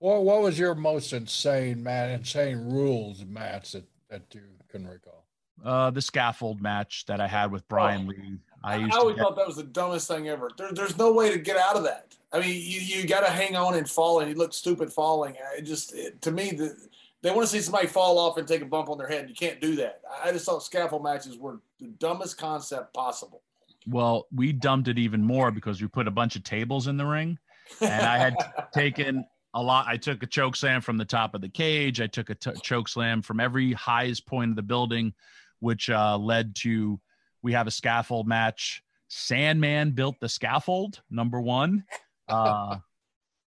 [0.00, 5.24] Well what was your most insane man insane rules match that that you can recall?
[5.64, 8.38] Uh the scaffold match that i had with brian oh, lee.
[8.64, 9.22] I, I always get...
[9.22, 10.50] thought that was the dumbest thing ever.
[10.56, 12.16] There, there's no way to get out of that.
[12.32, 15.36] I mean you, you got to hang on and fall and you look stupid falling.
[15.56, 16.76] It just it, to me the
[17.22, 19.28] they want to see somebody fall off and take a bump on their head.
[19.28, 20.00] You can't do that.
[20.24, 23.42] I just thought scaffold matches were the dumbest concept possible.
[23.86, 27.06] Well, we dumped it even more because we put a bunch of tables in the
[27.06, 27.38] ring,
[27.80, 28.34] and I had
[28.74, 29.24] taken
[29.54, 29.86] a lot.
[29.88, 32.00] I took a choke slam from the top of the cage.
[32.00, 35.14] I took a t- choke slam from every highest point of the building,
[35.60, 37.00] which uh, led to
[37.42, 38.82] we have a scaffold match.
[39.08, 41.84] Sandman built the scaffold, number one.
[42.28, 42.76] Uh,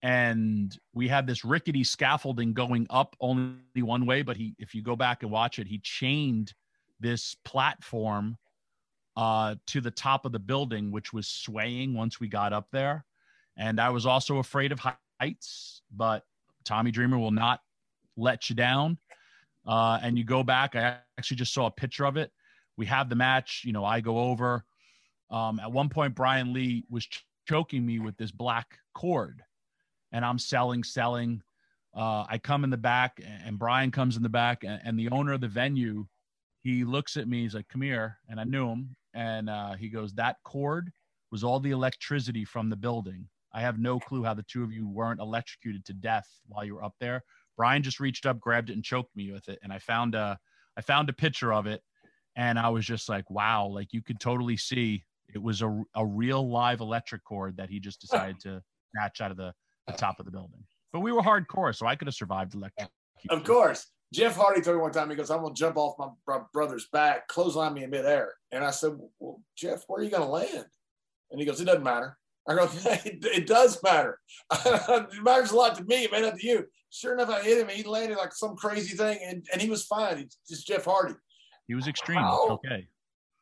[0.01, 4.81] and we had this rickety scaffolding going up only one way but he if you
[4.81, 6.53] go back and watch it he chained
[6.99, 8.37] this platform
[9.17, 13.03] uh, to the top of the building which was swaying once we got up there.
[13.57, 14.79] And i was also afraid of
[15.19, 16.23] heights but
[16.63, 17.61] tommy dreamer will not
[18.15, 18.97] let you down.
[19.67, 22.31] Uh, and you go back i actually just saw a picture of it.
[22.77, 24.63] We have the match you know i go over.
[25.29, 29.43] Um, at one point brian lee was ch- choking me with this black cord
[30.11, 31.41] and I'm selling, selling.
[31.95, 35.09] Uh, I come in the back, and Brian comes in the back, and, and, the
[35.09, 36.05] owner of the venue,
[36.61, 37.41] he looks at me.
[37.41, 40.91] He's like, "Come here," and I knew him, and uh, he goes, "That cord
[41.31, 43.27] was all the electricity from the building.
[43.53, 46.75] I have no clue how the two of you weren't electrocuted to death while you
[46.75, 47.23] were up there."
[47.57, 50.37] Brian just reached up, grabbed it, and choked me with it, and I found a,
[50.77, 51.81] I found a picture of it,
[52.35, 55.03] and I was just like, "Wow!" Like you could totally see
[55.33, 58.61] it was a, a real live electric cord that he just decided to
[58.91, 59.53] snatch out of the
[59.91, 60.63] the top of the building.
[60.91, 62.91] But we were hardcore, so I could have survived electrocution.
[63.29, 63.87] of course.
[64.11, 65.95] Jeff Hardy told me one time, he goes, I'm going to jump off
[66.27, 68.33] my brother's back, clothesline me in midair.
[68.51, 70.65] And I said, Well, Jeff, where are you going to land?
[71.29, 72.17] And he goes, It doesn't matter.
[72.47, 74.19] I go, it, it does matter.
[74.65, 76.05] it matters a lot to me.
[76.05, 76.65] It may not to you.
[76.89, 77.67] Sure enough, I hit him.
[77.69, 80.17] He landed like some crazy thing, and, and he was fine.
[80.17, 81.13] He's just Jeff Hardy.
[81.67, 82.17] He was extreme.
[82.17, 82.87] How, okay.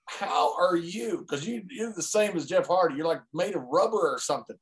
[0.06, 1.20] How are you?
[1.20, 2.96] Because you, you're the same as Jeff Hardy.
[2.96, 4.58] You're like made of rubber or something.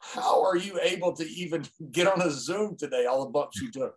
[0.00, 3.06] How are you able to even get on a Zoom today?
[3.06, 3.94] All the bumps you took.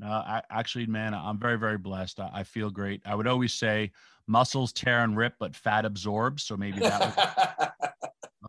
[0.00, 2.18] No, I, actually, man, I'm very, very blessed.
[2.18, 3.02] I, I, feel great.
[3.06, 3.92] I would always say
[4.26, 6.42] muscles tear and rip, but fat absorbs.
[6.42, 7.72] So maybe that.
[7.78, 7.90] Was,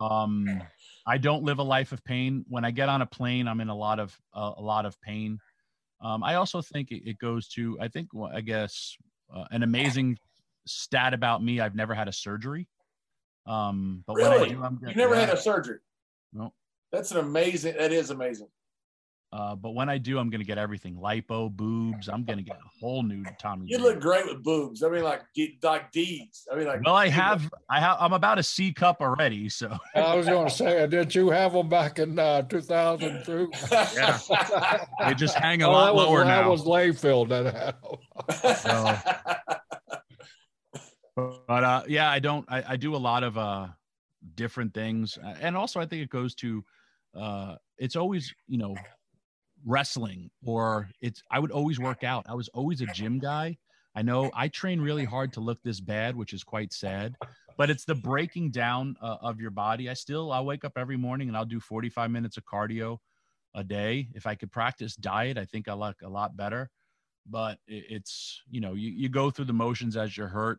[0.00, 0.62] um,
[1.06, 2.44] I don't live a life of pain.
[2.48, 5.00] When I get on a plane, I'm in a lot of uh, a lot of
[5.00, 5.38] pain.
[6.00, 8.96] Um, I also think it, it, goes to I think I guess
[9.34, 10.18] uh, an amazing
[10.66, 11.60] stat about me.
[11.60, 12.68] I've never had a surgery.
[13.46, 14.28] Um, but really?
[14.28, 15.20] when I do, I'm you never yeah.
[15.20, 15.78] had a surgery.
[16.32, 16.52] No,
[16.92, 17.76] that's an amazing.
[17.78, 18.48] That is amazing.
[19.34, 22.08] Uh, but when I do, I'm going to get everything lipo, boobs.
[22.08, 23.66] I'm going to get a whole new Tommy.
[23.68, 24.84] You look great with boobs.
[24.84, 25.22] I mean, like
[25.60, 26.46] like D's.
[26.52, 26.84] I mean, like.
[26.84, 29.48] Well, I have, I have, I'm about a C cup already.
[29.48, 29.76] So.
[29.96, 33.50] I was going to say, did you have them back in uh, 2002?
[33.72, 34.84] yeah.
[35.04, 36.42] they just hang a oh, lot was, lower now.
[36.42, 37.74] That was Layfield that had.
[38.60, 38.96] so,
[41.48, 42.46] but uh, yeah, I don't.
[42.48, 43.66] I, I do a lot of uh,
[44.34, 46.64] different things, and also I think it goes to.
[47.14, 48.74] Uh, it's always you know
[49.64, 52.26] wrestling or it's I would always work out.
[52.28, 53.56] I was always a gym guy.
[53.94, 57.14] I know I train really hard to look this bad, which is quite sad,
[57.56, 59.88] but it's the breaking down uh, of your body.
[59.88, 62.98] I still I'll wake up every morning and I'll do 45 minutes of cardio
[63.54, 64.08] a day.
[64.14, 66.70] If I could practice diet, I think I look a lot better.
[67.26, 70.58] But it's you know you you go through the motions as you're hurt.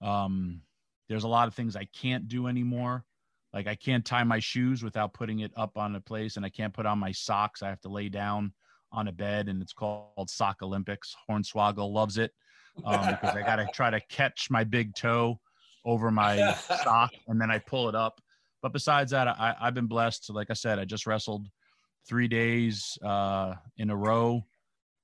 [0.00, 0.62] Um,
[1.08, 3.04] there's a lot of things I can't do anymore.
[3.52, 6.48] Like I can't tie my shoes without putting it up on a place, and I
[6.48, 7.62] can't put on my socks.
[7.62, 8.52] I have to lay down
[8.92, 11.14] on a bed, and it's called Sock Olympics.
[11.28, 12.32] Hornswoggle loves it
[12.84, 15.38] um, because I got to try to catch my big toe
[15.84, 18.20] over my sock, and then I pull it up.
[18.62, 20.30] But besides that, I, I've been blessed.
[20.30, 21.46] Like I said, I just wrestled
[22.08, 24.44] three days uh, in a row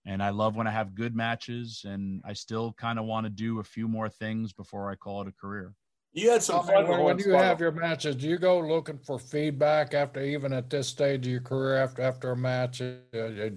[0.06, 3.30] and I love when I have good matches, and I still kind of want to
[3.30, 5.74] do a few more things before I call it a career.
[6.12, 8.16] You had some fun when, when you have your matches.
[8.16, 12.02] Do you go looking for feedback after, even at this stage of your career, after
[12.02, 12.80] after a match?
[12.80, 13.50] Uh,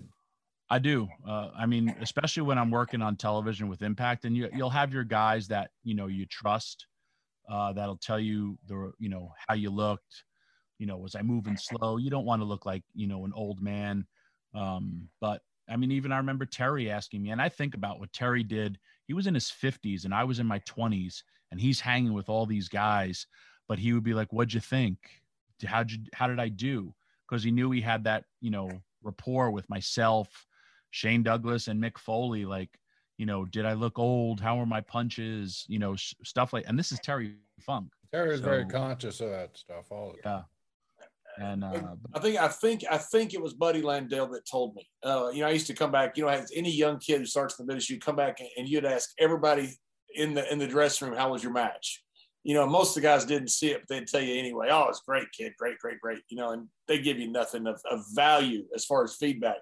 [0.69, 1.07] I do.
[1.27, 4.93] Uh, I mean, especially when I'm working on television with Impact, and you you'll have
[4.93, 6.85] your guys that you know you trust,
[7.49, 10.23] uh, that'll tell you the you know how you looked.
[10.77, 11.97] You know, was I moving slow?
[11.97, 14.05] You don't want to look like you know an old man.
[14.53, 18.13] Um, but I mean, even I remember Terry asking me, and I think about what
[18.13, 18.77] Terry did.
[19.07, 21.23] He was in his 50s, and I was in my 20s
[21.53, 23.27] and he's hanging with all these guys
[23.69, 24.97] but he would be like what'd you think
[25.65, 26.93] how'd you how did i do
[27.29, 28.69] because he knew he had that you know
[29.03, 30.47] rapport with myself
[30.89, 32.71] shane douglas and mick foley like
[33.17, 36.77] you know did i look old how were my punches you know stuff like and
[36.77, 40.43] this is terry funk terry's so, very conscious of that stuff all the time
[41.39, 44.87] and uh, I think I think I think it was Buddy Landel that told me.
[45.01, 46.15] Uh, you know, I used to come back.
[46.15, 48.69] You know, as any young kid who starts in the business, you come back and
[48.69, 49.75] you'd ask everybody
[50.15, 52.03] in the in the dressing room, how was your match?
[52.43, 54.67] You know, most of the guys didn't see it, but they'd tell you anyway.
[54.69, 56.21] Oh, it's great, kid, great, great, great.
[56.29, 59.59] You know, and they give you nothing of, of value as far as feedback.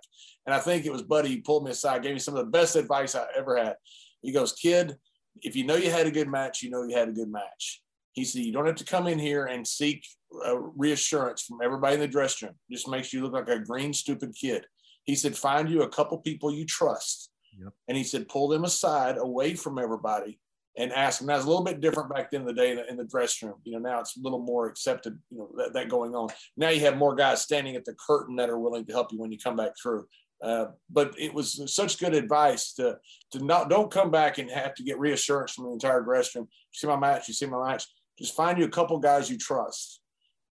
[0.48, 2.52] And I think it was Buddy who pulled me aside, gave me some of the
[2.52, 3.76] best advice I ever had.
[4.23, 4.95] He goes, kid,
[5.41, 7.84] if you know you had a good match, you know you had a good match.
[8.14, 10.06] He said, you don't have to come in here and seek
[10.45, 12.56] uh, reassurance from everybody in the dressing room.
[12.69, 14.65] It just makes you look like a green, stupid kid.
[15.03, 17.30] He said, find you a couple people you trust
[17.61, 17.73] Yep.
[17.88, 20.39] And he said, pull them aside away from everybody
[20.77, 21.27] and ask them.
[21.27, 23.49] That's a little bit different back then in the day in the, in the dressing
[23.49, 23.59] room.
[23.63, 26.29] You know, now it's a little more accepted, you know, that, that, going on.
[26.57, 29.19] Now you have more guys standing at the curtain that are willing to help you
[29.19, 30.07] when you come back through.
[30.41, 32.97] Uh, but it was such good advice to
[33.31, 36.49] to not don't come back and have to get reassurance from the entire dressing room.
[36.51, 37.85] You see my match, you see my match.
[38.17, 40.01] Just find you a couple guys you trust.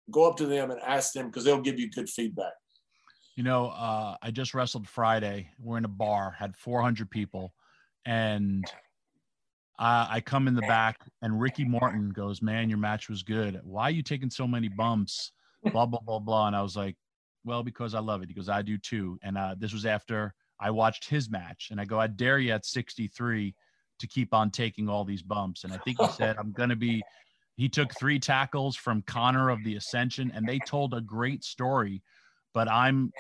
[0.09, 2.53] Go up to them and ask them because they'll give you good feedback.
[3.35, 5.49] You know, uh, I just wrestled Friday.
[5.59, 7.53] We're in a bar, had 400 people,
[8.05, 8.63] and
[9.79, 13.59] I, I come in the back, and Ricky Morton goes, "Man, your match was good.
[13.63, 15.31] Why are you taking so many bumps?"
[15.63, 16.47] Blah blah blah blah.
[16.47, 16.95] And I was like,
[17.43, 20.35] "Well, because I love it." He goes, "I do too." And uh, this was after
[20.59, 23.55] I watched his match, and I go, "I dare you at 63
[23.99, 27.01] to keep on taking all these bumps." And I think he said, "I'm gonna be."
[27.55, 32.01] He took three tackles from Konnor of the Ascension, and they told a great story
[32.53, 33.11] but I'm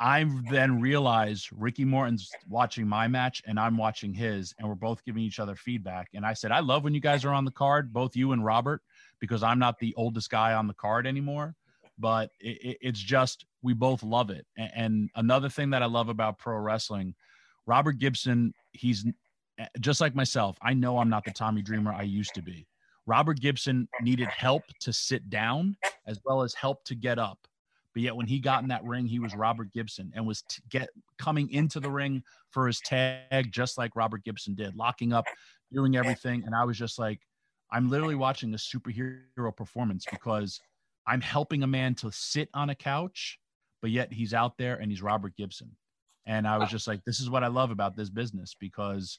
[0.00, 5.04] I then realized Ricky Morton's watching my match and I'm watching his, and we're both
[5.04, 6.08] giving each other feedback.
[6.14, 8.44] And I said, I love when you guys are on the card, both you and
[8.44, 8.82] Robert,
[9.20, 11.54] because I'm not the oldest guy on the card anymore.
[11.96, 14.46] But it, it, it's just we both love it.
[14.58, 17.14] And, and another thing that I love about pro wrestling,
[17.66, 19.06] Robert Gibson, he's
[19.58, 20.58] eh, just like myself.
[20.60, 22.66] I know I'm not the Tommy Dreamer I used to be.
[23.06, 25.76] Robert Gibson needed help to sit down
[26.06, 27.38] as well as help to get up.
[27.94, 30.62] But yet, when he got in that ring, he was Robert Gibson and was t-
[30.68, 30.88] get
[31.18, 35.24] coming into the ring for his tag just like Robert Gibson did, locking up,
[35.72, 36.42] doing everything.
[36.44, 37.20] And I was just like,
[37.70, 40.60] I'm literally watching a superhero performance because
[41.06, 43.38] I'm helping a man to sit on a couch,
[43.80, 45.70] but yet he's out there and he's Robert Gibson.
[46.26, 49.18] And I was just like, this is what I love about this business because,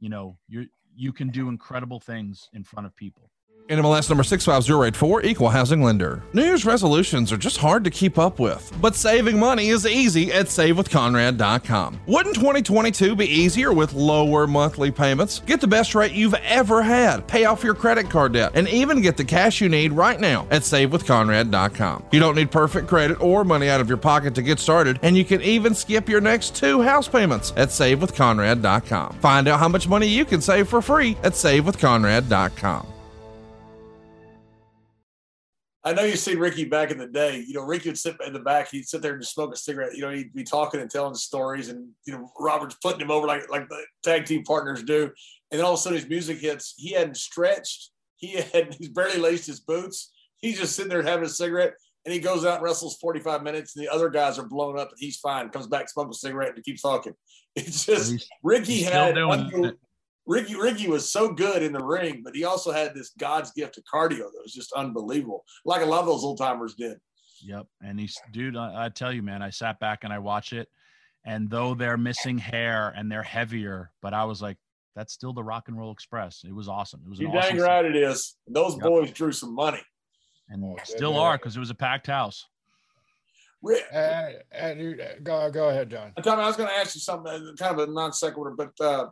[0.00, 3.30] you know, you you can do incredible things in front of people.
[3.70, 6.24] NMLS number 65084, Equal Housing Lender.
[6.32, 10.32] New Year's resolutions are just hard to keep up with, but saving money is easy
[10.32, 12.00] at SaveWithConrad.com.
[12.08, 15.38] Wouldn't 2022 be easier with lower monthly payments?
[15.46, 19.02] Get the best rate you've ever had, pay off your credit card debt, and even
[19.02, 22.06] get the cash you need right now at SaveWithConrad.com.
[22.10, 25.16] You don't need perfect credit or money out of your pocket to get started, and
[25.16, 29.18] you can even skip your next two house payments at SaveWithConrad.com.
[29.20, 32.86] Find out how much money you can save for free at SaveWithConrad.com.
[35.82, 37.42] I know you've seen Ricky back in the day.
[37.46, 38.70] You know, Ricky would sit in the back.
[38.70, 39.96] He'd sit there and just smoke a cigarette.
[39.96, 43.26] You know, he'd be talking and telling stories, and you know, Robert's putting him over
[43.26, 45.04] like like the tag team partners do.
[45.50, 46.74] And then all of a sudden, his music hits.
[46.76, 47.90] He hadn't stretched.
[48.16, 50.12] He had he's barely laced his boots.
[50.36, 51.74] He's just sitting there having a cigarette,
[52.04, 54.90] and he goes out and wrestles 45 minutes, and the other guys are blown up,
[54.90, 55.48] and he's fine.
[55.48, 57.14] Comes back, smokes a cigarette, and he keeps talking.
[57.56, 59.16] It's just he's, Ricky he's had
[60.30, 63.78] Ricky Ricky was so good in the ring, but he also had this God's gift
[63.78, 66.98] of cardio that was just unbelievable, like a lot of those old timers did.
[67.42, 68.56] Yep, and he's dude.
[68.56, 70.68] I, I, tell you, man, I sat back and I watch it,
[71.24, 74.56] and though they're missing hair and they're heavier, but I was like,
[74.94, 76.44] that's still the Rock and Roll Express.
[76.46, 77.00] It was awesome.
[77.04, 77.18] It was.
[77.18, 78.36] You dang awesome right it is.
[78.46, 78.84] Those yep.
[78.84, 79.82] boys drew some money,
[80.48, 82.46] and oh, still are because it was a packed house.
[83.92, 86.12] And, and go go ahead, John.
[86.22, 88.70] Tommy, I was going to ask you something, uh, kind of a non sequitur, but
[88.80, 89.08] uh,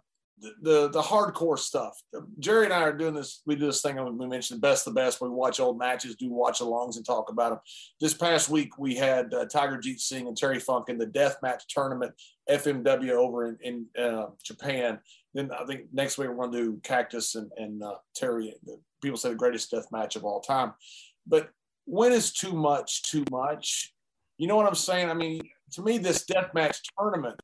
[0.62, 2.01] the the hardcore stuff.
[2.39, 3.43] Jerry and I are doing this.
[3.47, 3.97] We do this thing.
[4.19, 5.20] We mentioned best the best.
[5.20, 7.60] We watch old matches, do watch alongs, and talk about them.
[8.01, 11.36] This past week we had uh, Tiger Jeet Singh and Terry Funk in the death
[11.43, 12.12] match tournament
[12.48, 15.01] FMW over in, in uh, Japan.
[15.35, 18.55] Then I think next week we're going to do Cactus and, and uh, Terry.
[19.02, 20.73] People say the greatest death match of all time.
[21.27, 21.51] But
[21.85, 23.93] when is too much too much?
[24.36, 25.10] You know what I'm saying?
[25.10, 25.40] I mean,
[25.73, 27.40] to me, this death match tournament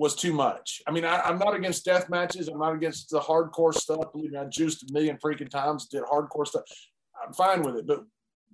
[0.00, 0.80] was too much.
[0.88, 2.48] I mean, I, am not against death matches.
[2.48, 4.10] I'm not against the hardcore stuff.
[4.14, 6.62] Believe me, I juiced a million freaking times, did hardcore stuff.
[7.22, 7.86] I'm fine with it.
[7.86, 8.04] But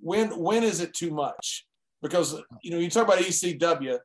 [0.01, 1.65] when when is it too much?
[2.03, 3.97] Because you know, you talk about ECW,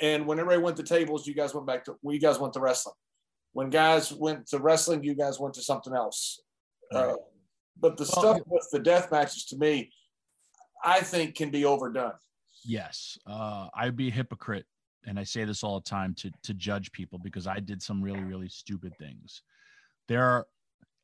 [0.00, 2.54] and when everybody went to tables, you guys went back to well, you guys went
[2.54, 2.94] to wrestling.
[3.52, 6.40] When guys went to wrestling, you guys went to something else.
[6.90, 7.16] Uh,
[7.78, 9.90] but the well, stuff with the death matches, to me,
[10.82, 12.14] I think can be overdone.
[12.64, 14.64] Yes, uh, I'd be a hypocrite
[15.08, 18.02] and I say this all the time to to judge people because I did some
[18.02, 19.42] really really stupid things.
[20.06, 20.46] There are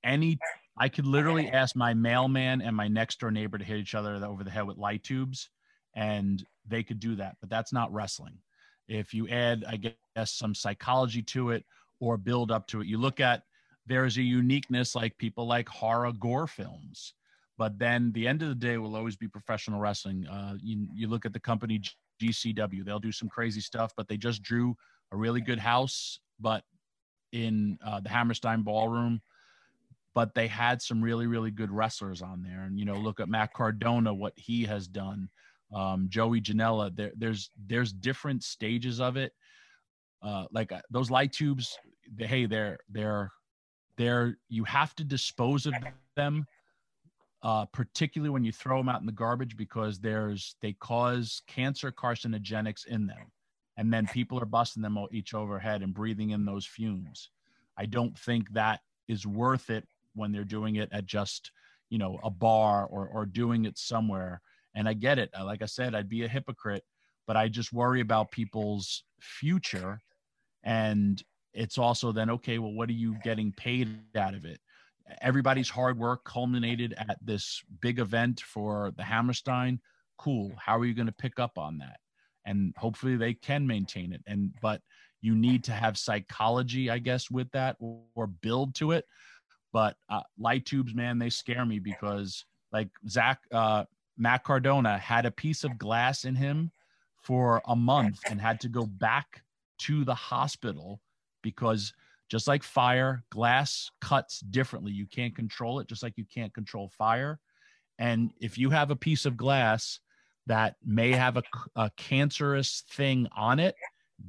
[0.05, 0.39] any
[0.79, 4.15] I could literally ask my mailman and my next door neighbor to hit each other
[4.25, 5.49] over the head with light tubes,
[5.95, 7.37] and they could do that.
[7.41, 8.39] But that's not wrestling.
[8.89, 11.65] If you add, I guess, some psychology to it
[12.01, 13.45] or build up to it, you look at
[13.87, 17.15] there's a uniqueness like people like horror gore films.
[17.57, 20.27] But then the end of the day will always be professional wrestling.
[20.27, 21.81] Uh, you, you look at the company
[22.21, 22.85] GCW.
[22.85, 24.77] They'll do some crazy stuff, but they just drew
[25.13, 26.63] a really good house, but
[27.33, 29.21] in uh, the Hammerstein Ballroom.
[30.15, 32.63] But they had some really, really good wrestlers on there.
[32.63, 35.29] And you know, look at Matt Cardona, what he has done.
[35.75, 36.95] Um, Joey Janela.
[36.95, 39.33] There, there's there's different stages of it.
[40.23, 41.77] Uh, like uh, those light tubes.
[42.17, 43.33] They, hey, they're they're
[43.99, 45.75] they're you have to dispose of
[46.17, 46.47] them
[47.45, 51.93] uh, particularly when you throw them out in the garbage because there's they cause cancer
[51.93, 53.31] carcinogenics in them.
[53.77, 57.29] And then people are busting them each overhead and breathing in those fumes.
[57.77, 61.51] I don't think that is worth it when they're doing it at just
[61.91, 64.41] you know a bar or or doing it somewhere.
[64.75, 65.31] And i get it.
[65.39, 66.85] Like i said i'd be a hypocrite
[67.27, 70.01] but i just worry about people's future.
[70.63, 71.23] And
[71.53, 74.61] it's also then okay well what are you getting paid out of it
[75.21, 79.81] everybody's hard work culminated at this big event for the Hammerstein.
[80.19, 80.53] Cool.
[80.57, 81.99] How are you going to pick up on that?
[82.45, 84.23] And hopefully they can maintain it.
[84.27, 84.81] And but
[85.21, 89.07] you need to have psychology, I guess, with that or, build to it.
[89.73, 93.85] But uh, light tubes, man, they scare me because like Zack, uh,
[94.19, 96.71] Matt Cardona had a piece of glass in him
[97.23, 99.43] for a month and had to go back
[99.79, 101.01] to the hospital
[101.43, 101.95] because
[102.31, 104.93] just like fire, glass cuts differently.
[104.93, 107.39] You can't control it, just like you can't control fire.
[107.99, 110.01] And if you have a piece of glass
[110.47, 111.43] that may have a,
[111.77, 113.77] a cancerous thing on it,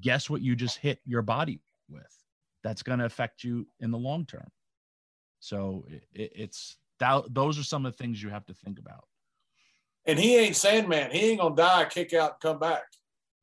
[0.01, 2.03] guess what you just hit your body with
[2.63, 4.47] that's going to affect you in the long term.
[5.39, 9.05] So it, it's that, those are some of the things you have to think about.
[10.05, 11.11] And he ain't Sandman.
[11.11, 12.83] He ain't gonna die, kick out, and come back.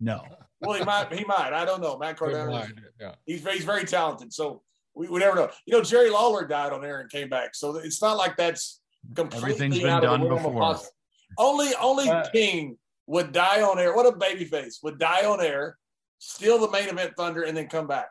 [0.02, 0.20] No.
[0.60, 1.12] Well, he might.
[1.12, 1.52] He might.
[1.52, 1.96] I don't know.
[1.96, 2.68] Matt Cardona.
[3.00, 3.14] Yeah.
[3.24, 4.32] He's he's very talented.
[4.32, 4.62] So
[4.94, 5.48] we, we never know.
[5.66, 7.54] You know, Jerry Lawler died on air and came back.
[7.54, 8.80] So it's not like that's
[9.14, 10.78] completely Everything's been done before.
[11.38, 12.76] Only only uh, King
[13.06, 13.94] would die on air.
[13.94, 15.78] What a baby face would die on air,
[16.18, 18.10] steal the main event thunder, and then come back.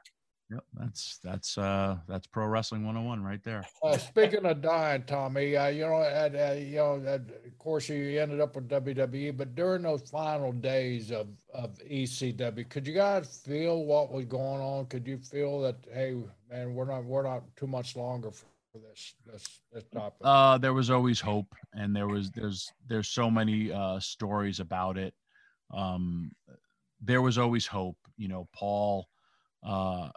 [0.52, 3.66] Yep, that's that's uh that's pro wrestling 101 right there.
[3.84, 8.22] Uh, speaking of dying, Tommy, uh, you know, at, uh, you know, of course, you
[8.22, 13.42] ended up with WWE, but during those final days of of ECW, could you guys
[13.44, 14.86] feel what was going on?
[14.86, 16.16] Could you feel that, hey,
[16.50, 20.20] man, we're not we're not too much longer for this this this topic?
[20.22, 24.98] Uh, there was always hope, and there was there's there's so many uh stories about
[24.98, 25.14] it.
[25.74, 26.32] Um,
[27.02, 27.98] there was always hope.
[28.18, 29.08] You know, Paul
[29.64, 30.10] uh,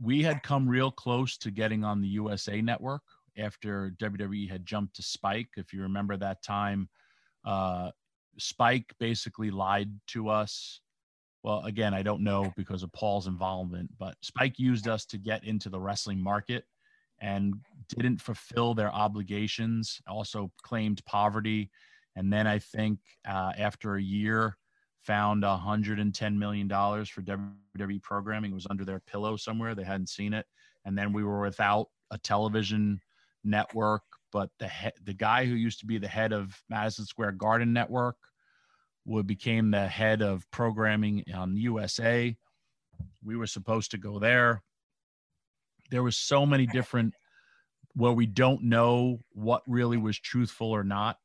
[0.00, 3.02] we had come real close to getting on the USA network
[3.38, 5.48] after WWE had jumped to Spike.
[5.56, 6.88] If you remember that time,
[7.44, 7.90] uh,
[8.38, 10.80] Spike basically lied to us.
[11.42, 15.44] Well, again, I don't know because of Paul's involvement, but Spike used us to get
[15.44, 16.64] into the wrestling market
[17.20, 17.54] and
[17.88, 21.70] didn't fulfill their obligations, also claimed poverty.
[22.14, 24.56] And then I think uh, after a year,
[25.02, 28.52] found 110 million dollars for WWE programming.
[28.52, 29.74] It was under their pillow somewhere.
[29.74, 30.46] They hadn't seen it,
[30.84, 33.00] and then we were without a television
[33.44, 34.02] network.
[34.30, 37.72] But the he- the guy who used to be the head of Madison Square Garden
[37.72, 38.16] Network
[39.04, 42.36] would became the head of programming on USA.
[43.22, 44.62] We were supposed to go there.
[45.90, 47.14] There was so many different
[47.94, 51.18] where we don't know what really was truthful or not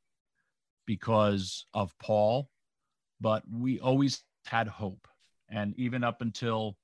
[0.86, 2.50] because of Paul
[3.20, 5.08] but we always had hope.
[5.50, 6.78] And even up until,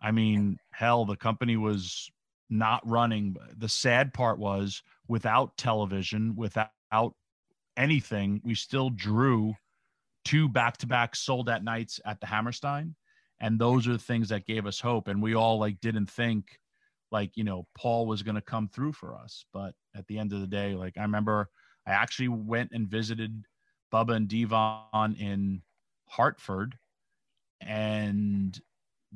[0.00, 2.10] I mean, hell, the company was
[2.50, 3.36] not running.
[3.56, 6.70] The sad part was without television, without
[7.76, 9.54] anything, we still drew
[10.24, 12.94] two back to back sold at nights at the Hammerstein.
[13.40, 15.08] And those are the things that gave us hope.
[15.08, 16.58] And we all like didn't think
[17.12, 19.44] like, you know, Paul was going to come through for us.
[19.52, 21.48] But at the end of the day, like I remember
[21.86, 23.44] I actually went and visited
[23.92, 25.62] Bubba and Devon in
[26.06, 26.76] Hartford,
[27.60, 28.58] and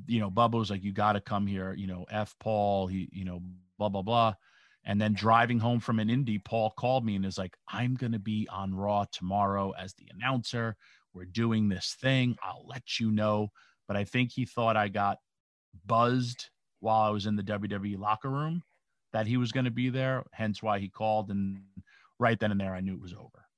[0.07, 3.09] you know Bubba was like, "You got to come here." You know, F Paul, he,
[3.13, 3.43] you know,
[3.79, 4.35] blah blah blah.
[4.85, 8.13] And then driving home from an indie, Paul called me and is like, "I'm going
[8.13, 10.77] to be on Raw tomorrow as the announcer.
[11.13, 12.37] We're doing this thing.
[12.43, 13.49] I'll let you know."
[13.89, 15.19] But I think he thought I got
[15.87, 16.49] buzzed
[16.81, 18.63] while I was in the WWE locker room
[19.13, 20.25] that he was going to be there.
[20.33, 21.31] Hence why he called.
[21.31, 21.63] And
[22.19, 23.50] right then and there, I knew it was over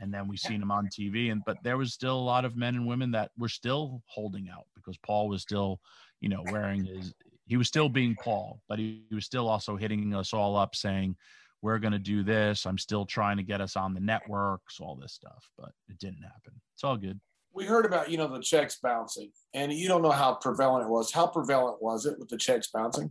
[0.00, 1.32] and then we seen him on TV.
[1.32, 4.48] And but there was still a lot of men and women that were still holding
[4.48, 5.80] out because Paul was still,
[6.20, 7.14] you know, wearing his.
[7.46, 10.74] He was still being Paul, but he, he was still also hitting us all up
[10.74, 11.16] saying,
[11.62, 12.66] "We're going to do this.
[12.66, 16.22] I'm still trying to get us on the networks, all this stuff." But it didn't
[16.22, 16.60] happen.
[16.74, 17.18] It's all good.
[17.52, 20.90] We heard about you know the checks bouncing, and you don't know how prevalent it
[20.90, 21.12] was.
[21.12, 23.10] How prevalent was it with the checks bouncing?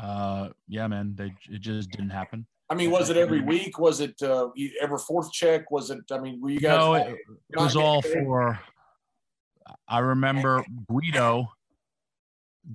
[0.00, 2.46] Uh, yeah, man, they it just didn't happen.
[2.70, 3.78] I mean, was it every week?
[3.78, 4.48] Was it uh,
[4.80, 5.70] every fourth check?
[5.70, 6.00] Was it?
[6.10, 6.78] I mean, were you guys?
[6.78, 8.58] No, it, it was all for.
[9.86, 11.52] I remember Guido.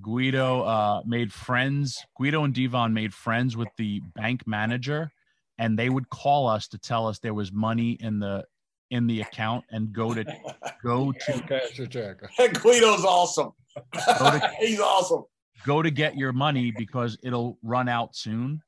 [0.00, 2.04] Guido uh, made friends.
[2.16, 5.10] Guido and Devon made friends with the bank manager,
[5.58, 8.44] and they would call us to tell us there was money in the
[8.90, 10.24] in the account and go to
[10.84, 12.18] go to cash your check.
[12.38, 13.50] Guido's awesome.
[13.94, 15.24] To, He's awesome.
[15.66, 18.62] Go to get your money because it'll run out soon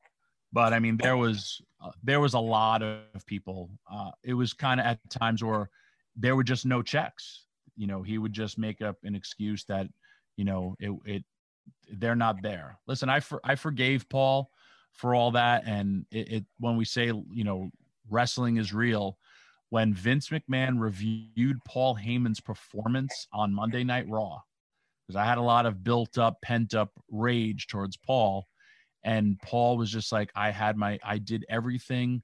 [0.53, 3.71] but I mean, there was uh, there was a lot of people.
[3.91, 5.71] Uh, it was kind of at times where
[6.15, 7.47] there were just no checks.
[7.77, 9.89] You know, he would just make up an excuse that
[10.37, 11.25] you know it it
[11.91, 12.79] they're not there.
[12.87, 14.51] Listen, I for, I forgave Paul
[14.93, 17.71] for all that, and it, it when we say you know
[18.11, 19.19] wrestling is real.
[19.71, 24.41] When Vince McMahon reviewed Paul Heyman's performance on Monday Night Raw,
[25.07, 28.47] because I had a lot of built up, pent up rage towards Paul
[29.05, 32.23] and paul was just like i had my i did everything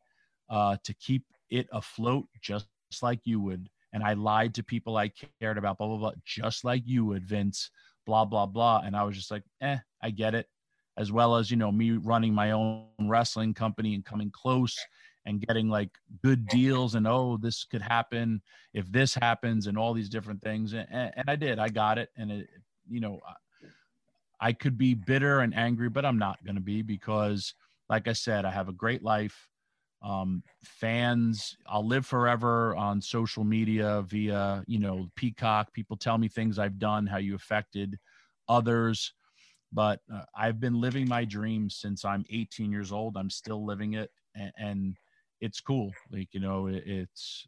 [0.50, 2.66] uh, to keep it afloat just
[3.02, 3.68] like you would.
[3.92, 5.10] And i lied to people i
[5.40, 7.70] cared about blah blah blah just like you would vince
[8.06, 8.82] blah blah blah.
[8.84, 10.46] And i was just like eh i get it.
[10.96, 14.76] As well as you know me running my own wrestling company and coming close
[15.26, 15.90] and getting like
[16.22, 18.40] good deals and oh this could happen
[18.74, 20.72] if this happens and all these different things.
[20.72, 21.58] And, and i did.
[21.58, 22.10] I got it.
[22.16, 22.48] And it
[22.88, 23.20] you know
[24.40, 27.54] I could be bitter and angry, but I'm not going to be because,
[27.88, 29.48] like I said, I have a great life.
[30.00, 35.72] Um, fans, I'll live forever on social media via, you know, Peacock.
[35.72, 37.98] People tell me things I've done, how you affected
[38.48, 39.12] others.
[39.72, 43.16] But uh, I've been living my dream since I'm 18 years old.
[43.16, 44.96] I'm still living it, and, and
[45.40, 45.92] it's cool.
[46.10, 47.46] Like you know, it, it's.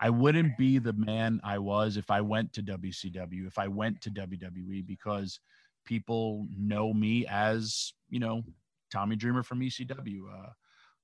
[0.00, 4.00] I wouldn't be the man I was if I went to WCW, if I went
[4.00, 5.38] to WWE, because
[5.84, 8.42] people know me as you know
[8.92, 10.20] Tommy Dreamer from ECW.
[10.32, 10.50] Uh,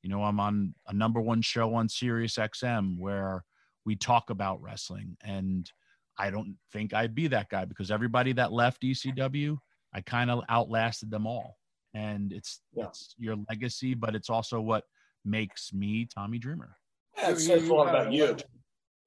[0.02, 3.44] you know, I'm on a number one show on Sirius XM where
[3.84, 5.70] we talk about wrestling, and
[6.18, 9.58] I don't think I'd be that guy because everybody that left ECW,
[9.94, 11.56] I kind of outlasted them all,
[11.94, 12.86] and it's yeah.
[12.86, 14.84] it's your legacy, but it's also what
[15.24, 16.76] makes me Tommy Dreamer.
[17.16, 18.36] Yeah, it says a lot about you.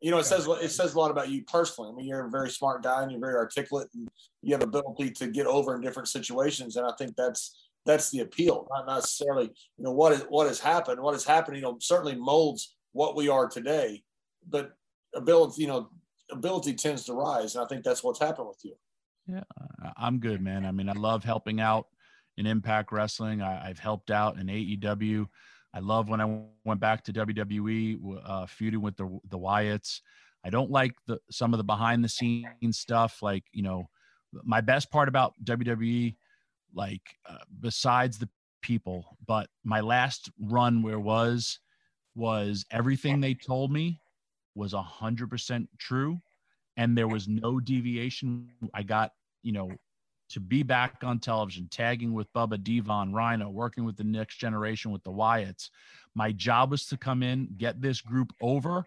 [0.01, 1.91] You know, it says it says a lot about you personally.
[1.91, 4.09] I mean, you're a very smart guy and you're very articulate, and
[4.41, 6.75] you have ability to get over in different situations.
[6.75, 10.59] And I think that's that's the appeal, not necessarily you know what is what has
[10.59, 10.99] happened.
[10.99, 14.03] What has happened, you know, certainly molds what we are today,
[14.47, 14.71] but
[15.15, 15.89] ability, you know,
[16.31, 18.75] ability tends to rise, and I think that's what's happened with you.
[19.27, 19.43] Yeah,
[19.97, 20.65] I'm good, man.
[20.65, 21.87] I mean, I love helping out
[22.37, 23.41] in Impact Wrestling.
[23.41, 25.27] I, have helped out in AEW.
[25.73, 30.01] I love when I went back to WWE, uh, feuding with the the Wyatts.
[30.43, 33.89] I don't like the some of the behind the scenes stuff, like you know,
[34.43, 36.15] my best part about WWE
[36.73, 38.29] like uh, besides the
[38.61, 41.59] people but my last run where was
[42.15, 43.99] was everything they told me
[44.55, 46.19] was a hundred percent true
[46.77, 49.11] and there was no deviation i got
[49.41, 49.69] you know
[50.31, 54.91] to be back on television tagging with bubba devon rhino working with the next generation
[54.91, 55.69] with the wyatts
[56.15, 58.85] my job was to come in get this group over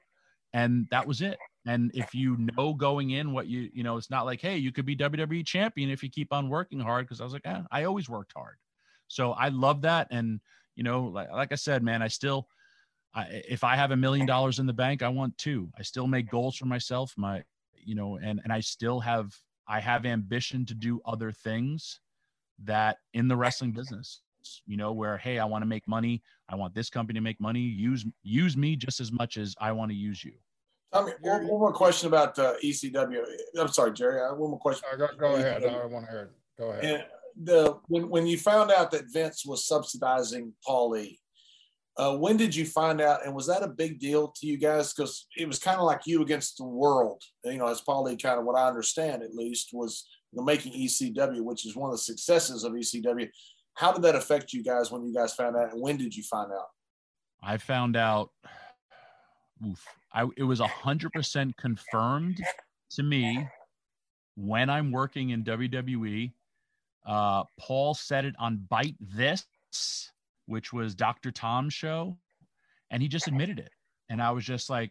[0.52, 4.10] and that was it and if you know going in what you, you know, it's
[4.10, 7.08] not like, hey, you could be WWE champion if you keep on working hard.
[7.08, 8.56] Cause I was like, eh, I always worked hard.
[9.08, 10.08] So I love that.
[10.10, 10.40] And,
[10.76, 12.48] you know, like, like I said, man, I still,
[13.14, 15.70] I, if I have a million dollars in the bank, I want two.
[15.78, 17.14] I still make goals for myself.
[17.16, 17.44] My,
[17.74, 19.32] you know, and, and I still have,
[19.66, 22.00] I have ambition to do other things
[22.64, 24.22] that in the wrestling business,
[24.66, 26.22] you know, where, Hey, I want to make money.
[26.48, 27.60] I want this company to make money.
[27.60, 30.32] Use, use me just as much as I want to use you.
[30.92, 33.24] Tommy, one, one more question about uh, ECW.
[33.58, 34.20] I'm sorry, Jerry.
[34.20, 34.88] I, one more question.
[34.96, 35.64] go, go ahead.
[35.64, 36.30] I want to hear it.
[36.58, 36.84] Go ahead.
[36.84, 37.04] And
[37.42, 41.18] the when, when you found out that Vince was subsidizing Paulie,
[41.96, 43.24] uh, when did you find out?
[43.24, 44.92] And was that a big deal to you guys?
[44.92, 47.22] Because it was kind of like you against the world.
[47.44, 50.72] You know, as Paulie kind of what I understand at least was you know, making
[50.72, 53.28] ECW, which is one of the successes of ECW.
[53.74, 55.72] How did that affect you guys when you guys found out?
[55.72, 56.68] And when did you find out?
[57.42, 58.30] I found out.
[59.64, 62.40] Oof, I, it was 100% confirmed
[62.90, 63.46] to me
[64.36, 66.32] when I'm working in WWE.
[67.06, 69.44] Uh, Paul said it on Byte This,
[70.46, 71.30] which was Dr.
[71.30, 72.18] Tom's show,
[72.90, 73.70] and he just admitted it.
[74.08, 74.90] And I was just like,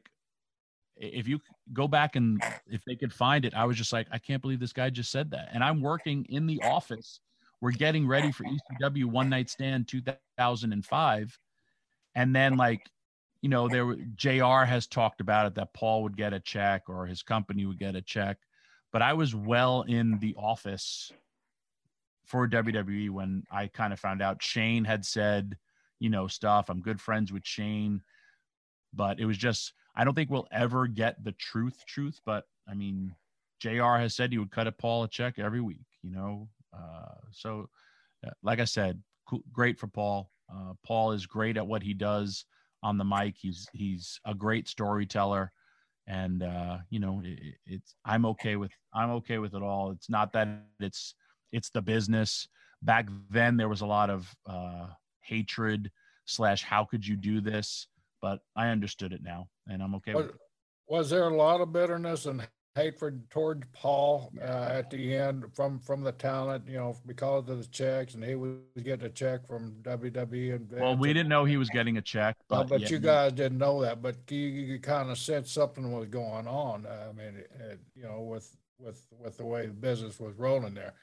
[0.96, 1.40] if you
[1.74, 4.60] go back and if they could find it, I was just like, I can't believe
[4.60, 5.50] this guy just said that.
[5.52, 7.20] And I'm working in the office.
[7.62, 11.40] We're getting ready for ECW One Night Stand 2005.
[12.16, 12.82] And then, like,
[13.42, 17.06] you know, there JR has talked about it that Paul would get a check or
[17.06, 18.38] his company would get a check.
[18.92, 21.12] But I was well in the office
[22.26, 25.58] for WWE when I kind of found out Shane had said,
[26.00, 26.70] you know, stuff.
[26.70, 28.02] I'm good friends with Shane.
[28.94, 32.20] But it was just, I don't think we'll ever get the truth, truth.
[32.26, 33.16] But I mean,
[33.60, 36.50] JR has said he would cut a Paul a check every week, you know.
[36.74, 37.70] Uh, so,
[38.26, 40.30] uh, like I said, cool, great for Paul.
[40.54, 42.45] Uh, Paul is great at what he does
[42.82, 43.36] on the mic.
[43.40, 45.52] He's he's a great storyteller,
[46.08, 49.91] and uh, you know it, it's I'm okay with I'm okay with it all.
[49.91, 51.16] It's not that it's
[51.54, 52.50] it's the business.
[52.82, 54.88] Back then there was a lot of uh,
[55.22, 55.90] hatred
[56.26, 57.88] slash how could you do this,
[58.22, 60.42] but I understood it now, and I'm okay was, with it.
[60.88, 65.80] Was there a lot of bitterness and hatred towards Paul uh, at the end from
[65.80, 69.48] from the talent, you know, because of the checks, and he was getting a check
[69.48, 70.56] from WWE.
[70.56, 73.00] And well, we didn't know he was getting a check, but, uh, but yeah, you
[73.00, 74.02] guys didn't know that.
[74.02, 76.86] But you, you kind of sense something was going on.
[76.88, 80.74] I mean, it, it, you know, with with with the way the business was rolling
[80.74, 80.94] there.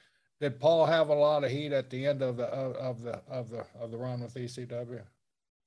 [0.41, 3.21] Did Paul have a lot of heat at the end of the of, of the
[3.29, 5.03] of the of the run with ECW?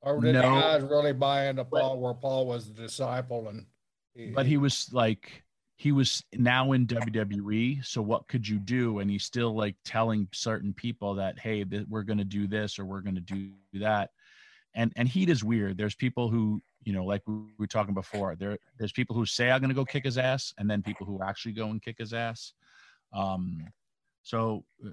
[0.02, 0.42] Or did no.
[0.42, 3.66] the guys really buy into Paul, where Paul was the disciple and?
[4.14, 5.44] He, but he was like
[5.76, 7.84] he was now in WWE.
[7.84, 8.98] So what could you do?
[8.98, 12.78] And he's still like telling certain people that, hey, th- we're going to do this
[12.78, 14.10] or we're going to do that.
[14.74, 15.78] And and heat is weird.
[15.78, 18.34] There's people who, you know, like we were talking before.
[18.34, 21.06] There there's people who say I'm going to go kick his ass, and then people
[21.06, 22.54] who actually go and kick his ass.
[23.12, 23.68] Um,
[24.24, 24.90] so uh,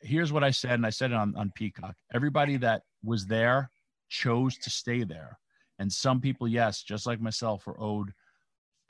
[0.00, 1.94] here's what I said, and I said it on on Peacock.
[2.12, 3.70] Everybody that was there
[4.10, 5.38] chose to stay there,
[5.78, 8.12] and some people, yes, just like myself, were owed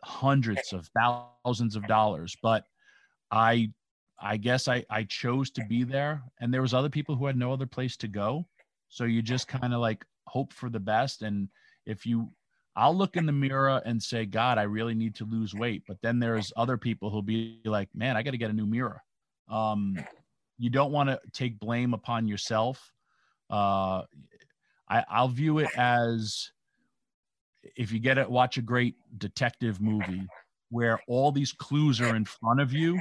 [0.02, 2.64] hundreds of thousands of dollars but
[3.30, 3.70] i
[4.22, 7.36] I guess I I chose to be there, and there was other people who had
[7.36, 8.46] no other place to go,
[8.88, 11.48] so you just kind of like hope for the best, and
[11.86, 12.30] if you
[12.76, 15.82] I'll look in the mirror and say, God, I really need to lose weight.
[15.88, 18.66] But then there's other people who'll be like, man, I got to get a new
[18.66, 19.02] mirror.
[19.50, 19.98] Um,
[20.58, 22.92] you don't want to take blame upon yourself.
[23.50, 24.02] Uh,
[24.88, 26.50] I, I'll view it as
[27.76, 30.26] if you get it, watch a great detective movie
[30.70, 33.00] where all these clues are in front of you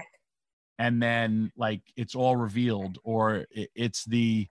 [0.80, 4.48] and then like it's all revealed or it's the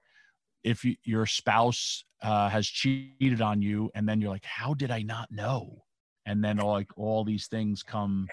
[0.63, 4.91] if you, your spouse uh, has cheated on you and then you're like how did
[4.91, 5.83] i not know
[6.27, 8.29] and then all, like all these things come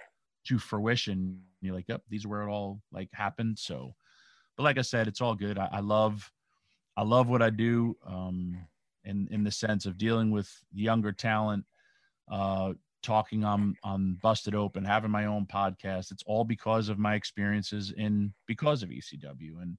[0.46, 3.94] to fruition you're like yep these are where it all like happened so
[4.56, 6.32] but like i said it's all good i, I love
[6.98, 8.58] i love what i do um
[9.04, 11.66] in in the sense of dealing with younger talent
[12.32, 12.74] uh
[13.04, 17.94] talking on on busted open having my own podcast it's all because of my experiences
[17.98, 19.78] in because of ecw and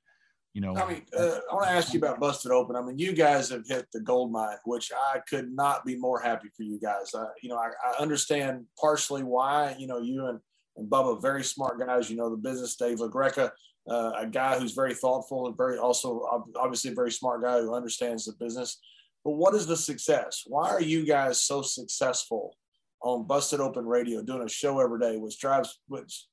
[0.57, 0.75] you know.
[0.75, 2.77] I mean, uh, I want to ask you about Busted Open.
[2.77, 6.19] I mean, you guys have hit the gold mine, which I could not be more
[6.19, 7.13] happy for you guys.
[7.15, 10.41] Uh, you know, I, I, understand partially why, you know, you and,
[10.77, 13.51] and Bubba, very smart guys, you know, the business, Dave LaGreca,
[13.89, 17.75] uh, a guy who's very thoughtful and very also obviously a very smart guy who
[17.75, 18.81] understands the business.
[19.25, 20.45] But what is the success?
[20.47, 22.57] Why are you guys so successful
[23.03, 26.27] on Busted Open Radio, doing a show every day, which drives, which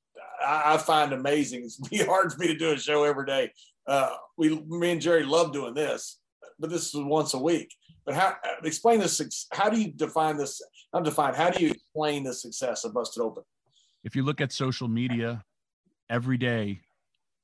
[0.44, 1.64] I, find amazing.
[1.64, 3.50] It's be hard for me to do a show every day
[3.86, 6.18] uh, we, me and Jerry love doing this,
[6.58, 7.74] but this is once a week.
[8.06, 9.46] But how explain this?
[9.52, 10.60] How do you define this?
[10.92, 11.34] Not define.
[11.34, 13.44] How do you explain the success of Busted Open?
[14.04, 15.42] If you look at social media,
[16.10, 16.82] every day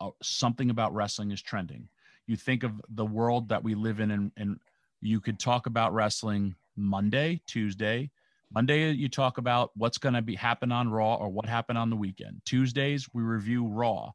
[0.00, 1.88] uh, something about wrestling is trending.
[2.26, 4.60] You think of the world that we live in, and, and
[5.00, 8.10] you could talk about wrestling Monday, Tuesday.
[8.52, 11.88] Monday, you talk about what's going to be happen on Raw or what happened on
[11.88, 12.42] the weekend.
[12.44, 14.10] Tuesdays, we review Raw.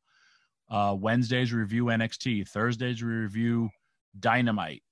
[0.70, 2.48] Uh, Wednesdays review NXT.
[2.48, 3.70] Thursdays we review
[4.20, 4.84] Dynamite.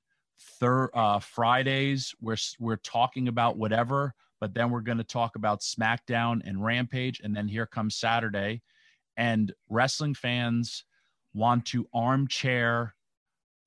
[0.60, 4.14] Thir- uh, Fridays we're we're talking about whatever,
[4.44, 8.62] but then we're going to talk about SmackDown and Rampage, and then here comes Saturday,
[9.16, 10.84] and wrestling fans
[11.34, 12.94] want to armchair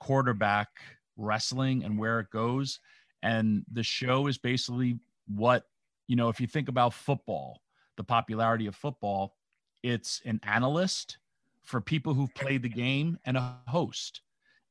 [0.01, 0.69] quarterback
[1.17, 2.79] wrestling and where it goes,
[3.23, 4.99] and the show is basically
[5.35, 5.63] what
[6.09, 6.29] you know.
[6.29, 7.63] If you think about football,
[7.97, 9.35] the popularity of football,
[9.83, 11.17] it's an analyst
[11.65, 14.21] for people who've played the game and a host.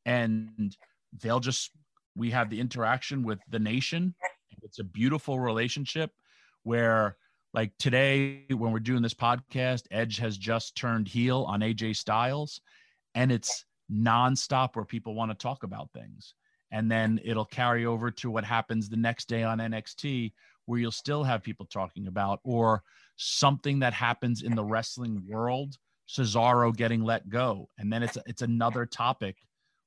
[0.06, 0.78] And
[1.24, 1.72] they'll just,
[2.16, 4.14] we have the interaction with the nation.
[4.64, 6.12] It's a beautiful relationship
[6.64, 7.18] where,
[7.54, 12.62] like today, when we're doing this podcast, Edge has just turned heel on AJ Styles,
[13.14, 16.34] and it's nonstop where people want to talk about things.
[16.72, 20.34] And then it'll carry over to what happens the next day on NXT,
[20.66, 22.84] where you'll still have people talking about, or
[23.16, 25.78] something that happens in the wrestling world
[26.08, 29.38] Cesaro getting let go, and then it's it's another topic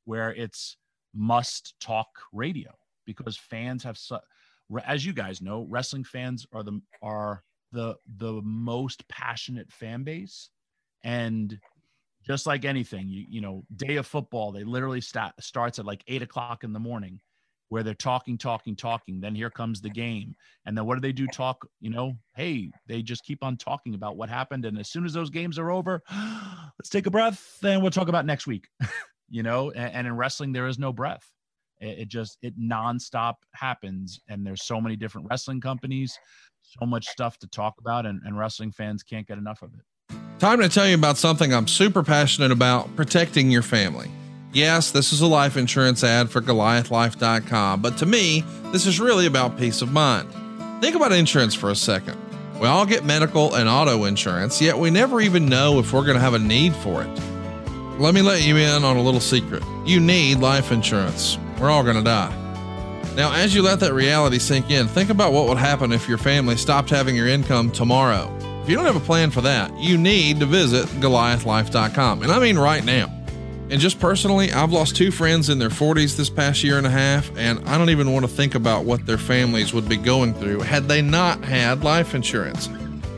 [0.04, 0.76] where it's
[1.14, 2.70] must talk radio
[3.06, 3.96] because fans have
[4.84, 7.42] as you guys know, wrestling fans are the are
[7.72, 10.50] the the most passionate fan base,
[11.02, 11.58] and
[12.26, 16.02] just like anything, you you know, day of football, they literally start starts at like
[16.06, 17.20] eight o'clock in the morning,
[17.68, 19.20] where they're talking, talking, talking.
[19.20, 20.34] Then here comes the game.
[20.64, 21.26] And then what do they do?
[21.26, 24.64] Talk, you know, hey, they just keep on talking about what happened.
[24.64, 26.02] And as soon as those games are over,
[26.78, 28.68] let's take a breath and we'll talk about next week,
[29.28, 31.30] you know, and, and, in wrestling, there is no breath.
[31.80, 34.20] It, it just, it nonstop happens.
[34.28, 36.18] And there's so many different wrestling companies,
[36.62, 40.16] so much stuff to talk about, and, and wrestling fans can't get enough of it.
[40.38, 44.10] Time to tell you about something I'm super passionate about protecting your family.
[44.52, 49.26] Yes, this is a life insurance ad for GoliathLife.com, but to me, this is really
[49.26, 50.28] about peace of mind.
[50.80, 52.16] Think about insurance for a second.
[52.60, 56.14] We all get medical and auto insurance, yet we never even know if we're going
[56.14, 57.20] to have a need for it.
[57.98, 59.62] Let me let you in on a little secret.
[59.84, 61.36] You need life insurance.
[61.60, 62.34] We're all going to die.
[63.16, 66.18] Now, as you let that reality sink in, think about what would happen if your
[66.18, 68.32] family stopped having your income tomorrow.
[68.62, 72.22] If you don't have a plan for that, you need to visit GoliathLife.com.
[72.22, 73.12] And I mean right now.
[73.70, 76.90] And just personally, I've lost two friends in their 40s this past year and a
[76.90, 80.32] half, and I don't even want to think about what their families would be going
[80.34, 82.68] through had they not had life insurance.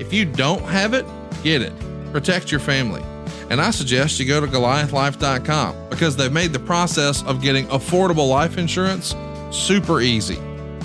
[0.00, 1.04] If you don't have it,
[1.44, 1.72] get it.
[2.10, 3.02] Protect your family.
[3.50, 8.28] And I suggest you go to GoliathLife.com because they've made the process of getting affordable
[8.28, 9.14] life insurance
[9.50, 10.38] super easy.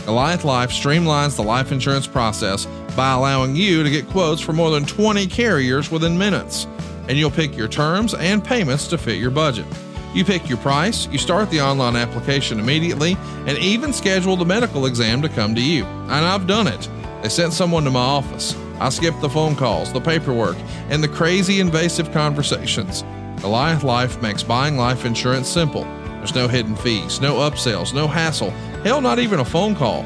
[0.05, 2.65] Goliath Life streamlines the life insurance process
[2.95, 6.67] by allowing you to get quotes from more than 20 carriers within minutes
[7.07, 9.65] and you'll pick your terms and payments to fit your budget.
[10.13, 14.85] You pick your price, you start the online application immediately, and even schedule the medical
[14.85, 15.83] exam to come to you.
[15.85, 16.89] And I've done it.
[17.21, 18.55] They sent someone to my office.
[18.79, 20.57] I skipped the phone calls, the paperwork,
[20.89, 23.03] and the crazy invasive conversations.
[23.41, 25.83] Goliath Life makes buying life insurance simple.
[25.83, 28.49] There's no hidden fees, no upsells, no hassle,
[28.83, 30.03] hell, not even a phone call.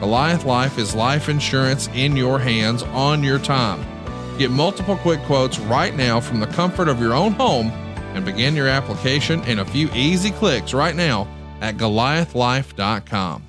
[0.00, 3.84] Goliath Life is life insurance in your hands on your time.
[4.38, 7.70] Get multiple quick quotes right now from the comfort of your own home
[8.14, 11.28] and begin your application in a few easy clicks right now
[11.60, 13.42] at goliathlife.com.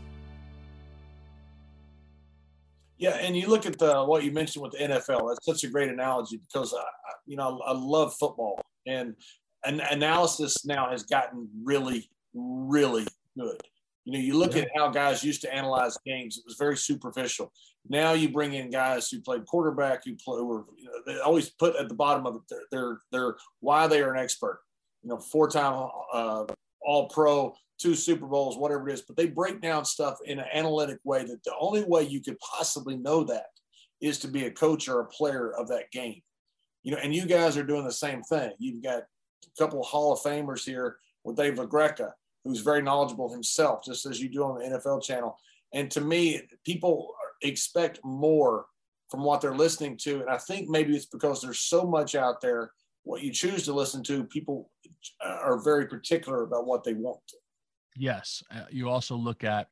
[3.03, 5.27] Yeah, and you look at the what you mentioned with the NFL.
[5.27, 6.85] That's such a great analogy because I,
[7.25, 9.13] you know I, love football, and
[9.65, 13.05] an analysis now has gotten really, really
[13.37, 13.57] good.
[14.05, 14.61] You know, you look yeah.
[14.61, 17.51] at how guys used to analyze games; it was very superficial.
[17.89, 21.49] Now you bring in guys who played quarterback, who play, who you know, they always
[21.49, 24.61] put at the bottom of it their, their, their why they are an expert.
[25.01, 26.45] You know, four-time uh,
[26.81, 29.01] All-Pro, two Super Bowls, whatever it is.
[29.01, 32.39] But they break down stuff in an analytic way that the only way you could
[32.39, 33.45] possibly know that
[34.01, 36.21] is to be a coach or a player of that game.
[36.83, 38.51] You know, and you guys are doing the same thing.
[38.59, 42.11] You've got a couple of Hall of Famers here with Dave LaGreca,
[42.43, 45.37] who's very knowledgeable himself, just as you do on the NFL channel.
[45.73, 48.65] And to me, people expect more
[49.09, 50.21] from what they're listening to.
[50.21, 52.71] And I think maybe it's because there's so much out there.
[53.03, 54.69] What you choose to listen to, people
[55.21, 57.19] are very particular about what they want.
[57.97, 58.43] Yes.
[58.53, 59.67] Uh, you also look at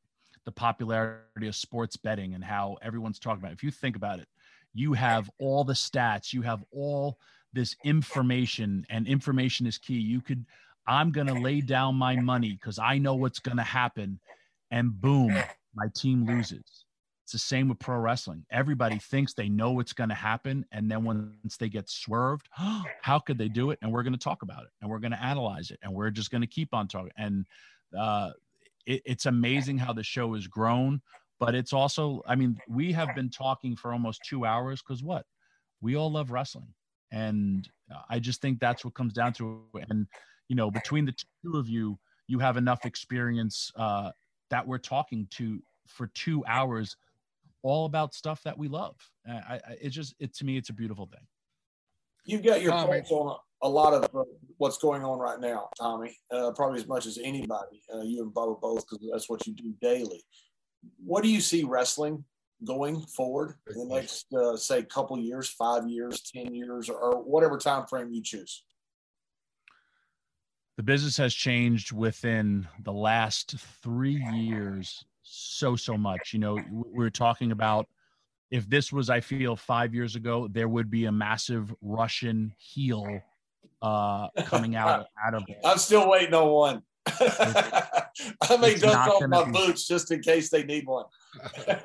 [0.46, 3.56] the popularity of sports betting and how everyone's talking about it.
[3.56, 4.28] If you think about it,
[4.74, 7.18] you have all the stats, you have all
[7.54, 10.00] this information, and information is key.
[10.00, 10.46] You could,
[10.88, 14.20] I'm going to lay down my money because I know what's going to happen,
[14.72, 15.36] and boom,
[15.76, 16.86] my team loses.
[17.24, 18.46] It's the same with pro wrestling.
[18.52, 20.66] Everybody thinks they know what's going to happen.
[20.72, 22.50] And then once they get swerved,
[23.02, 23.80] how could they do it?
[23.82, 26.10] And we're going to talk about it and we're going to analyze it and we're
[26.10, 27.12] just going to keep on talking.
[27.18, 27.46] And
[27.98, 28.32] uh,
[28.86, 31.02] it, it's amazing how the show has grown.
[31.40, 35.26] But it's also, I mean, we have been talking for almost two hours because what?
[35.82, 36.74] We all love wrestling.
[37.12, 37.68] And
[38.10, 39.88] I just think that's what comes down to it.
[39.90, 40.06] And,
[40.50, 41.98] you know, between the two of you,
[42.28, 44.12] you have enough experience uh,
[44.52, 46.96] that we're talking to for two hours
[47.64, 48.96] all about stuff that we love.
[49.28, 51.26] I, I it's just it to me, it's a beautiful thing.
[52.26, 54.26] You've got your pulse on a lot of
[54.58, 56.16] what's going on right now, Tommy.
[56.32, 57.82] Uh, probably as much as anybody.
[57.94, 60.24] Uh, you and Bubba both, because that's what you do daily.
[61.04, 62.24] What do you see wrestling
[62.64, 67.58] going forward in the next, uh, say, couple years, five years, ten years, or whatever
[67.58, 68.64] time frame you choose?
[70.78, 76.34] The business has changed within the last three years so so much.
[76.34, 77.88] You know, we are talking about
[78.52, 83.22] if this was, I feel, five years ago, there would be a massive Russian heel
[83.82, 85.44] uh, coming out out of.
[85.48, 85.58] It.
[85.64, 86.82] I'm still waiting on one.
[87.08, 91.06] I may dust off my be, boots just in case they need one.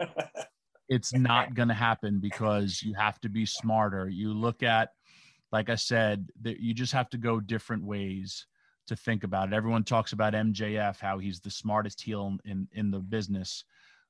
[0.88, 4.08] it's not going to happen because you have to be smarter.
[4.08, 4.90] You look at,
[5.52, 8.46] like I said, that you just have to go different ways
[8.88, 9.54] to think about it.
[9.54, 13.64] Everyone talks about MJF, how he's the smartest heel in in the business.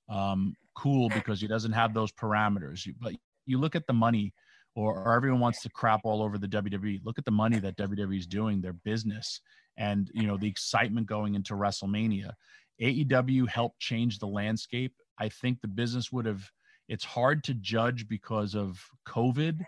[0.08, 2.88] Um, cool because he doesn't have those parameters.
[3.00, 3.14] But
[3.46, 4.34] you look at the money,
[4.74, 7.00] or, or everyone wants to crap all over the WWE.
[7.04, 9.40] Look at the money that WWE is doing, their business,
[9.76, 12.32] and you know the excitement going into WrestleMania.
[12.80, 14.94] AEW helped change the landscape.
[15.18, 16.50] I think the business would have.
[16.88, 19.64] It's hard to judge because of COVID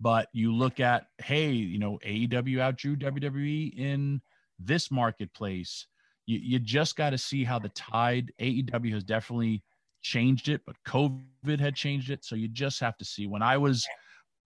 [0.00, 4.20] but you look at, hey, you know, AEW outdrew WWE in
[4.58, 5.86] this marketplace.
[6.26, 9.62] You, you just got to see how the tide, AEW has definitely
[10.06, 12.24] changed it, but COVID had changed it.
[12.24, 13.26] So you just have to see.
[13.26, 13.86] When I was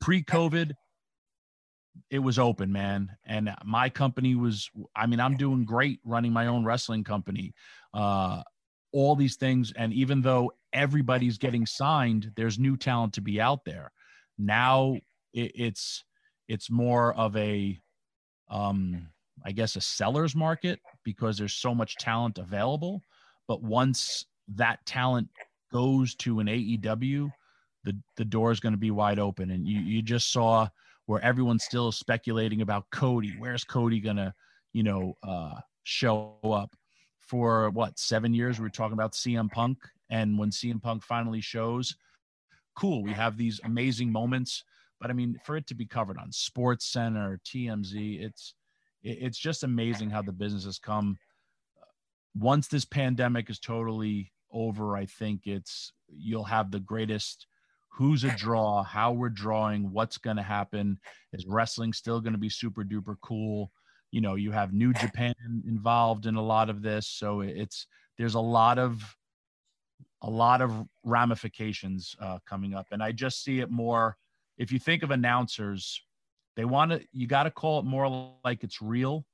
[0.00, 0.72] pre COVID,
[2.10, 3.10] it was open, man.
[3.26, 7.52] And my company was, I mean, I'm doing great running my own wrestling company.
[7.92, 8.42] Uh,
[8.92, 9.72] all these things.
[9.76, 13.92] And even though everybody's getting signed, there's new talent to be out there.
[14.38, 14.96] Now
[15.32, 16.04] it, it's
[16.48, 17.80] it's more of a
[18.50, 19.08] um
[19.44, 23.00] i guess a seller's market because there's so much talent available
[23.46, 25.28] but once that talent
[25.72, 27.30] goes to an aew
[27.84, 29.51] the the door is going to be wide open.
[29.51, 30.68] And you you just saw
[31.06, 33.34] where everyone's still speculating about cody.
[33.38, 34.34] Where's cody going to
[34.72, 36.74] you know uh show up?
[37.20, 39.78] For what seven years we were talking about cm punk.
[40.10, 41.94] And when cm punk finally shows
[42.76, 44.64] cool we have these amazing moments.
[45.01, 48.55] But I mean, for it to be covered on Sports Center, TMZ, it's
[49.02, 51.18] it's just amazing how the business has come.
[52.34, 57.47] Once this pandemic is totally over, I think it's you'll have the greatest
[57.89, 60.98] who's a draw, how we're drawing, what's going to happen.
[61.32, 63.72] Is wrestling still going to be super duper cool?
[64.12, 65.35] You know, you have New Japan
[65.66, 67.86] involved in a lot of this, so it's
[68.18, 69.16] there's a lot of
[70.22, 74.16] a lot of ramifications uh, coming up, and I just see it more
[74.59, 76.02] if you think of announcers,
[76.56, 77.01] They want to.
[77.12, 79.24] You got to call it more like it's real.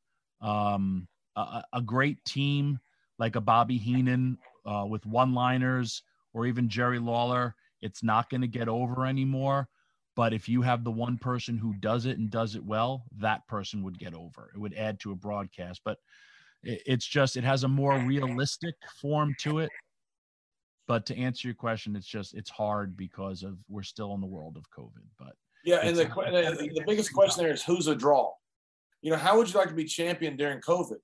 [0.40, 2.78] Um, a, a great team
[3.18, 6.02] like a Bobby Heenan uh, with one-liners,
[6.34, 9.68] or even Jerry Lawler, it's not going to get over anymore.
[10.16, 13.47] But if you have the one person who does it and does it well, that
[13.48, 14.51] person would get over.
[14.55, 15.82] It would add to a broadcast.
[15.84, 15.98] But
[16.62, 19.70] it's just it has a more realistic form to it.
[20.88, 24.26] But to answer your question, it's just it's hard because of we're still in the
[24.26, 25.05] world of COVID.
[25.18, 25.34] But
[25.64, 28.32] yeah, and the, the the biggest question there is who's a draw.
[29.02, 30.98] You know, how would you like to be champion during COVID?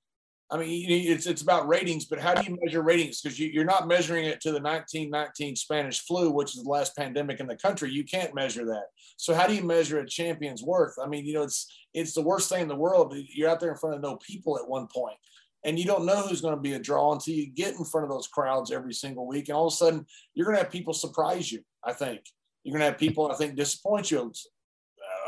[0.51, 3.23] I mean, it's it's about ratings, but how do you measure ratings?
[3.23, 6.94] Because you, are not measuring it to the 1919 Spanish flu, which is the last
[6.94, 7.90] pandemic in the country.
[7.90, 8.85] You can't measure that.
[9.16, 10.94] So how do you measure a champion's worth?
[11.02, 13.14] I mean, you know, it's it's the worst thing in the world.
[13.16, 15.16] You're out there in front of no people at one point,
[15.64, 18.05] and you don't know who's going to be a draw until you get in front
[18.05, 20.05] of those crowds every single week, and all of a sudden
[20.35, 21.62] you're going to have people surprise you.
[21.82, 22.20] I think
[22.62, 24.31] you're going to have people I think disappoint you.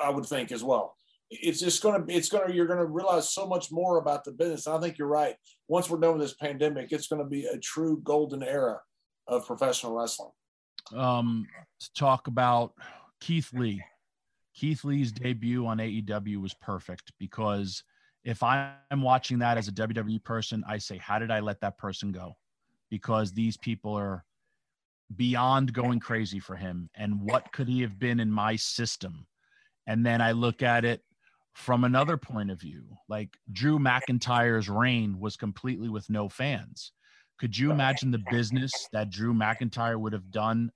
[0.03, 0.97] I would think as well
[1.43, 3.98] it's just going to be it's going to you're going to realize so much more
[3.98, 4.66] about the business.
[4.66, 5.36] I think you're right.
[5.69, 8.81] Once we're done with this pandemic it's going to be a true golden era
[9.27, 10.31] of professional wrestling.
[10.94, 11.47] Um
[11.81, 12.74] to talk about
[13.20, 13.82] keith lee.
[14.55, 17.82] Keith lee's debut on aew was perfect because
[18.23, 21.78] if i'm watching that as a wwe person i say how did i let that
[21.78, 22.36] person go?
[22.90, 24.24] Because these people are
[25.16, 29.27] beyond going crazy for him and what could he have been in my system?
[29.86, 31.02] And then I look at it
[31.55, 36.93] from another point of view, like Drew McIntyre's reign was completely with no fans.
[37.39, 40.70] Could you imagine the business that Drew McIntyre would have done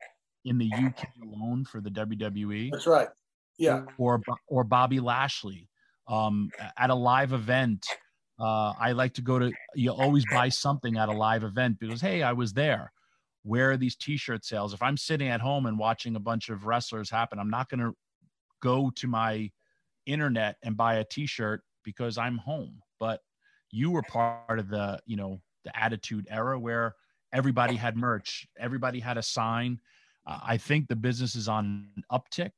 [0.44, 2.70] in the UK alone for the WWE?
[2.72, 3.09] That's right.
[3.59, 3.82] Yeah.
[3.96, 5.68] Or or Bobby Lashley
[6.06, 7.84] um, at a live event.
[8.40, 9.52] Uh, I like to go to.
[9.74, 12.92] You always buy something at a live event because hey, I was there.
[13.42, 14.74] Where are these T-shirt sales?
[14.74, 17.80] If I'm sitting at home and watching a bunch of wrestlers happen, I'm not going
[17.80, 17.92] to
[18.60, 19.50] go to my
[20.09, 22.80] internet and buy a t-shirt because I'm home.
[22.98, 23.20] But
[23.70, 26.94] you were part of the, you know, the attitude era where
[27.32, 29.78] everybody had merch, everybody had a sign.
[30.26, 32.52] Uh, I think the business is on uptick,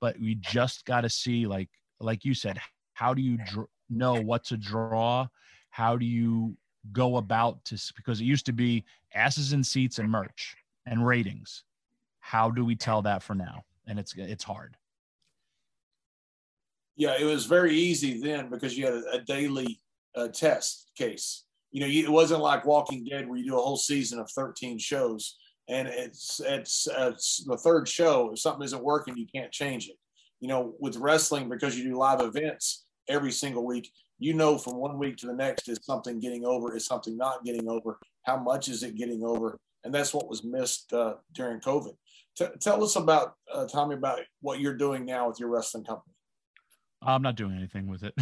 [0.00, 1.68] but we just got to see like
[2.00, 2.58] like you said,
[2.94, 5.26] how do you dr- know what to draw?
[5.70, 6.56] How do you
[6.92, 10.56] go about to because it used to be asses in seats and merch
[10.86, 11.64] and ratings.
[12.20, 13.64] How do we tell that for now?
[13.86, 14.76] And it's it's hard
[16.96, 19.80] yeah, it was very easy then because you had a, a daily
[20.16, 21.44] uh, test case.
[21.72, 24.30] You know, you, it wasn't like Walking Dead where you do a whole season of
[24.30, 25.36] 13 shows
[25.68, 28.30] and it's, it's, it's the third show.
[28.32, 29.96] If something isn't working, you can't change it.
[30.40, 34.76] You know, with wrestling, because you do live events every single week, you know from
[34.76, 38.36] one week to the next is something getting over, is something not getting over, how
[38.36, 41.94] much is it getting over, and that's what was missed uh, during COVID.
[42.36, 46.13] T- tell us about uh, Tommy about what you're doing now with your wrestling company.
[47.04, 48.14] I'm not doing anything with it.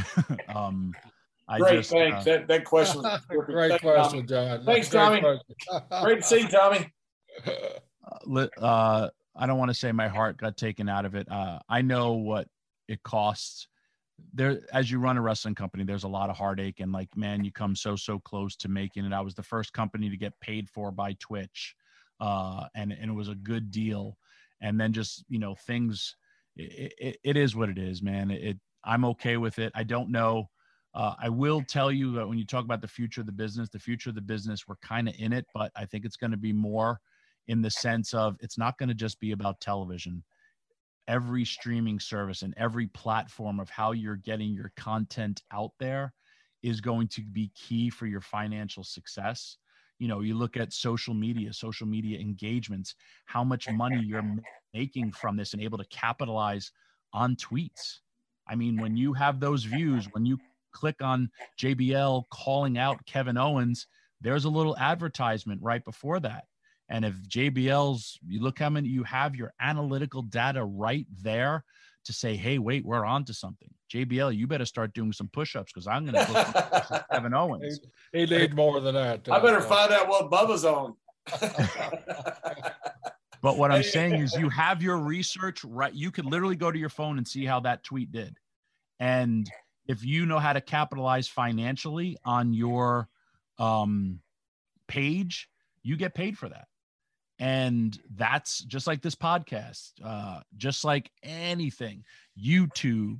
[0.55, 0.95] um,
[1.49, 2.21] I Great, just, thanks.
[2.21, 4.65] Uh, that, that question was Great thanks, question, John.
[4.65, 5.23] Thanks, Tommy.
[6.03, 6.91] Great to see you, Tommy.
[8.59, 11.31] Uh, I don't want to say my heart got taken out of it.
[11.31, 12.49] Uh, I know what
[12.89, 13.69] it costs.
[14.35, 17.45] There, as you run a wrestling company, there's a lot of heartache, and like, man,
[17.45, 19.13] you come so so close to making it.
[19.13, 21.75] I was the first company to get paid for by Twitch,
[22.21, 24.17] uh, and and it was a good deal.
[24.61, 26.15] And then just you know things,
[26.57, 28.31] it, it, it is what it is, man.
[28.31, 29.73] It I'm okay with it.
[29.75, 30.49] I don't know.
[30.95, 33.69] Uh, I will tell you that when you talk about the future of the business,
[33.71, 36.33] the future of the business, we're kind of in it, but I think it's going
[36.33, 37.01] to be more
[37.49, 40.23] in the sense of it's not going to just be about television.
[41.09, 46.13] Every streaming service and every platform of how you're getting your content out there
[46.63, 49.57] is going to be key for your financial success.
[49.99, 52.95] You know, you look at social media, social media engagements,
[53.25, 54.37] how much money you're
[54.75, 56.71] making from this and able to capitalize
[57.13, 58.01] on tweets
[58.49, 60.39] I mean, when you have those views, when you
[60.73, 63.87] click on JBL calling out Kevin Owens,
[64.21, 66.45] there's a little advertisement right before that.
[66.89, 71.65] And if JBL's, you look how many you have your analytical data right there
[72.05, 73.71] to say, hey, wait, we're on to something.
[73.93, 77.81] JBL, you better start doing some push-ups because I'm going to Kevin Owens.
[78.13, 79.29] He, he need more than that.
[79.31, 80.95] I better uh, find out what Bubba's on.
[83.43, 85.93] But what I'm saying is you have your research right.
[85.93, 88.37] You could literally go to your phone and see how that tweet did.
[89.01, 89.51] And
[89.87, 93.09] if you know how to capitalize financially on your
[93.59, 94.21] um,
[94.87, 95.49] page,
[95.83, 96.69] you get paid for that.
[97.41, 102.05] And that's just like this podcast, uh, just like anything,
[102.41, 103.19] YouTube,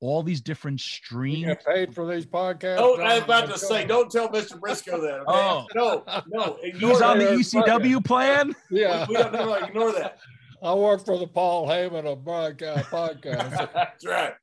[0.00, 1.38] all these different streams.
[1.38, 2.78] You get paid for these podcasts.
[2.78, 4.58] Oh, I was about to say, don't tell Mr.
[4.58, 5.20] Brisco that.
[5.20, 5.24] Okay?
[5.26, 6.58] Oh, no, no.
[6.62, 8.54] He's on the ECW plan.
[8.70, 10.18] Yeah, we, we don't ignore that.
[10.62, 13.72] I work for the Paul Heyman of podcast.
[13.74, 14.34] That's right.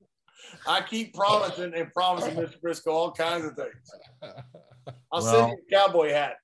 [0.68, 2.60] I keep promising and promising Mr.
[2.60, 3.92] Brisco all kinds of things.
[5.12, 6.36] I'll well, send you a cowboy hat.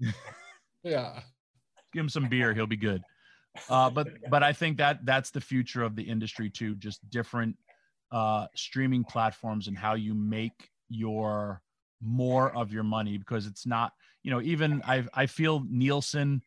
[0.86, 1.20] Yeah.
[1.94, 3.02] Give him some beer, he'll be good.
[3.70, 6.74] Uh, but but I think that that's the future of the industry too.
[6.74, 7.56] Just different
[8.12, 11.62] uh, streaming platforms and how you make your
[12.00, 16.42] more of your money because it's not you know even I I feel Nielsen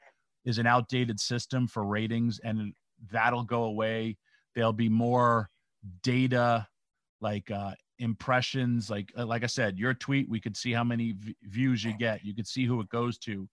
[0.46, 2.74] is an outdated system for ratings and
[3.12, 4.18] that'll go away.
[4.56, 5.50] There'll be more
[6.04, 6.68] data
[7.22, 8.90] like uh, impressions.
[8.90, 11.94] Like uh, like I said your tweet we could see how many v- views you
[11.98, 12.24] get.
[12.24, 13.48] You could see who it goes to.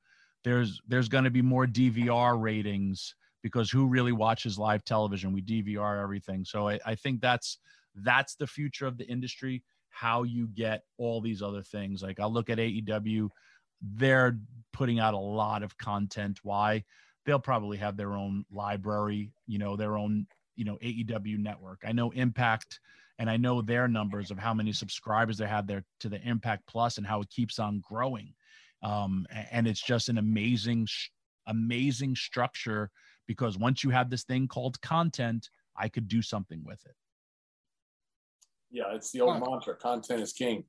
[0.44, 5.32] There's there's going to be more DVR ratings because who really watches live television?
[5.32, 6.44] We DVR everything.
[6.44, 7.58] So I, I think that's
[7.96, 12.32] that's the future of the industry how you get all these other things like I'll
[12.32, 13.28] look at AEW
[13.80, 14.38] they're
[14.72, 16.84] putting out a lot of content why
[17.26, 20.26] they'll probably have their own library you know their own
[20.56, 22.80] you know AEW network I know Impact
[23.18, 26.66] and I know their numbers of how many subscribers they have there to the Impact
[26.66, 28.34] Plus and how it keeps on growing.
[28.82, 30.88] Um, and it's just an amazing,
[31.46, 32.90] amazing structure
[33.26, 36.94] because once you have this thing called content, I could do something with it.
[38.74, 40.64] Yeah, it's the old mantra: content is king.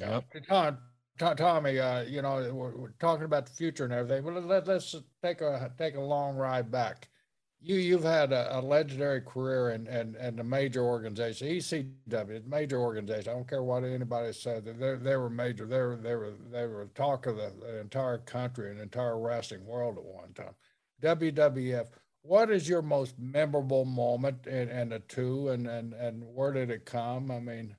[0.00, 0.24] Yep.
[0.48, 0.78] Tom,
[1.18, 4.24] Tommy, uh, you know, we're, we're, talking about the future and everything.
[4.24, 7.08] But let, us take a take a long ride back
[7.60, 12.80] you you've had a, a legendary career in, in, in a major organization, ECW, major
[12.80, 13.32] organization.
[13.32, 14.64] I don't care what anybody said.
[14.64, 15.66] They they were major.
[15.66, 19.64] They were they were they were talk of the, the entire country and entire wrestling
[19.66, 20.54] world at one time.
[21.02, 21.86] WWF.
[22.22, 26.70] What is your most memorable moment in, in the two, and and and where did
[26.70, 27.30] it come?
[27.30, 27.76] I mean.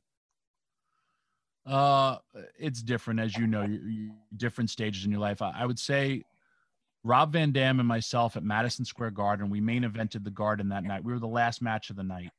[1.66, 2.18] Uh,
[2.58, 5.40] it's different, as you know, you, you, different stages in your life.
[5.40, 6.24] I, I would say
[7.04, 9.50] Rob Van Dam and myself at Madison Square Garden.
[9.50, 11.04] We main evented the Garden that night.
[11.04, 12.32] We were the last match of the night.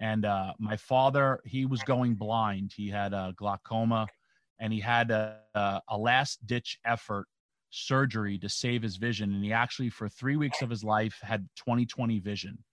[0.00, 2.72] And uh, my father, he was going blind.
[2.76, 4.06] He had a glaucoma
[4.58, 7.26] and he had a, a, a last ditch effort
[7.74, 9.34] surgery to save his vision.
[9.34, 12.64] And he actually, for three weeks of his life, had 20/20 vision.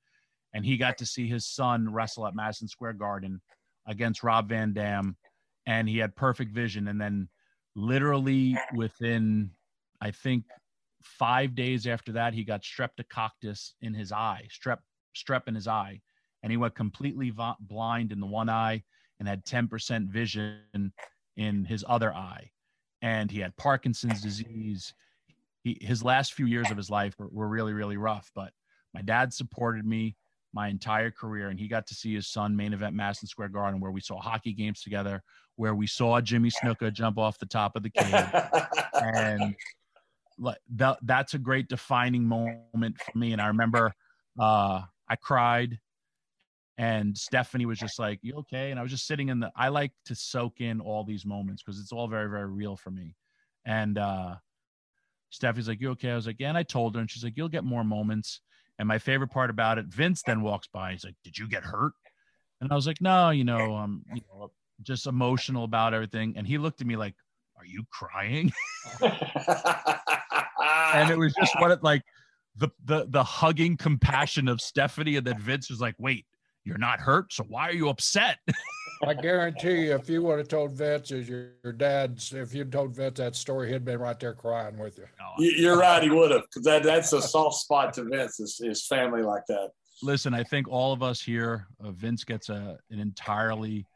[0.53, 3.41] And he got to see his son wrestle at Madison Square Garden
[3.87, 5.17] against Rob Van Dam.
[5.65, 6.87] And he had perfect vision.
[6.87, 7.29] And then,
[7.75, 9.51] literally within,
[10.01, 10.45] I think,
[11.03, 14.79] five days after that, he got streptococcus in his eye, strep
[15.15, 16.01] strep in his eye,
[16.43, 18.83] and he went completely blind in the one eye
[19.19, 20.93] and had 10% vision
[21.37, 22.51] in his other eye.
[23.01, 24.93] And he had Parkinson's disease.
[25.63, 28.31] He, his last few years of his life were, were really, really rough.
[28.35, 28.51] But
[28.93, 30.15] my dad supported me
[30.53, 33.79] my entire career, and he got to see his son main event Madison Square Garden,
[33.79, 35.23] where we saw hockey games together,
[35.55, 38.51] where we saw Jimmy Snuka jump off the top of the cage,
[38.93, 39.55] and
[40.75, 43.93] that that's a great defining moment for me and i remember
[44.39, 45.79] uh i cried
[46.77, 48.72] and stephanie was just like you okay?
[48.72, 51.64] And i was just sitting in the i like to soak in all these moments
[51.64, 53.15] because it's all very very real for me.
[53.65, 54.35] And uh
[55.30, 56.11] stephanie's like you okay?
[56.11, 56.49] I was like yeah.
[56.49, 58.41] And i told her and she's like you'll get more moments.
[58.80, 61.64] And my favorite part about it vince then walks by he's like did you get
[61.64, 61.93] hurt?
[62.61, 66.34] And i was like no you know i'm you know just emotional about everything.
[66.38, 67.15] And he looked at me like
[67.57, 68.52] are you crying?
[70.93, 72.03] And it was just what it like
[72.56, 76.26] the the the hugging compassion of Stephanie, and then Vince was like, "Wait,
[76.63, 78.38] you're not hurt, so why are you upset?"
[79.03, 82.71] I guarantee you, if you would have told Vince, as your, your dad's, if you'd
[82.71, 85.05] told Vince that story, he'd been right there crying with you.
[85.39, 88.85] You're right, he would have, because that, that's a soft spot to Vince, his, his
[88.85, 89.71] family like that.
[90.03, 93.88] Listen, I think all of us here, uh, Vince gets a an entirely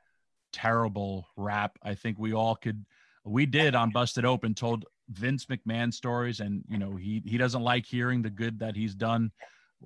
[0.53, 1.77] terrible rap.
[1.83, 2.83] I think we all could,
[3.23, 7.61] we did on Busted Open, told Vince McMahon stories, and you know he he doesn't
[7.61, 9.31] like hearing the good that he's done.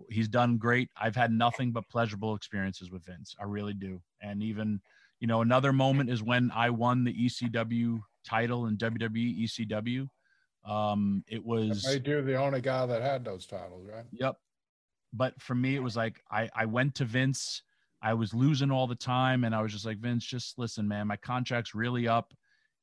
[0.10, 0.90] He's done great.
[1.00, 3.36] I've had nothing but pleasurable experiences with Vince.
[3.40, 4.02] I really do.
[4.22, 4.82] And even
[5.20, 10.08] you know another moment is when I won the ECW title in WWE ECW.
[10.66, 14.06] Um, it was made do the only guy that had those titles, right?
[14.12, 14.36] Yep.
[15.14, 17.64] But for me, it was like I I went to Vince.
[18.02, 21.08] I was losing all the time, and I was just like, Vince, just listen, man.
[21.08, 22.34] My contract's really up.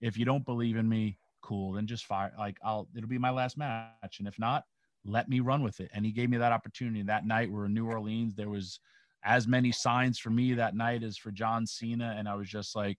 [0.00, 2.32] If you don't believe in me, cool, then just fire.
[2.38, 4.64] Like I'll, it'll be my last match, and if not,
[5.06, 5.90] let me run with it.
[5.94, 7.02] And he gave me that opportunity.
[7.02, 8.34] That night we're in New Orleans.
[8.34, 8.80] There was
[9.24, 12.76] as many signs for me that night as for John Cena, and I was just
[12.76, 12.98] like,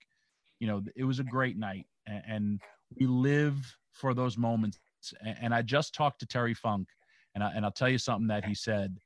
[0.60, 2.62] you know, it was a great night, and, and
[3.00, 3.56] we live
[3.94, 4.80] for those moments.
[5.24, 6.88] And I just talked to Terry Funk,
[7.36, 8.98] and I, and I'll tell you something that he said.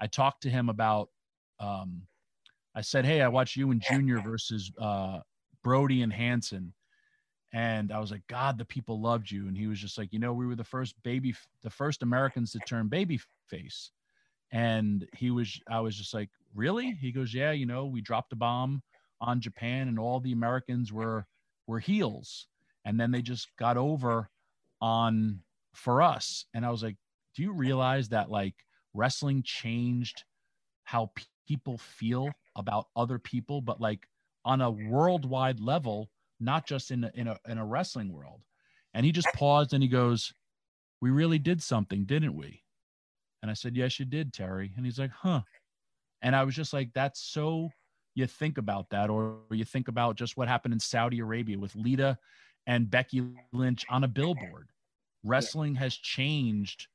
[0.00, 1.08] I talked to him about.
[1.60, 2.02] Um,
[2.74, 5.20] I said, "Hey, I watched you and Junior versus uh,
[5.62, 6.74] Brody and Hansen."
[7.56, 9.48] And I was like, God, the people loved you.
[9.48, 12.52] And he was just like, you know, we were the first baby, the first Americans
[12.52, 13.92] to turn baby face.
[14.52, 16.90] And he was, I was just like, really?
[17.00, 18.82] He goes, yeah, you know, we dropped a bomb
[19.22, 21.26] on Japan and all the Americans were
[21.66, 22.46] were heels.
[22.84, 24.28] And then they just got over
[24.82, 25.40] on
[25.72, 26.44] for us.
[26.52, 26.96] And I was like,
[27.34, 28.54] do you realize that like
[28.92, 30.24] wrestling changed
[30.84, 31.10] how
[31.48, 34.06] people feel about other people, but like
[34.44, 38.42] on a worldwide level, not just in a, in a in a wrestling world.
[38.94, 40.32] And he just paused and he goes,
[41.00, 42.62] "We really did something, didn't we?"
[43.42, 45.42] And I said, "Yes, you did, Terry." And he's like, "Huh."
[46.22, 47.70] And I was just like, "That's so."
[48.14, 51.76] You think about that, or you think about just what happened in Saudi Arabia with
[51.76, 52.16] Lita
[52.66, 53.22] and Becky
[53.52, 54.70] Lynch on a billboard.
[55.22, 56.88] Wrestling has changed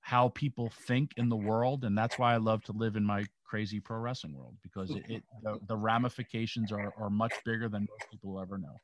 [0.00, 3.24] how people think in the world, and that's why I love to live in my
[3.46, 7.82] crazy pro wrestling world because it, it the, the, ramifications are, are much bigger than
[7.82, 8.80] most people will ever know.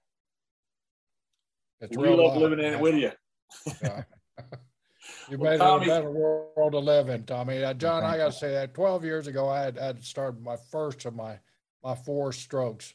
[1.80, 3.10] It's we love living in it with you.
[3.82, 4.05] Yeah.
[5.28, 7.64] you well, made Tommy, it a better world to live in, Tommy.
[7.64, 10.40] Uh, John, I got to say that 12 years ago, I had, I had started
[10.43, 11.39] my first of my
[11.82, 12.94] my four strokes.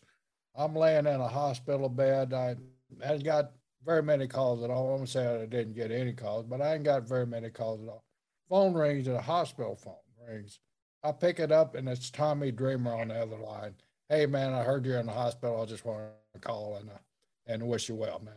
[0.56, 2.34] I'm laying in a hospital bed.
[2.34, 2.56] I
[3.04, 3.52] hadn't got
[3.86, 4.88] very many calls at all.
[4.88, 7.82] I won't say I didn't get any calls, but I ain't got very many calls
[7.82, 8.04] at all.
[8.50, 9.96] Phone rings and a hospital phone
[10.28, 10.60] rings.
[11.04, 13.76] I pick it up and it's Tommy Dreamer on the other line.
[14.10, 15.62] Hey man, I heard you're in the hospital.
[15.62, 16.04] I just want
[16.34, 16.98] to call and uh,
[17.46, 18.34] and wish you well, man.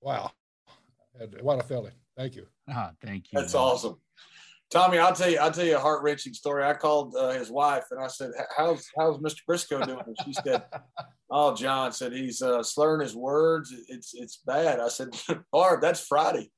[0.00, 0.30] Wow,
[1.42, 1.92] what a feeling.
[2.16, 2.46] Thank you.
[2.72, 3.40] Ah, thank you.
[3.40, 3.62] That's man.
[3.64, 3.96] awesome.
[4.70, 6.62] Tommy, I'll tell you, I'll tell you a heart wrenching story.
[6.62, 9.40] I called uh, his wife and I said, "How's how's Mr.
[9.48, 10.62] Brisco doing?" And she said,
[11.30, 13.74] "Oh, John said he's uh, slurring his words.
[13.88, 15.08] It's it's bad." I said,
[15.52, 16.52] "Barb, that's Friday."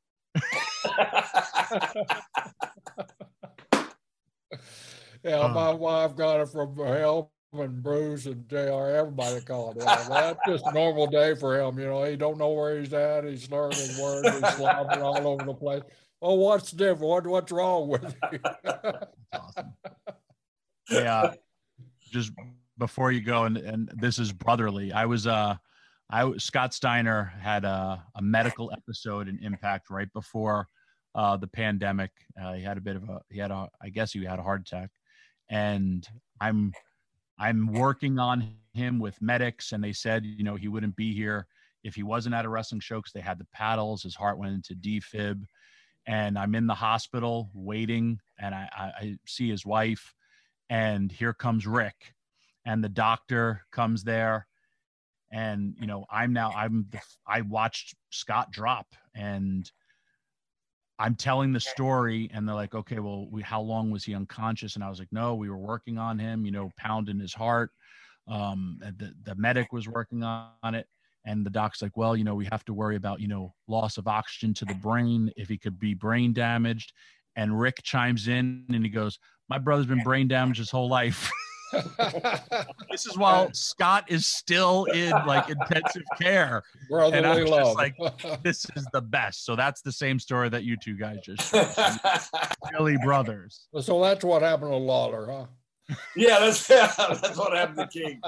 [5.24, 8.57] Yeah, my wife got it from him and Bruce and JR.
[8.57, 9.85] Everybody called it.
[9.85, 11.78] That's just a normal day for him.
[11.78, 13.24] You know, he don't know where he's at.
[13.24, 14.28] He's learning words.
[14.28, 15.82] He's slobbering all over the place.
[16.20, 17.01] Oh, what's different?
[17.01, 18.39] What, what's wrong with you?
[19.32, 19.74] awesome.
[20.90, 21.32] Yeah,
[22.11, 22.32] just
[22.78, 24.93] before you go, and and this is brotherly.
[24.93, 25.57] I was uh,
[26.11, 30.69] I Scott Steiner had a, a medical episode in Impact right before
[31.15, 32.11] uh, the pandemic.
[32.40, 34.43] Uh, he had a bit of a he had a I guess he had a
[34.43, 34.90] heart attack,
[35.51, 36.06] and
[36.40, 36.73] I'm
[37.39, 41.47] I'm working on him with medics, and they said you know he wouldn't be here
[41.85, 44.02] if he wasn't at a wrestling show because they had the paddles.
[44.02, 45.44] His heart went into defib,
[46.06, 50.14] and I'm in the hospital waiting, and I, I, I see his wife,
[50.70, 52.14] and here comes Rick,
[52.64, 54.47] and the doctor comes there,
[55.31, 56.89] and you know I'm now I'm
[57.27, 59.70] I watched Scott drop and
[60.98, 64.74] I'm telling the story, and they're like, okay, well, we, how long was he unconscious?
[64.74, 67.70] And I was like, no, we were working on him, you know, pounding his heart.
[68.28, 70.86] Um, the, the medic was working on it.
[71.24, 73.97] And the doc's like, well, you know, we have to worry about, you know, loss
[73.97, 76.93] of oxygen to the brain if he could be brain damaged.
[77.36, 81.31] And Rick chimes in and he goes, my brother's been brain damaged his whole life.
[82.90, 86.62] this is while Scott is still in like intensive care.
[86.89, 87.77] Brotherly and I'm love.
[87.77, 87.97] like,
[88.43, 89.44] this is the best.
[89.44, 91.55] So that's the same story that you two guys just
[92.73, 93.66] Billy brothers.
[93.81, 95.47] So that's what happened to Lawler, huh?
[96.16, 98.20] Yeah, that's that's what happened to King.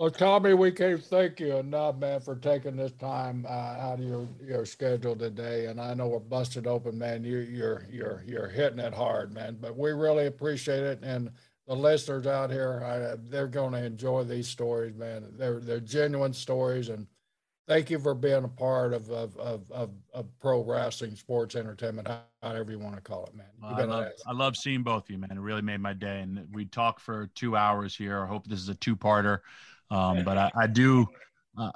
[0.00, 4.04] well, Tommy, we can't thank you enough, man, for taking this time uh, out of
[4.04, 5.66] your, your schedule today.
[5.66, 7.24] And I know we're busted open, man.
[7.24, 9.58] You, you're you're you're hitting it hard, man.
[9.60, 11.30] But we really appreciate it, and
[11.66, 15.24] the listeners out here, I, they're going to enjoy these stories, man.
[15.36, 17.06] They're they're genuine stories, and
[17.66, 22.08] thank you for being a part of of of, of, of pro wrestling, sports entertainment,
[22.42, 23.46] however you want to call it, man.
[23.62, 25.30] I love, I love seeing both of you, man.
[25.32, 28.22] It really made my day, and we talked for two hours here.
[28.22, 29.40] I hope this is a two-parter,
[29.90, 31.06] um, but I, I do.
[31.56, 31.70] Uh,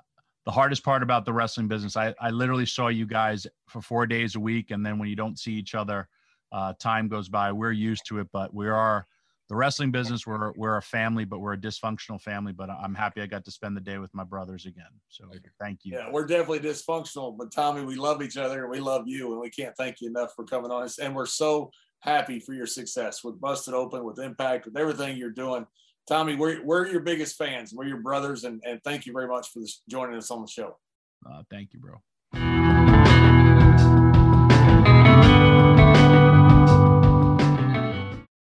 [0.44, 4.06] the hardest part about the wrestling business, I, I literally saw you guys for four
[4.06, 6.09] days a week, and then when you don't see each other,
[6.52, 7.52] uh, time goes by.
[7.52, 9.06] We're used to it, but we are
[9.49, 13.23] the wrestling business we're we're a family but we're a dysfunctional family but i'm happy
[13.23, 14.85] i got to spend the day with my brothers again.
[15.09, 15.25] So
[15.61, 15.95] thank you.
[15.95, 19.41] yeah we're definitely dysfunctional but tommy we love each other and we love you and
[19.41, 21.70] we can't thank you enough for coming on us and we're so
[22.01, 25.66] happy for your success with busted open with impact with everything you're doing.
[26.09, 27.73] Tommy we're, we're your biggest fans.
[27.75, 30.49] We're your brothers and, and thank you very much for this, joining us on the
[30.49, 30.77] show.
[31.29, 32.68] Uh, thank you bro